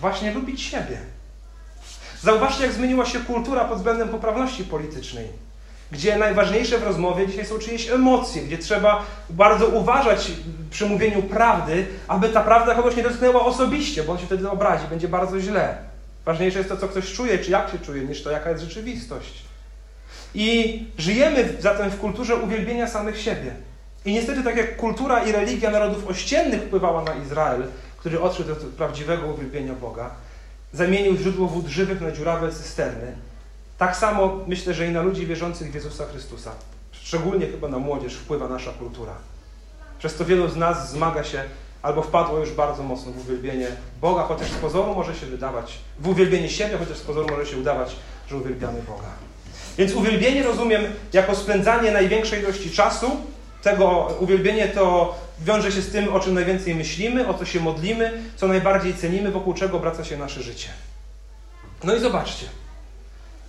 Właśnie 0.00 0.34
lubić 0.34 0.62
siebie. 0.62 0.98
Zauważcie, 2.22 2.62
jak 2.62 2.72
zmieniła 2.72 3.06
się 3.06 3.20
kultura 3.20 3.64
pod 3.64 3.78
względem 3.78 4.08
poprawności 4.08 4.64
politycznej 4.64 5.28
gdzie 5.92 6.16
najważniejsze 6.16 6.78
w 6.78 6.82
rozmowie 6.82 7.26
dzisiaj 7.26 7.46
są 7.46 7.58
czyjeś 7.58 7.90
emocje, 7.90 8.42
gdzie 8.42 8.58
trzeba 8.58 9.06
bardzo 9.30 9.66
uważać 9.66 10.32
przy 10.70 10.86
mówieniu 10.86 11.22
prawdy, 11.22 11.86
aby 12.08 12.28
ta 12.28 12.40
prawda 12.40 12.74
kogoś 12.74 12.96
nie 12.96 13.02
dotknęła 13.02 13.44
osobiście, 13.44 14.02
bo 14.02 14.12
on 14.12 14.18
się 14.18 14.26
wtedy 14.26 14.50
obrazi, 14.50 14.86
będzie 14.90 15.08
bardzo 15.08 15.40
źle. 15.40 15.76
Ważniejsze 16.24 16.58
jest 16.58 16.70
to, 16.70 16.76
co 16.76 16.88
ktoś 16.88 17.12
czuje, 17.12 17.38
czy 17.38 17.50
jak 17.50 17.70
się 17.70 17.78
czuje, 17.78 18.02
niż 18.02 18.22
to, 18.22 18.30
jaka 18.30 18.50
jest 18.50 18.62
rzeczywistość. 18.62 19.42
I 20.34 20.86
żyjemy 20.98 21.56
zatem 21.60 21.90
w 21.90 21.98
kulturze 21.98 22.36
uwielbienia 22.36 22.86
samych 22.86 23.20
siebie. 23.20 23.54
I 24.04 24.12
niestety, 24.12 24.42
tak 24.42 24.56
jak 24.56 24.76
kultura 24.76 25.24
i 25.24 25.32
religia 25.32 25.70
narodów 25.70 26.08
ościennych 26.08 26.62
wpływała 26.62 27.02
na 27.02 27.14
Izrael, 27.14 27.62
który 27.96 28.20
odszedł 28.20 28.48
do 28.48 28.56
prawdziwego 28.56 29.26
uwielbienia 29.26 29.72
Boga, 29.72 30.10
zamienił 30.72 31.16
źródło 31.16 31.46
wód 31.46 31.66
żywych 31.66 32.00
na 32.00 32.12
dziurawe 32.12 32.52
cysterny, 32.52 33.12
tak 33.78 33.96
samo 33.96 34.38
myślę, 34.46 34.74
że 34.74 34.86
i 34.86 34.90
na 34.90 35.02
ludzi 35.02 35.26
wierzących 35.26 35.72
w 35.72 35.74
Jezusa 35.74 36.04
Chrystusa, 36.06 36.50
szczególnie 36.92 37.46
chyba 37.46 37.68
na 37.68 37.78
młodzież, 37.78 38.14
wpływa 38.14 38.48
nasza 38.48 38.70
kultura. 38.70 39.12
Przez 39.98 40.16
to 40.16 40.24
wielu 40.24 40.48
z 40.48 40.56
nas 40.56 40.90
zmaga 40.90 41.24
się 41.24 41.44
albo 41.82 42.02
wpadło 42.02 42.38
już 42.38 42.50
bardzo 42.50 42.82
mocno 42.82 43.12
w 43.12 43.18
uwielbienie 43.18 43.68
Boga, 44.00 44.22
chociaż 44.22 44.48
z 44.48 44.54
pozoru 44.54 44.94
może 44.94 45.14
się 45.14 45.26
wydawać, 45.26 45.78
w 45.98 46.08
uwielbienie 46.08 46.48
siebie, 46.48 46.78
chociaż 46.78 46.98
z 46.98 47.02
pozoru 47.02 47.28
może 47.30 47.46
się 47.46 47.58
udawać, 47.58 47.96
że 48.28 48.36
uwielbiamy 48.36 48.82
Boga. 48.82 49.08
Więc 49.78 49.94
uwielbienie 49.94 50.42
rozumiem 50.42 50.82
jako 51.12 51.34
spędzanie 51.34 51.90
największej 51.90 52.40
ilości 52.40 52.70
czasu. 52.70 53.10
Tego 53.62 54.16
uwielbienie 54.20 54.68
to 54.68 55.14
wiąże 55.44 55.72
się 55.72 55.82
z 55.82 55.92
tym, 55.92 56.14
o 56.14 56.20
czym 56.20 56.34
najwięcej 56.34 56.74
myślimy, 56.74 57.28
o 57.28 57.34
co 57.34 57.44
się 57.44 57.60
modlimy, 57.60 58.12
co 58.36 58.48
najbardziej 58.48 58.94
cenimy, 58.94 59.30
wokół 59.30 59.54
czego 59.54 59.76
obraca 59.76 60.04
się 60.04 60.16
nasze 60.16 60.42
życie. 60.42 60.68
No 61.84 61.94
i 61.94 62.00
zobaczcie. 62.00 62.46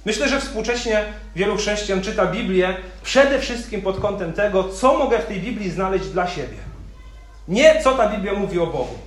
Myślę, 0.06 0.30
że 0.30 0.42
współcześnie 0.42 1.06
wielu 1.36 1.58
chrześcijan 1.58 2.02
czyta 2.02 2.26
Biblię 2.26 2.76
przede 3.04 3.40
wszystkim 3.40 3.82
pod 3.82 4.00
kątem 4.00 4.34
tego, 4.34 4.64
co 4.64 4.98
mogę 4.98 5.20
w 5.20 5.26
tej 5.26 5.40
Biblii 5.40 5.72
znaleźć 5.72 6.06
dla 6.06 6.28
siebie. 6.28 6.58
Nie 7.48 7.82
co 7.84 7.92
ta 7.92 8.10
Biblia 8.10 8.34
mówi 8.34 8.60
o 8.60 8.68
Bogu, 8.68 8.98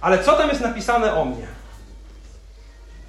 ale 0.00 0.24
co 0.24 0.32
tam 0.32 0.48
jest 0.48 0.60
napisane 0.60 1.14
o 1.14 1.24
mnie. 1.24 1.46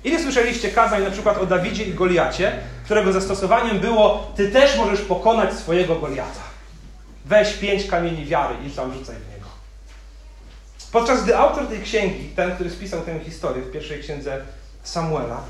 Ile 0.03 0.19
słyszeliście 0.19 0.69
kazań 0.69 1.03
na 1.03 1.11
przykład 1.11 1.37
o 1.37 1.45
Dawidzie 1.45 1.83
i 1.83 1.93
Goliacie, 1.93 2.51
którego 2.85 3.11
zastosowaniem 3.11 3.79
było 3.79 4.31
Ty 4.35 4.51
też 4.51 4.77
możesz 4.77 5.01
pokonać 5.01 5.53
swojego 5.53 5.95
Goliata. 5.95 6.54
Weź 7.25 7.53
pięć 7.53 7.87
kamieni 7.87 8.25
wiary 8.25 8.55
i 8.67 8.69
tam 8.69 8.93
rzucaj 8.93 9.15
w 9.15 9.33
niego. 9.33 9.47
Podczas 10.91 11.23
gdy 11.23 11.37
autor 11.37 11.67
tej 11.67 11.81
księgi, 11.81 12.29
ten, 12.35 12.51
który 12.51 12.69
spisał 12.69 13.01
tę 13.01 13.19
historię 13.19 13.63
w 13.63 13.71
pierwszej 13.71 13.99
księdze 13.99 14.41
Samuela, 14.83 15.41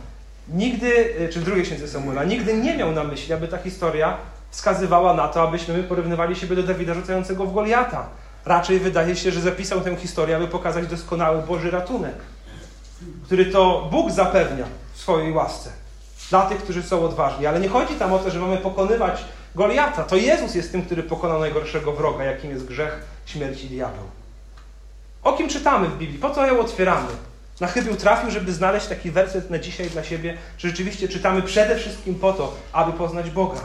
nigdy, 0.49 1.15
e, 1.19 1.29
czy 1.29 1.39
w 1.39 1.43
drugiej 1.43 1.63
księdze 1.63 1.87
Samuela, 1.87 2.23
nigdy 2.23 2.53
nie 2.53 2.77
miał 2.77 2.91
na 2.91 3.03
myśli, 3.03 3.33
aby 3.33 3.47
ta 3.47 3.57
historia 3.57 4.17
wskazywała 4.49 5.13
na 5.13 5.27
to, 5.27 5.47
abyśmy 5.47 5.77
my 5.77 5.83
porównywali 5.83 6.35
siebie 6.35 6.55
do 6.55 6.63
Dawida 6.63 6.93
rzucającego 6.93 7.45
w 7.45 7.53
Goliata. 7.53 8.09
Raczej 8.45 8.79
wydaje 8.79 9.15
się, 9.15 9.31
że 9.31 9.41
zapisał 9.41 9.81
tę 9.81 9.95
historię, 9.95 10.35
aby 10.35 10.47
pokazać 10.47 10.87
doskonały 10.87 11.41
Boży 11.41 11.71
ratunek, 11.71 12.15
który 13.25 13.45
to 13.45 13.87
Bóg 13.91 14.11
zapewnia 14.11 14.65
w 14.93 14.99
swojej 14.99 15.31
łasce 15.31 15.69
dla 16.29 16.45
tych, 16.45 16.57
którzy 16.57 16.83
są 16.83 17.05
odważni. 17.05 17.45
Ale 17.45 17.59
nie 17.59 17.69
chodzi 17.69 17.95
tam 17.95 18.13
o 18.13 18.19
to, 18.19 18.29
że 18.29 18.39
mamy 18.39 18.57
pokonywać 18.57 19.25
Goliata. 19.55 20.03
To 20.03 20.15
Jezus 20.15 20.55
jest 20.55 20.71
tym, 20.71 20.85
który 20.85 21.03
pokonał 21.03 21.39
najgorszego 21.39 21.91
wroga, 21.91 22.23
jakim 22.23 22.51
jest 22.51 22.65
grzech, 22.65 22.99
śmierć 23.25 23.63
i 23.63 23.67
diabeł. 23.67 24.03
O 25.23 25.33
kim 25.33 25.49
czytamy 25.49 25.87
w 25.87 25.97
Biblii? 25.97 26.19
Po 26.19 26.29
co 26.29 26.47
ją 26.47 26.59
otwieramy? 26.59 27.07
Na 27.59 27.67
chybił 27.67 27.95
trafił, 27.95 28.31
żeby 28.31 28.53
znaleźć 28.53 28.87
taki 28.87 29.11
werset 29.11 29.49
na 29.49 29.59
dzisiaj 29.59 29.89
dla 29.89 30.03
siebie, 30.03 30.37
że 30.57 30.67
rzeczywiście 30.69 31.07
czytamy 31.07 31.41
przede 31.41 31.75
wszystkim 31.75 32.15
po 32.15 32.33
to, 32.33 32.55
aby 32.73 32.93
poznać 32.93 33.29
Boga. 33.29 33.59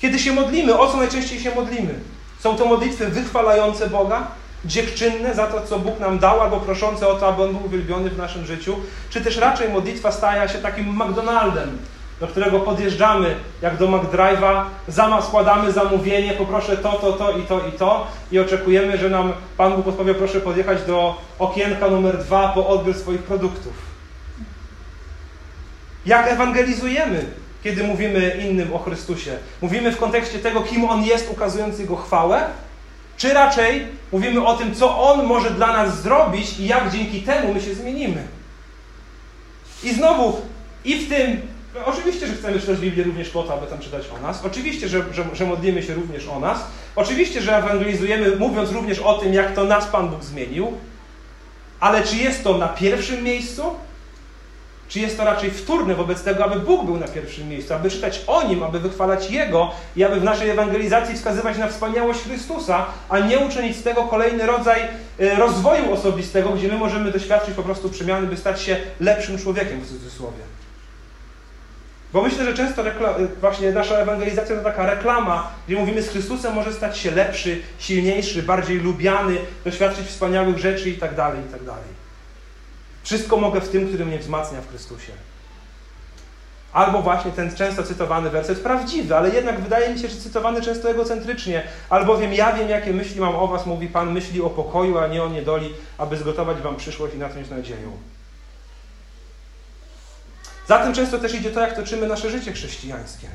Kiedy 0.00 0.18
się 0.18 0.32
modlimy, 0.32 0.78
o 0.78 0.92
co 0.92 0.96
najczęściej 0.96 1.40
się 1.40 1.54
modlimy? 1.54 1.94
Są 2.40 2.56
to 2.56 2.64
modlitwy 2.66 3.08
wychwalające 3.08 3.90
Boga, 3.90 4.26
dziękczynne 4.64 5.34
za 5.34 5.46
to, 5.46 5.66
co 5.66 5.78
Bóg 5.78 6.00
nam 6.00 6.18
dał, 6.18 6.40
albo 6.40 6.60
proszące 6.60 7.08
o 7.08 7.14
to, 7.14 7.28
aby 7.28 7.42
On 7.42 7.52
był 7.52 7.66
uwielbiony 7.66 8.10
w 8.10 8.18
naszym 8.18 8.46
życiu, 8.46 8.76
czy 9.10 9.20
też 9.20 9.36
raczej 9.36 9.68
modlitwa 9.68 10.12
staje 10.12 10.48
się 10.48 10.58
takim 10.58 11.02
McDonaldem, 11.02 11.78
do 12.20 12.26
którego 12.26 12.60
podjeżdżamy 12.60 13.34
jak 13.62 13.76
do 13.76 13.88
McDrive'a, 13.88 14.64
zama 14.88 15.22
składamy 15.22 15.72
zamówienie, 15.72 16.32
poproszę 16.32 16.76
to, 16.76 16.92
to, 16.92 17.12
to 17.12 17.38
i 17.38 17.42
to 17.42 17.60
i 17.68 17.72
to 17.72 18.06
i 18.32 18.38
oczekujemy, 18.38 18.98
że 18.98 19.10
nam 19.10 19.32
Pan 19.56 19.76
Bóg 19.76 19.86
odpowie, 19.86 20.14
proszę 20.14 20.40
podjechać 20.40 20.82
do 20.82 21.16
okienka 21.38 21.88
numer 21.88 22.18
dwa 22.18 22.48
po 22.48 22.68
odbiór 22.68 22.94
swoich 22.94 23.22
produktów. 23.22 23.72
Jak 26.06 26.28
ewangelizujemy, 26.28 27.24
kiedy 27.64 27.84
mówimy 27.84 28.36
innym 28.48 28.74
o 28.74 28.78
Chrystusie? 28.78 29.38
Mówimy 29.62 29.92
w 29.92 29.98
kontekście 29.98 30.38
tego, 30.38 30.60
kim 30.60 30.84
On 30.84 31.04
jest, 31.04 31.30
ukazując 31.30 31.78
Jego 31.78 31.96
chwałę? 31.96 32.44
Czy 33.16 33.34
raczej 33.34 33.86
mówimy 34.12 34.46
o 34.46 34.56
tym, 34.56 34.74
co 34.74 35.02
On 35.02 35.26
może 35.26 35.50
dla 35.50 35.72
nas 35.72 36.02
zrobić 36.02 36.58
i 36.58 36.66
jak 36.66 36.92
dzięki 36.92 37.22
temu 37.22 37.54
my 37.54 37.60
się 37.60 37.74
zmienimy? 37.74 38.22
I 39.82 39.94
znowu, 39.94 40.40
i 40.84 40.96
w 40.96 41.08
tym 41.08 41.40
no, 41.78 41.86
oczywiście, 41.86 42.26
że 42.26 42.34
chcemy 42.34 42.60
czytać 42.60 42.78
Biblię 42.78 43.04
również 43.04 43.28
po 43.28 43.42
to, 43.42 43.54
aby 43.54 43.66
tam 43.66 43.78
czytać 43.78 44.02
o 44.18 44.22
nas. 44.22 44.44
Oczywiście, 44.44 44.88
że, 44.88 45.04
że, 45.12 45.24
że 45.32 45.46
modlimy 45.46 45.82
się 45.82 45.94
również 45.94 46.28
o 46.28 46.40
nas. 46.40 46.58
Oczywiście, 46.96 47.42
że 47.42 47.56
ewangelizujemy, 47.56 48.36
mówiąc 48.36 48.72
również 48.72 48.98
o 48.98 49.14
tym, 49.14 49.34
jak 49.34 49.54
to 49.54 49.64
nas 49.64 49.86
Pan 49.86 50.08
Bóg 50.08 50.24
zmienił. 50.24 50.72
Ale 51.80 52.02
czy 52.02 52.16
jest 52.16 52.44
to 52.44 52.58
na 52.58 52.68
pierwszym 52.68 53.24
miejscu? 53.24 53.62
Czy 54.88 55.00
jest 55.00 55.16
to 55.16 55.24
raczej 55.24 55.50
wtórne 55.50 55.94
wobec 55.94 56.22
tego, 56.22 56.44
aby 56.44 56.60
Bóg 56.60 56.84
był 56.84 56.96
na 56.96 57.08
pierwszym 57.08 57.48
miejscu, 57.48 57.74
aby 57.74 57.90
czytać 57.90 58.20
o 58.26 58.42
Nim, 58.42 58.62
aby 58.62 58.80
wychwalać 58.80 59.30
Jego 59.30 59.70
i 59.96 60.04
aby 60.04 60.20
w 60.20 60.24
naszej 60.24 60.50
ewangelizacji 60.50 61.14
wskazywać 61.14 61.58
na 61.58 61.68
wspaniałość 61.68 62.20
Chrystusa, 62.20 62.86
a 63.08 63.18
nie 63.18 63.38
uczynić 63.38 63.76
z 63.76 63.82
tego 63.82 64.02
kolejny 64.02 64.46
rodzaj 64.46 64.80
e, 65.18 65.34
rozwoju 65.34 65.92
osobistego, 65.92 66.50
gdzie 66.50 66.68
my 66.68 66.78
możemy 66.78 67.12
doświadczyć 67.12 67.54
po 67.54 67.62
prostu 67.62 67.88
przemiany, 67.88 68.26
by 68.26 68.36
stać 68.36 68.62
się 68.62 68.76
lepszym 69.00 69.38
człowiekiem 69.38 69.80
w 69.80 69.88
cudzysłowie. 69.88 70.57
Bo 72.12 72.22
myślę, 72.22 72.44
że 72.44 72.54
często 72.54 72.82
właśnie 73.40 73.72
nasza 73.72 73.94
ewangelizacja 73.94 74.56
to 74.56 74.62
taka 74.62 74.86
reklama, 74.86 75.50
gdzie 75.66 75.76
mówimy 75.76 76.02
z 76.02 76.08
Chrystusem 76.08 76.54
może 76.54 76.72
stać 76.72 76.98
się 76.98 77.10
lepszy, 77.10 77.62
silniejszy, 77.78 78.42
bardziej 78.42 78.78
lubiany, 78.78 79.38
doświadczyć 79.64 80.06
wspaniałych 80.06 80.58
rzeczy 80.58 80.90
itd., 80.90 81.16
tak 81.16 81.36
itd. 81.36 81.66
Tak 81.66 81.78
Wszystko 83.02 83.36
mogę 83.36 83.60
w 83.60 83.68
tym, 83.68 83.88
który 83.88 84.06
mnie 84.06 84.18
wzmacnia 84.18 84.60
w 84.60 84.68
Chrystusie. 84.68 85.12
Albo 86.72 87.02
właśnie 87.02 87.30
ten 87.32 87.54
często 87.54 87.82
cytowany 87.82 88.30
werset 88.30 88.60
prawdziwy, 88.60 89.16
ale 89.16 89.30
jednak 89.30 89.60
wydaje 89.60 89.94
mi 89.94 89.98
się, 89.98 90.08
że 90.08 90.16
cytowany 90.16 90.62
często 90.62 90.90
egocentrycznie. 90.90 91.62
Albowiem 91.90 92.32
ja 92.32 92.52
wiem, 92.52 92.68
jakie 92.68 92.92
myśli 92.92 93.20
mam 93.20 93.36
o 93.36 93.46
was, 93.46 93.66
mówi 93.66 93.88
Pan, 93.88 94.12
myśli 94.12 94.42
o 94.42 94.50
pokoju, 94.50 94.98
a 94.98 95.06
nie 95.06 95.22
o 95.22 95.28
niedoli, 95.28 95.74
aby 95.98 96.16
zgotować 96.16 96.60
wam 96.60 96.76
przyszłość 96.76 97.14
i 97.14 97.18
natrąć 97.18 97.50
nadzieję. 97.50 97.88
Za 100.68 100.78
tym 100.78 100.92
często 100.92 101.18
też 101.18 101.34
idzie 101.34 101.50
to, 101.50 101.60
jak 101.60 101.76
toczymy 101.76 102.06
nasze 102.06 102.30
życie 102.30 102.52
chrześcijańskie. 102.52 103.28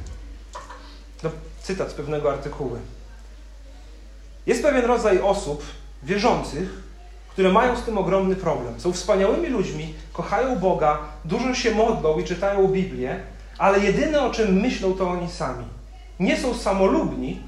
No, 1.23 1.29
cytat 1.61 1.91
z 1.91 1.93
pewnego 1.93 2.31
artykułu. 2.31 2.77
Jest 4.45 4.63
pewien 4.63 4.85
rodzaj 4.85 5.19
osób 5.19 5.63
wierzących, 6.03 6.69
które 7.29 7.51
mają 7.51 7.77
z 7.77 7.83
tym 7.83 7.97
ogromny 7.97 8.35
problem. 8.35 8.79
Są 8.79 8.93
wspaniałymi 8.93 9.47
ludźmi, 9.47 9.93
kochają 10.13 10.55
Boga, 10.59 10.99
dużo 11.25 11.53
się 11.53 11.75
modlą 11.75 12.19
i 12.19 12.23
czytają 12.23 12.67
Biblię, 12.67 13.19
ale 13.57 13.79
jedyne 13.79 14.21
o 14.21 14.31
czym 14.31 14.61
myślą 14.61 14.93
to 14.93 15.09
oni 15.09 15.31
sami. 15.31 15.65
Nie 16.19 16.37
są 16.37 16.53
samolubni, 16.53 17.41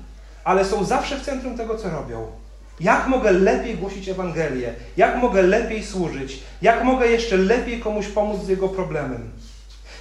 ale 0.44 0.66
są 0.66 0.84
zawsze 0.84 1.20
w 1.20 1.26
centrum 1.26 1.58
tego, 1.58 1.78
co 1.78 1.90
robią. 1.90 2.28
Jak 2.80 3.08
mogę 3.08 3.32
lepiej 3.32 3.78
głosić 3.78 4.10
Ewangelię? 4.10 4.74
Jak 4.98 5.18
mogę 5.18 5.42
lepiej 5.42 5.84
służyć? 5.84 6.40
Jak 6.62 6.84
mogę 6.84 7.08
jeszcze 7.08 7.38
lepiej 7.38 7.80
komuś 7.80 8.08
pomóc 8.08 8.44
z 8.44 8.48
jego 8.48 8.70
problemem? 8.70 9.32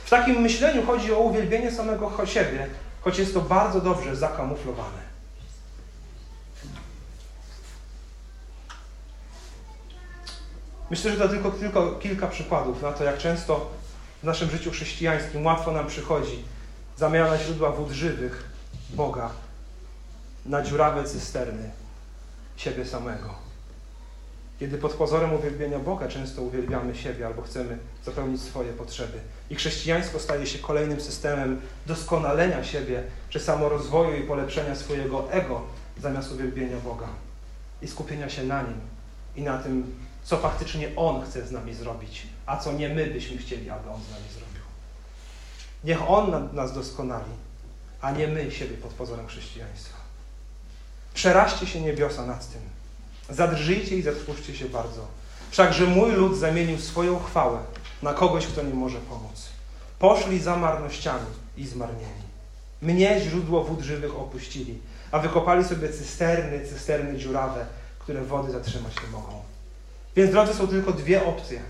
W 0.05 0.11
takim 0.11 0.41
myśleniu 0.41 0.87
chodzi 0.87 1.13
o 1.13 1.19
uwielbienie 1.19 1.73
samego 1.73 2.27
siebie, 2.27 2.67
choć 3.01 3.19
jest 3.19 3.35
to 3.35 3.41
bardzo 3.41 3.81
dobrze 3.81 4.17
zakamuflowane. 4.17 5.05
Myślę, 10.91 11.11
że 11.11 11.19
to 11.19 11.29
tylko, 11.29 11.51
tylko 11.51 11.93
kilka 11.93 12.27
przykładów 12.27 12.83
na 12.83 12.93
to, 12.93 13.05
jak 13.05 13.19
często 13.19 13.71
w 14.23 14.27
naszym 14.27 14.51
życiu 14.51 14.71
chrześcijańskim 14.71 15.47
łatwo 15.47 15.73
nam 15.73 15.87
przychodzi 15.87 16.45
zamiana 16.97 17.39
źródła 17.39 17.71
wód 17.71 17.91
żywych 17.91 18.49
Boga 18.91 19.31
na 20.47 20.63
dziurawe 20.63 21.05
cysterny 21.05 21.71
siebie 22.57 22.87
samego. 22.87 23.44
Kiedy 24.65 24.79
pod 24.79 24.93
pozorem 24.93 25.33
uwielbienia 25.33 25.79
Boga 25.79 26.09
często 26.09 26.43
uwielbiamy 26.43 26.95
siebie 26.95 27.27
albo 27.27 27.43
chcemy 27.43 27.79
zapełnić 28.05 28.43
swoje 28.43 28.73
potrzeby. 28.73 29.19
I 29.51 29.55
chrześcijaństwo 29.55 30.19
staje 30.19 30.47
się 30.47 30.59
kolejnym 30.59 31.01
systemem 31.01 31.61
doskonalenia 31.87 32.65
siebie, 32.65 33.03
czy 33.29 33.41
samorozwoju 33.41 34.17
i 34.17 34.27
polepszenia 34.27 34.75
swojego 34.75 35.33
ego, 35.33 35.63
zamiast 36.03 36.33
uwielbienia 36.33 36.77
Boga 36.77 37.07
i 37.83 37.89
skupienia 37.89 38.29
się 38.29 38.45
na 38.45 38.63
Nim 38.63 38.81
i 39.37 39.43
na 39.43 39.59
tym, 39.59 39.95
co 40.23 40.37
faktycznie 40.37 40.89
On 40.97 41.23
chce 41.23 41.47
z 41.47 41.53
nami 41.53 41.75
zrobić, 41.75 42.27
a 42.47 42.57
co 42.57 42.73
nie 42.73 42.89
my 42.89 43.07
byśmy 43.07 43.39
chcieli, 43.39 43.71
aby 43.71 43.91
On 43.91 44.01
z 44.01 44.11
nami 44.11 44.25
zrobił. 44.33 44.63
Niech 45.85 46.11
On 46.11 46.49
nas 46.53 46.75
doskonali, 46.75 47.31
a 48.01 48.11
nie 48.11 48.29
my 48.29 48.51
siebie 48.51 48.77
pod 48.77 48.93
pozorem 48.93 49.27
chrześcijaństwa. 49.27 49.97
Przeraźcie 51.15 51.67
się 51.67 51.81
niebiosa 51.81 52.27
nad 52.27 52.53
tym. 52.53 52.74
Zadrżyjcie 53.31 53.97
i 53.97 54.03
zatrwóżcie 54.03 54.55
się 54.55 54.65
bardzo. 54.65 55.07
Wszakże 55.51 55.87
mój 55.87 56.13
lud 56.13 56.37
zamienił 56.37 56.79
swoją 56.79 57.19
chwałę 57.19 57.59
na 58.03 58.15
kogoś, 58.15 58.47
kto 58.47 58.63
nie 58.63 58.75
może 58.75 58.99
pomóc. 58.99 59.49
Poszli 59.99 60.41
za 60.41 60.57
marnościami 60.57 61.27
i 61.57 61.67
zmarnieni. 61.67 62.25
Mnie 62.83 63.21
źródło 63.21 63.65
wód 63.65 63.81
żywych 63.81 64.19
opuścili, 64.19 64.79
a 65.13 65.19
wykopali 65.19 65.65
sobie 65.65 65.89
cysterny, 65.89 66.67
cysterny 66.67 67.19
dziurawe, 67.19 67.67
które 67.99 68.23
wody 68.23 68.53
zatrzymać 68.53 68.93
nie 69.07 69.11
mogą. 69.13 69.43
Więc 70.17 70.31
drodzy, 70.31 70.55
są 70.55 70.69
tylko 70.69 70.93
dwie 70.93 71.27
opcje. 71.27 71.61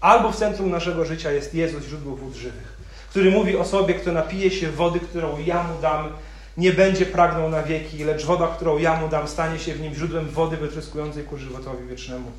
Albo 0.00 0.32
w 0.32 0.36
centrum 0.36 0.70
naszego 0.70 1.04
życia 1.04 1.32
jest 1.32 1.54
Jezus, 1.54 1.84
źródło 1.84 2.16
wód 2.16 2.34
żywych, 2.34 2.76
który 3.10 3.30
mówi 3.30 3.56
o 3.56 3.64
sobie, 3.64 3.94
kto 3.94 4.12
napije 4.12 4.50
się 4.50 4.70
wody, 4.70 5.00
którą 5.00 5.38
ja 5.38 5.62
mu 5.62 5.80
dam, 5.80 6.08
nie 6.56 6.72
będzie 6.72 7.06
pragnął 7.06 7.48
na 7.48 7.62
wieki, 7.62 8.04
lecz 8.04 8.24
woda, 8.24 8.48
którą 8.48 8.78
ja 8.78 9.00
mu 9.00 9.08
dam, 9.08 9.28
stanie 9.28 9.58
się 9.58 9.74
w 9.74 9.80
nim 9.80 9.94
źródłem 9.94 10.28
wody 10.28 10.56
wytryskującej 10.56 11.24
ku 11.24 11.38
żywotowi 11.38 11.86
wiecznemu. 11.88 12.30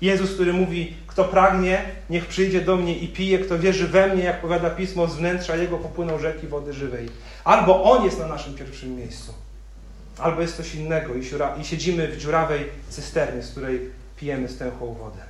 Jezus, 0.00 0.34
który 0.34 0.52
mówi, 0.52 0.96
kto 1.06 1.24
pragnie, 1.24 1.82
niech 2.10 2.26
przyjdzie 2.26 2.60
do 2.60 2.76
mnie 2.76 2.98
i 2.98 3.08
pije, 3.08 3.38
kto 3.38 3.58
wierzy 3.58 3.88
we 3.88 4.14
mnie, 4.14 4.24
jak 4.24 4.40
powiada 4.40 4.70
Pismo, 4.70 5.06
z 5.06 5.16
wnętrza 5.16 5.56
Jego 5.56 5.78
popłyną 5.78 6.18
rzeki 6.18 6.46
wody 6.46 6.72
żywej. 6.72 7.08
Albo 7.44 7.82
On 7.82 8.04
jest 8.04 8.18
na 8.18 8.26
naszym 8.26 8.54
pierwszym 8.54 8.96
miejscu, 8.96 9.34
albo 10.18 10.40
jest 10.40 10.56
coś 10.56 10.74
innego 10.74 11.14
i, 11.14 11.24
siura, 11.24 11.56
i 11.56 11.64
siedzimy 11.64 12.08
w 12.08 12.16
dziurawej 12.16 12.68
cysternie, 12.88 13.42
z 13.42 13.50
której 13.50 13.90
pijemy 14.16 14.48
stęchłą 14.48 14.94
wodę. 14.94 15.20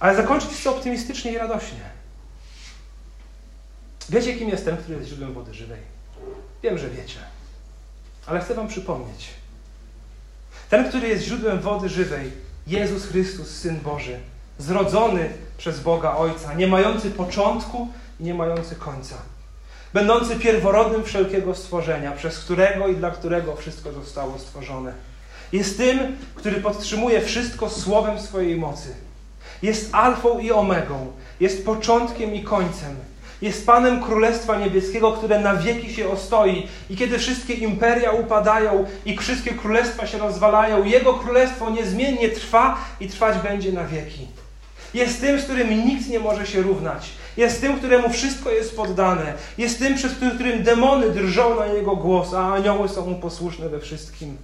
Ale 0.00 0.16
zakończyć 0.16 0.50
chcę 0.50 0.70
optymistycznie 0.70 1.32
i 1.32 1.38
radośnie. 1.38 1.99
Wiecie, 4.10 4.34
kim 4.34 4.48
jest 4.48 4.64
ten, 4.64 4.76
który 4.76 4.96
jest 4.96 5.08
źródłem 5.08 5.32
wody 5.32 5.54
żywej? 5.54 5.80
Wiem, 6.62 6.78
że 6.78 6.90
wiecie, 6.90 7.18
ale 8.26 8.40
chcę 8.40 8.54
Wam 8.54 8.68
przypomnieć. 8.68 9.28
Ten, 10.70 10.88
który 10.88 11.08
jest 11.08 11.24
źródłem 11.24 11.60
wody 11.60 11.88
żywej, 11.88 12.32
Jezus 12.66 13.06
Chrystus, 13.06 13.48
Syn 13.48 13.80
Boży, 13.80 14.18
zrodzony 14.58 15.30
przez 15.58 15.80
Boga 15.80 16.16
Ojca, 16.16 16.54
nie 16.54 16.66
mający 16.66 17.10
początku 17.10 17.88
i 18.20 18.24
nie 18.24 18.34
mający 18.34 18.76
końca, 18.76 19.16
będący 19.92 20.36
pierworodnym 20.36 21.04
wszelkiego 21.04 21.54
stworzenia, 21.54 22.12
przez 22.12 22.38
którego 22.38 22.88
i 22.88 22.96
dla 22.96 23.10
którego 23.10 23.56
wszystko 23.56 23.92
zostało 23.92 24.38
stworzone. 24.38 24.92
Jest 25.52 25.76
tym, 25.76 25.98
który 26.34 26.60
podtrzymuje 26.60 27.20
wszystko 27.20 27.70
słowem 27.70 28.20
swojej 28.20 28.56
mocy. 28.56 28.94
Jest 29.62 29.94
alfą 29.94 30.38
i 30.38 30.52
omegą, 30.52 31.12
jest 31.40 31.64
początkiem 31.66 32.34
i 32.34 32.42
końcem 32.42 32.96
jest 33.42 33.66
Panem 33.66 34.02
Królestwa 34.02 34.58
Niebieskiego, 34.58 35.12
które 35.12 35.40
na 35.40 35.54
wieki 35.54 35.94
się 35.94 36.08
ostoi. 36.08 36.66
I 36.90 36.96
kiedy 36.96 37.18
wszystkie 37.18 37.54
imperia 37.54 38.10
upadają 38.10 38.84
i 39.04 39.16
wszystkie 39.16 39.50
królestwa 39.50 40.06
się 40.06 40.18
rozwalają, 40.18 40.84
Jego 40.84 41.14
Królestwo 41.14 41.70
niezmiennie 41.70 42.28
trwa 42.28 42.78
i 43.00 43.08
trwać 43.08 43.38
będzie 43.38 43.72
na 43.72 43.84
wieki. 43.84 44.26
Jest 44.94 45.20
tym, 45.20 45.40
z 45.40 45.44
którym 45.44 45.86
nikt 45.86 46.08
nie 46.08 46.20
może 46.20 46.46
się 46.46 46.62
równać. 46.62 47.10
Jest 47.36 47.60
tym, 47.60 47.78
któremu 47.78 48.10
wszystko 48.10 48.50
jest 48.50 48.76
poddane. 48.76 49.34
Jest 49.58 49.78
tym, 49.78 49.94
przez 49.94 50.12
którym 50.12 50.62
demony 50.62 51.10
drżą 51.10 51.56
na 51.56 51.66
Jego 51.66 51.96
głos, 51.96 52.34
a 52.34 52.54
anioły 52.54 52.88
są 52.88 53.06
Mu 53.06 53.14
posłuszne 53.14 53.68
we 53.68 53.80
wszystkim. 53.80 54.36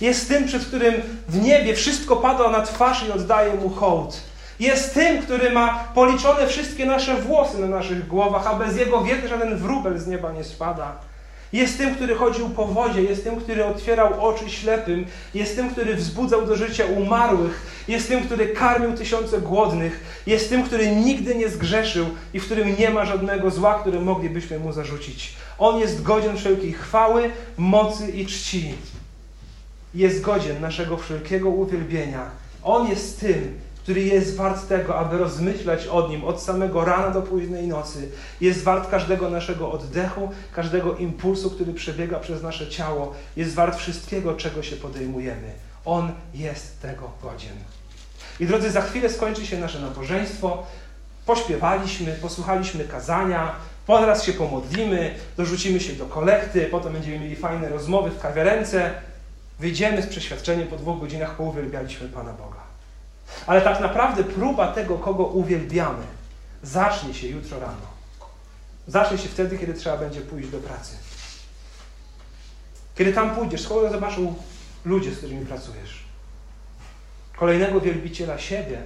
Jest 0.00 0.28
tym, 0.28 0.44
przez 0.44 0.66
którym 0.66 0.94
w 1.28 1.42
niebie 1.42 1.74
wszystko 1.74 2.16
pada 2.16 2.50
na 2.50 2.62
twarz 2.62 3.08
i 3.08 3.12
oddaje 3.12 3.54
Mu 3.54 3.68
hołd. 3.68 4.20
Jest 4.60 4.94
tym, 4.94 5.22
który 5.22 5.50
ma 5.50 5.84
policzone 5.94 6.46
wszystkie 6.46 6.86
nasze 6.86 7.16
włosy 7.16 7.58
na 7.58 7.66
naszych 7.66 8.06
głowach, 8.06 8.46
a 8.46 8.54
bez 8.54 8.76
Jego 8.76 9.02
wiedzy 9.02 9.28
żaden 9.28 9.56
wróbel 9.56 9.98
z 9.98 10.06
nieba 10.06 10.32
nie 10.32 10.44
spada. 10.44 10.96
Jest 11.52 11.78
tym, 11.78 11.94
który 11.94 12.14
chodził 12.14 12.48
po 12.48 12.66
wodzie, 12.66 13.02
jest 13.02 13.24
tym, 13.24 13.36
który 13.36 13.64
otwierał 13.64 14.28
oczy 14.28 14.50
ślepym, 14.50 15.06
jest 15.34 15.56
tym, 15.56 15.70
który 15.70 15.94
wzbudzał 15.94 16.46
do 16.46 16.56
życia 16.56 16.84
umarłych, 16.84 17.84
jest 17.88 18.08
tym, 18.08 18.24
który 18.24 18.48
karmił 18.48 18.92
tysiące 18.92 19.40
głodnych, 19.40 20.22
jest 20.26 20.48
tym, 20.48 20.62
który 20.62 20.96
nigdy 20.96 21.34
nie 21.34 21.48
zgrzeszył 21.48 22.06
i 22.34 22.40
w 22.40 22.44
którym 22.44 22.76
nie 22.78 22.90
ma 22.90 23.04
żadnego 23.04 23.50
zła, 23.50 23.78
które 23.78 24.00
moglibyśmy 24.00 24.58
mu 24.58 24.72
zarzucić. 24.72 25.34
On 25.58 25.80
jest 25.80 26.02
godzien 26.02 26.36
wszelkiej 26.36 26.72
chwały, 26.72 27.30
mocy 27.56 28.10
i 28.10 28.26
czci. 28.26 28.74
Jest 29.94 30.20
godzien 30.20 30.60
naszego 30.60 30.96
wszelkiego 30.96 31.48
uwielbienia. 31.48 32.30
On 32.62 32.88
jest 32.88 33.20
tym, 33.20 33.58
który 33.84 34.02
jest 34.02 34.36
wart 34.36 34.68
tego, 34.68 34.98
aby 34.98 35.18
rozmyślać 35.18 35.86
o 35.86 36.08
Nim 36.08 36.24
od 36.24 36.42
samego 36.42 36.84
rana 36.84 37.10
do 37.10 37.22
późnej 37.22 37.66
nocy. 37.66 38.08
Jest 38.40 38.62
wart 38.62 38.90
każdego 38.90 39.30
naszego 39.30 39.72
oddechu, 39.72 40.30
każdego 40.54 40.96
impulsu, 40.96 41.50
który 41.50 41.74
przebiega 41.74 42.18
przez 42.18 42.42
nasze 42.42 42.68
ciało. 42.68 43.14
Jest 43.36 43.54
wart 43.54 43.78
wszystkiego, 43.78 44.34
czego 44.34 44.62
się 44.62 44.76
podejmujemy. 44.76 45.52
On 45.84 46.12
jest 46.34 46.80
tego 46.82 47.10
godzien. 47.22 47.52
I 48.40 48.46
drodzy, 48.46 48.70
za 48.70 48.80
chwilę 48.80 49.10
skończy 49.10 49.46
się 49.46 49.58
nasze 49.58 49.80
nabożeństwo. 49.80 50.66
Pośpiewaliśmy, 51.26 52.12
posłuchaliśmy 52.12 52.84
kazania, 52.84 53.54
teraz 53.86 54.24
się 54.24 54.32
pomodlimy, 54.32 55.14
dorzucimy 55.36 55.80
się 55.80 55.92
do 55.92 56.06
kolekty, 56.06 56.68
potem 56.70 56.92
będziemy 56.92 57.18
mieli 57.18 57.36
fajne 57.36 57.68
rozmowy 57.68 58.10
w 58.10 58.20
kawiarence. 58.20 58.90
Wyjdziemy 59.58 60.02
z 60.02 60.06
przeświadczeniem 60.06 60.68
po 60.68 60.76
dwóch 60.76 61.00
godzinach, 61.00 61.36
pouwielbialiśmy 61.36 62.08
Pana 62.08 62.32
Boga. 62.32 62.63
Ale 63.46 63.60
tak 63.60 63.80
naprawdę 63.80 64.24
próba 64.24 64.72
tego, 64.72 64.98
kogo 64.98 65.24
uwielbiamy, 65.24 66.04
zacznie 66.62 67.14
się 67.14 67.28
jutro 67.28 67.60
rano. 67.60 67.94
Zacznie 68.88 69.18
się 69.18 69.28
wtedy, 69.28 69.58
kiedy 69.58 69.74
trzeba 69.74 69.96
będzie 69.96 70.20
pójść 70.20 70.48
do 70.48 70.58
pracy. 70.58 70.96
Kiedy 72.94 73.12
tam 73.12 73.34
pójdziesz, 73.34 73.68
kogo 73.68 73.90
zobaczą 73.90 74.34
ludzie, 74.84 75.14
z 75.14 75.18
którymi 75.18 75.46
pracujesz. 75.46 76.04
Kolejnego 77.36 77.80
wielbiciela 77.80 78.38
siebie, 78.38 78.82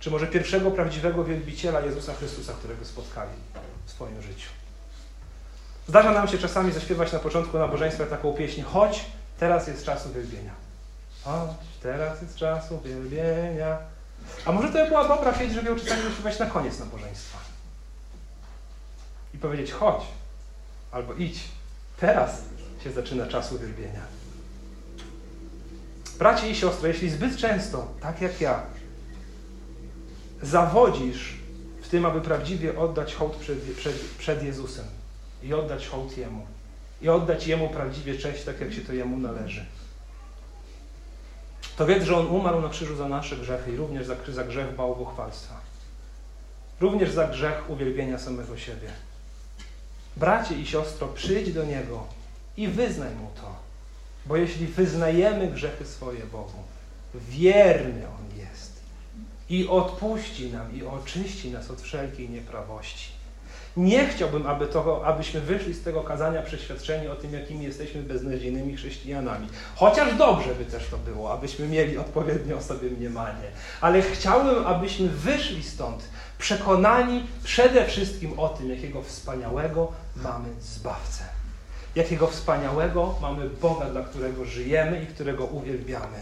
czy 0.00 0.10
może 0.10 0.26
pierwszego 0.26 0.70
prawdziwego 0.70 1.24
wielbiciela 1.24 1.80
Jezusa 1.80 2.14
Chrystusa, 2.14 2.52
którego 2.52 2.84
spotkali 2.84 3.30
w 3.86 3.90
swoim 3.90 4.22
życiu. 4.22 4.48
Zdarza 5.88 6.12
nam 6.12 6.28
się 6.28 6.38
czasami 6.38 6.72
zaśpiewać 6.72 7.12
na 7.12 7.18
początku 7.18 7.58
nabożeństwa 7.58 8.06
taką 8.06 8.32
pieśń, 8.32 8.62
choć 8.62 9.04
teraz 9.38 9.66
jest 9.68 9.84
czas 9.84 10.06
uwielbienia. 10.06 10.65
Chodź, 11.26 11.50
teraz 11.82 12.22
jest 12.22 12.36
czas 12.36 12.72
uwielbienia. 12.72 13.78
A 14.44 14.52
może 14.52 14.68
to 14.68 14.86
była 14.86 15.08
dobra 15.08 15.32
chęć, 15.32 15.52
żeby 15.52 15.70
ją 15.70 15.76
czasami 15.76 16.02
zaśpiewać 16.02 16.38
na 16.38 16.46
koniec 16.46 16.78
nabożeństwa. 16.78 17.38
I 19.34 19.38
powiedzieć, 19.38 19.72
chodź, 19.72 20.02
albo 20.92 21.14
idź. 21.14 21.40
Teraz 21.96 22.42
się 22.84 22.92
zaczyna 22.92 23.26
czas 23.26 23.52
uwielbienia. 23.52 24.00
Bracie 26.18 26.50
i 26.50 26.56
siostry, 26.56 26.88
jeśli 26.88 27.10
zbyt 27.10 27.36
często, 27.36 27.88
tak 28.00 28.20
jak 28.20 28.40
ja, 28.40 28.62
zawodzisz 30.42 31.36
w 31.82 31.88
tym, 31.88 32.06
aby 32.06 32.20
prawdziwie 32.20 32.78
oddać 32.78 33.14
hołd 33.14 33.36
przed, 33.36 33.58
przed, 33.58 34.00
przed 34.18 34.42
Jezusem 34.42 34.84
i 35.42 35.54
oddać 35.54 35.86
hołd 35.86 36.18
Jemu 36.18 36.46
i 37.02 37.08
oddać 37.08 37.46
Jemu 37.46 37.68
prawdziwie 37.68 38.18
cześć, 38.18 38.44
tak 38.44 38.60
jak 38.60 38.72
się 38.72 38.80
to 38.80 38.92
Jemu 38.92 39.18
należy, 39.18 39.66
to 41.76 41.86
wiedz, 41.86 42.04
że 42.04 42.16
On 42.16 42.26
umarł 42.26 42.60
na 42.60 42.68
krzyżu 42.68 42.96
za 42.96 43.08
nasze 43.08 43.36
grzechy 43.36 43.72
i 43.72 43.76
również 43.76 44.06
za, 44.06 44.16
za 44.28 44.44
grzech 44.44 44.76
bałwochwalstwa. 44.76 45.60
Również 46.80 47.10
za 47.10 47.28
grzech 47.28 47.70
uwielbienia 47.70 48.18
samego 48.18 48.56
siebie. 48.56 48.88
Bracie 50.16 50.54
i 50.54 50.66
siostro, 50.66 51.08
przyjdź 51.08 51.52
do 51.52 51.64
Niego 51.64 52.06
i 52.56 52.68
wyznaj 52.68 53.14
Mu 53.14 53.30
to. 53.34 53.56
Bo 54.26 54.36
jeśli 54.36 54.66
wyznajemy 54.66 55.48
grzechy 55.48 55.86
swoje 55.86 56.26
Bogu, 56.26 56.62
wierny 57.14 58.06
On 58.08 58.38
jest 58.38 58.80
i 59.48 59.68
odpuści 59.68 60.52
nam 60.52 60.76
i 60.76 60.82
oczyści 60.82 61.50
nas 61.50 61.70
od 61.70 61.80
wszelkiej 61.80 62.30
nieprawości. 62.30 63.15
Nie 63.76 64.08
chciałbym, 64.08 64.46
aby 64.46 64.66
to, 64.66 65.06
abyśmy 65.06 65.40
wyszli 65.40 65.74
z 65.74 65.82
tego 65.82 66.02
kazania 66.02 66.42
przeświadczeni 66.42 67.08
o 67.08 67.14
tym, 67.14 67.32
jakimi 67.32 67.64
jesteśmy 67.64 68.02
beznadziejnymi 68.02 68.76
chrześcijanami. 68.76 69.48
Chociaż 69.74 70.14
dobrze 70.14 70.54
by 70.54 70.64
też 70.64 70.88
to 70.88 70.98
było, 70.98 71.32
abyśmy 71.32 71.68
mieli 71.68 71.98
odpowiednie 71.98 72.56
o 72.56 72.62
sobie 72.62 72.90
mniemanie. 72.90 73.50
Ale 73.80 74.02
chciałbym, 74.02 74.66
abyśmy 74.66 75.08
wyszli 75.08 75.62
stąd 75.62 76.02
przekonani 76.38 77.26
przede 77.44 77.86
wszystkim 77.86 78.38
o 78.38 78.48
tym, 78.48 78.70
jakiego 78.70 79.02
wspaniałego 79.02 79.92
mamy 80.16 80.48
Zbawcę. 80.60 81.24
Jakiego 81.94 82.26
wspaniałego 82.26 83.14
mamy 83.22 83.50
Boga, 83.50 83.86
dla 83.86 84.02
którego 84.02 84.44
żyjemy 84.44 85.02
i 85.02 85.06
którego 85.06 85.44
uwielbiamy. 85.44 86.18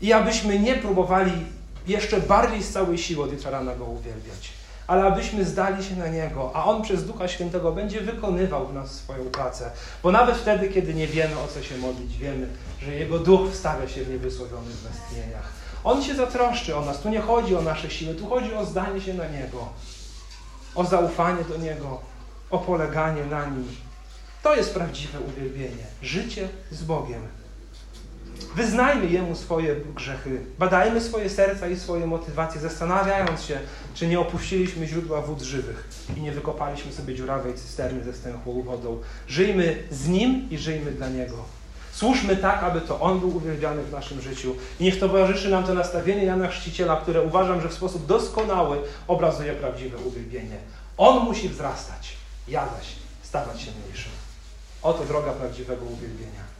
I 0.00 0.12
abyśmy 0.12 0.58
nie 0.58 0.74
próbowali 0.74 1.32
jeszcze 1.86 2.20
bardziej 2.20 2.62
z 2.62 2.72
całej 2.72 2.98
siły 2.98 3.24
od 3.24 3.32
jutra 3.32 3.50
rana 3.50 3.74
Go 3.74 3.84
uwielbiać, 3.84 4.52
ale 4.86 5.04
abyśmy 5.04 5.44
zdali 5.44 5.84
się 5.84 5.96
na 5.96 6.08
Niego, 6.08 6.50
a 6.54 6.64
On 6.64 6.82
przez 6.82 7.06
Ducha 7.06 7.28
Świętego 7.28 7.72
będzie 7.72 8.00
wykonywał 8.00 8.66
w 8.66 8.74
nas 8.74 8.90
swoją 8.90 9.24
pracę. 9.24 9.70
Bo 10.02 10.12
nawet 10.12 10.36
wtedy, 10.36 10.68
kiedy 10.68 10.94
nie 10.94 11.06
wiemy, 11.06 11.38
o 11.38 11.48
co 11.48 11.62
się 11.62 11.78
modlić, 11.78 12.16
wiemy, 12.16 12.48
że 12.82 12.94
Jego 12.94 13.18
Duch 13.18 13.52
wstawia 13.52 13.88
się 13.88 14.04
w 14.04 14.10
niewysłowionych 14.10 14.76
westchnieniach. 14.76 15.52
On 15.84 16.02
się 16.02 16.14
zatroszczy 16.14 16.76
o 16.76 16.84
nas. 16.84 17.00
Tu 17.00 17.08
nie 17.08 17.20
chodzi 17.20 17.56
o 17.56 17.62
nasze 17.62 17.90
siły, 17.90 18.14
tu 18.14 18.26
chodzi 18.26 18.54
o 18.54 18.64
zdanie 18.64 19.00
się 19.00 19.14
na 19.14 19.28
Niego, 19.28 19.68
o 20.74 20.84
zaufanie 20.84 21.44
do 21.44 21.56
Niego, 21.56 22.00
o 22.50 22.58
poleganie 22.58 23.24
na 23.24 23.46
Nim. 23.46 23.68
To 24.42 24.56
jest 24.56 24.74
prawdziwe 24.74 25.20
uwielbienie. 25.20 25.84
Życie 26.02 26.48
z 26.70 26.84
Bogiem. 26.84 27.22
Wyznajmy 28.56 29.06
Jemu 29.06 29.36
swoje 29.36 29.76
grzechy, 29.76 30.40
badajmy 30.58 31.00
swoje 31.00 31.30
serca 31.30 31.68
i 31.68 31.76
swoje 31.76 32.06
motywacje, 32.06 32.60
zastanawiając 32.60 33.42
się, 33.42 33.58
czy 33.94 34.06
nie 34.06 34.20
opuściliśmy 34.20 34.86
źródła 34.86 35.20
wód 35.20 35.42
żywych 35.42 35.88
i 36.16 36.20
nie 36.20 36.32
wykopaliśmy 36.32 36.92
sobie 36.92 37.14
dziurawej 37.14 37.54
cysterny 37.54 38.04
ze 38.04 38.12
stęchłą 38.12 38.62
wodą. 38.62 39.00
Żyjmy 39.28 39.82
z 39.90 40.08
Nim 40.08 40.50
i 40.50 40.58
żyjmy 40.58 40.90
dla 40.90 41.08
Niego. 41.08 41.36
Służmy 41.92 42.36
tak, 42.36 42.62
aby 42.62 42.80
to 42.80 43.00
On 43.00 43.20
był 43.20 43.36
uwielbiany 43.36 43.82
w 43.82 43.92
naszym 43.92 44.20
życiu. 44.20 44.54
I 44.80 44.84
niech 44.84 44.98
towarzyszy 44.98 45.48
nam 45.50 45.64
to 45.64 45.74
nastawienie 45.74 46.24
Jana 46.24 46.48
Chrzciciela, 46.48 46.96
które 46.96 47.22
uważam, 47.22 47.60
że 47.60 47.68
w 47.68 47.74
sposób 47.74 48.06
doskonały 48.06 48.78
obrazuje 49.08 49.52
prawdziwe 49.52 49.98
uwielbienie. 49.98 50.56
On 50.96 51.24
musi 51.24 51.48
wzrastać, 51.48 52.16
ja 52.48 52.68
zaś 52.78 52.86
stawać 53.22 53.60
się 53.60 53.70
mniejszym. 53.82 54.12
Oto 54.82 55.04
droga 55.04 55.32
prawdziwego 55.32 55.84
uwielbienia. 55.84 56.53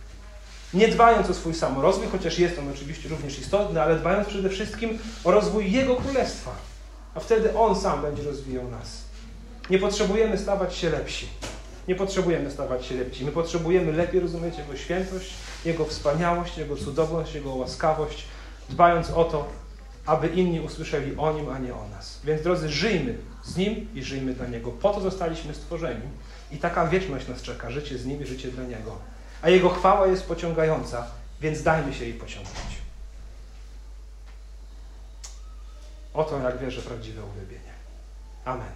Nie 0.75 0.89
dbając 0.89 1.31
o 1.31 1.35
swój 1.35 1.55
samorozwój, 1.55 2.07
chociaż 2.13 2.39
jest 2.39 2.59
on 2.59 2.69
oczywiście 2.75 3.09
również 3.09 3.39
istotny, 3.39 3.83
ale 3.83 3.99
dbając 3.99 4.29
przede 4.29 4.49
wszystkim 4.49 4.99
o 5.25 5.31
rozwój 5.31 5.73
Jego 5.73 5.97
Królestwa. 5.97 6.51
A 7.15 7.21
wtedy 7.21 7.59
On 7.59 7.77
sam 7.77 8.03
będzie 8.03 8.23
rozwijał 8.23 8.71
nas. 8.71 9.05
Nie 9.71 9.79
potrzebujemy 9.79 10.39
stawać 10.39 10.77
się 10.77 10.91
lepsi. 10.91 11.27
Nie 11.89 11.95
potrzebujemy 11.95 12.51
stawać 12.51 12.87
się 12.87 12.95
lepsi. 12.95 13.25
My 13.25 13.33
potrzebujemy 13.33 13.93
lepiej 13.93 14.21
rozumieć 14.21 14.59
Jego 14.59 14.77
świętość, 14.77 15.31
Jego 15.65 15.85
wspaniałość, 15.85 16.59
Jego 16.59 16.77
cudowność, 16.77 17.35
Jego 17.35 17.55
łaskawość, 17.55 18.25
dbając 18.71 19.11
o 19.11 19.25
to, 19.25 19.49
aby 20.07 20.29
inni 20.29 20.61
usłyszeli 20.61 21.17
o 21.17 21.33
Nim, 21.33 21.49
a 21.49 21.59
nie 21.59 21.75
o 21.75 21.89
nas. 21.89 22.21
Więc 22.25 22.43
drodzy, 22.43 22.69
żyjmy 22.69 23.19
z 23.45 23.57
Nim 23.57 23.89
i 23.95 24.03
żyjmy 24.03 24.35
dla 24.35 24.47
Niego. 24.47 24.71
Po 24.71 24.91
to 24.91 25.01
zostaliśmy 25.01 25.55
stworzeni. 25.55 26.09
I 26.53 26.57
taka 26.57 26.87
wieczność 26.87 27.29
nas 27.29 27.43
czeka, 27.43 27.71
życie 27.71 27.99
z 27.99 28.07
Nim 28.07 28.23
i 28.23 28.27
życie 28.27 28.49
dla 28.49 28.65
Niego. 28.65 29.14
A 29.45 29.51
Jego 29.51 29.71
chwała 29.71 30.07
jest 30.07 30.29
pociągająca, 30.29 31.07
więc 31.41 31.63
dajmy 31.63 31.95
się 31.95 32.05
jej 32.05 32.15
pociągnąć. 32.15 32.83
Oto, 36.15 36.39
jak 36.39 36.59
wierzę, 36.59 36.83
prawdziwe 36.83 37.23
uwielbienie. 37.25 37.73
Amen. 38.45 38.73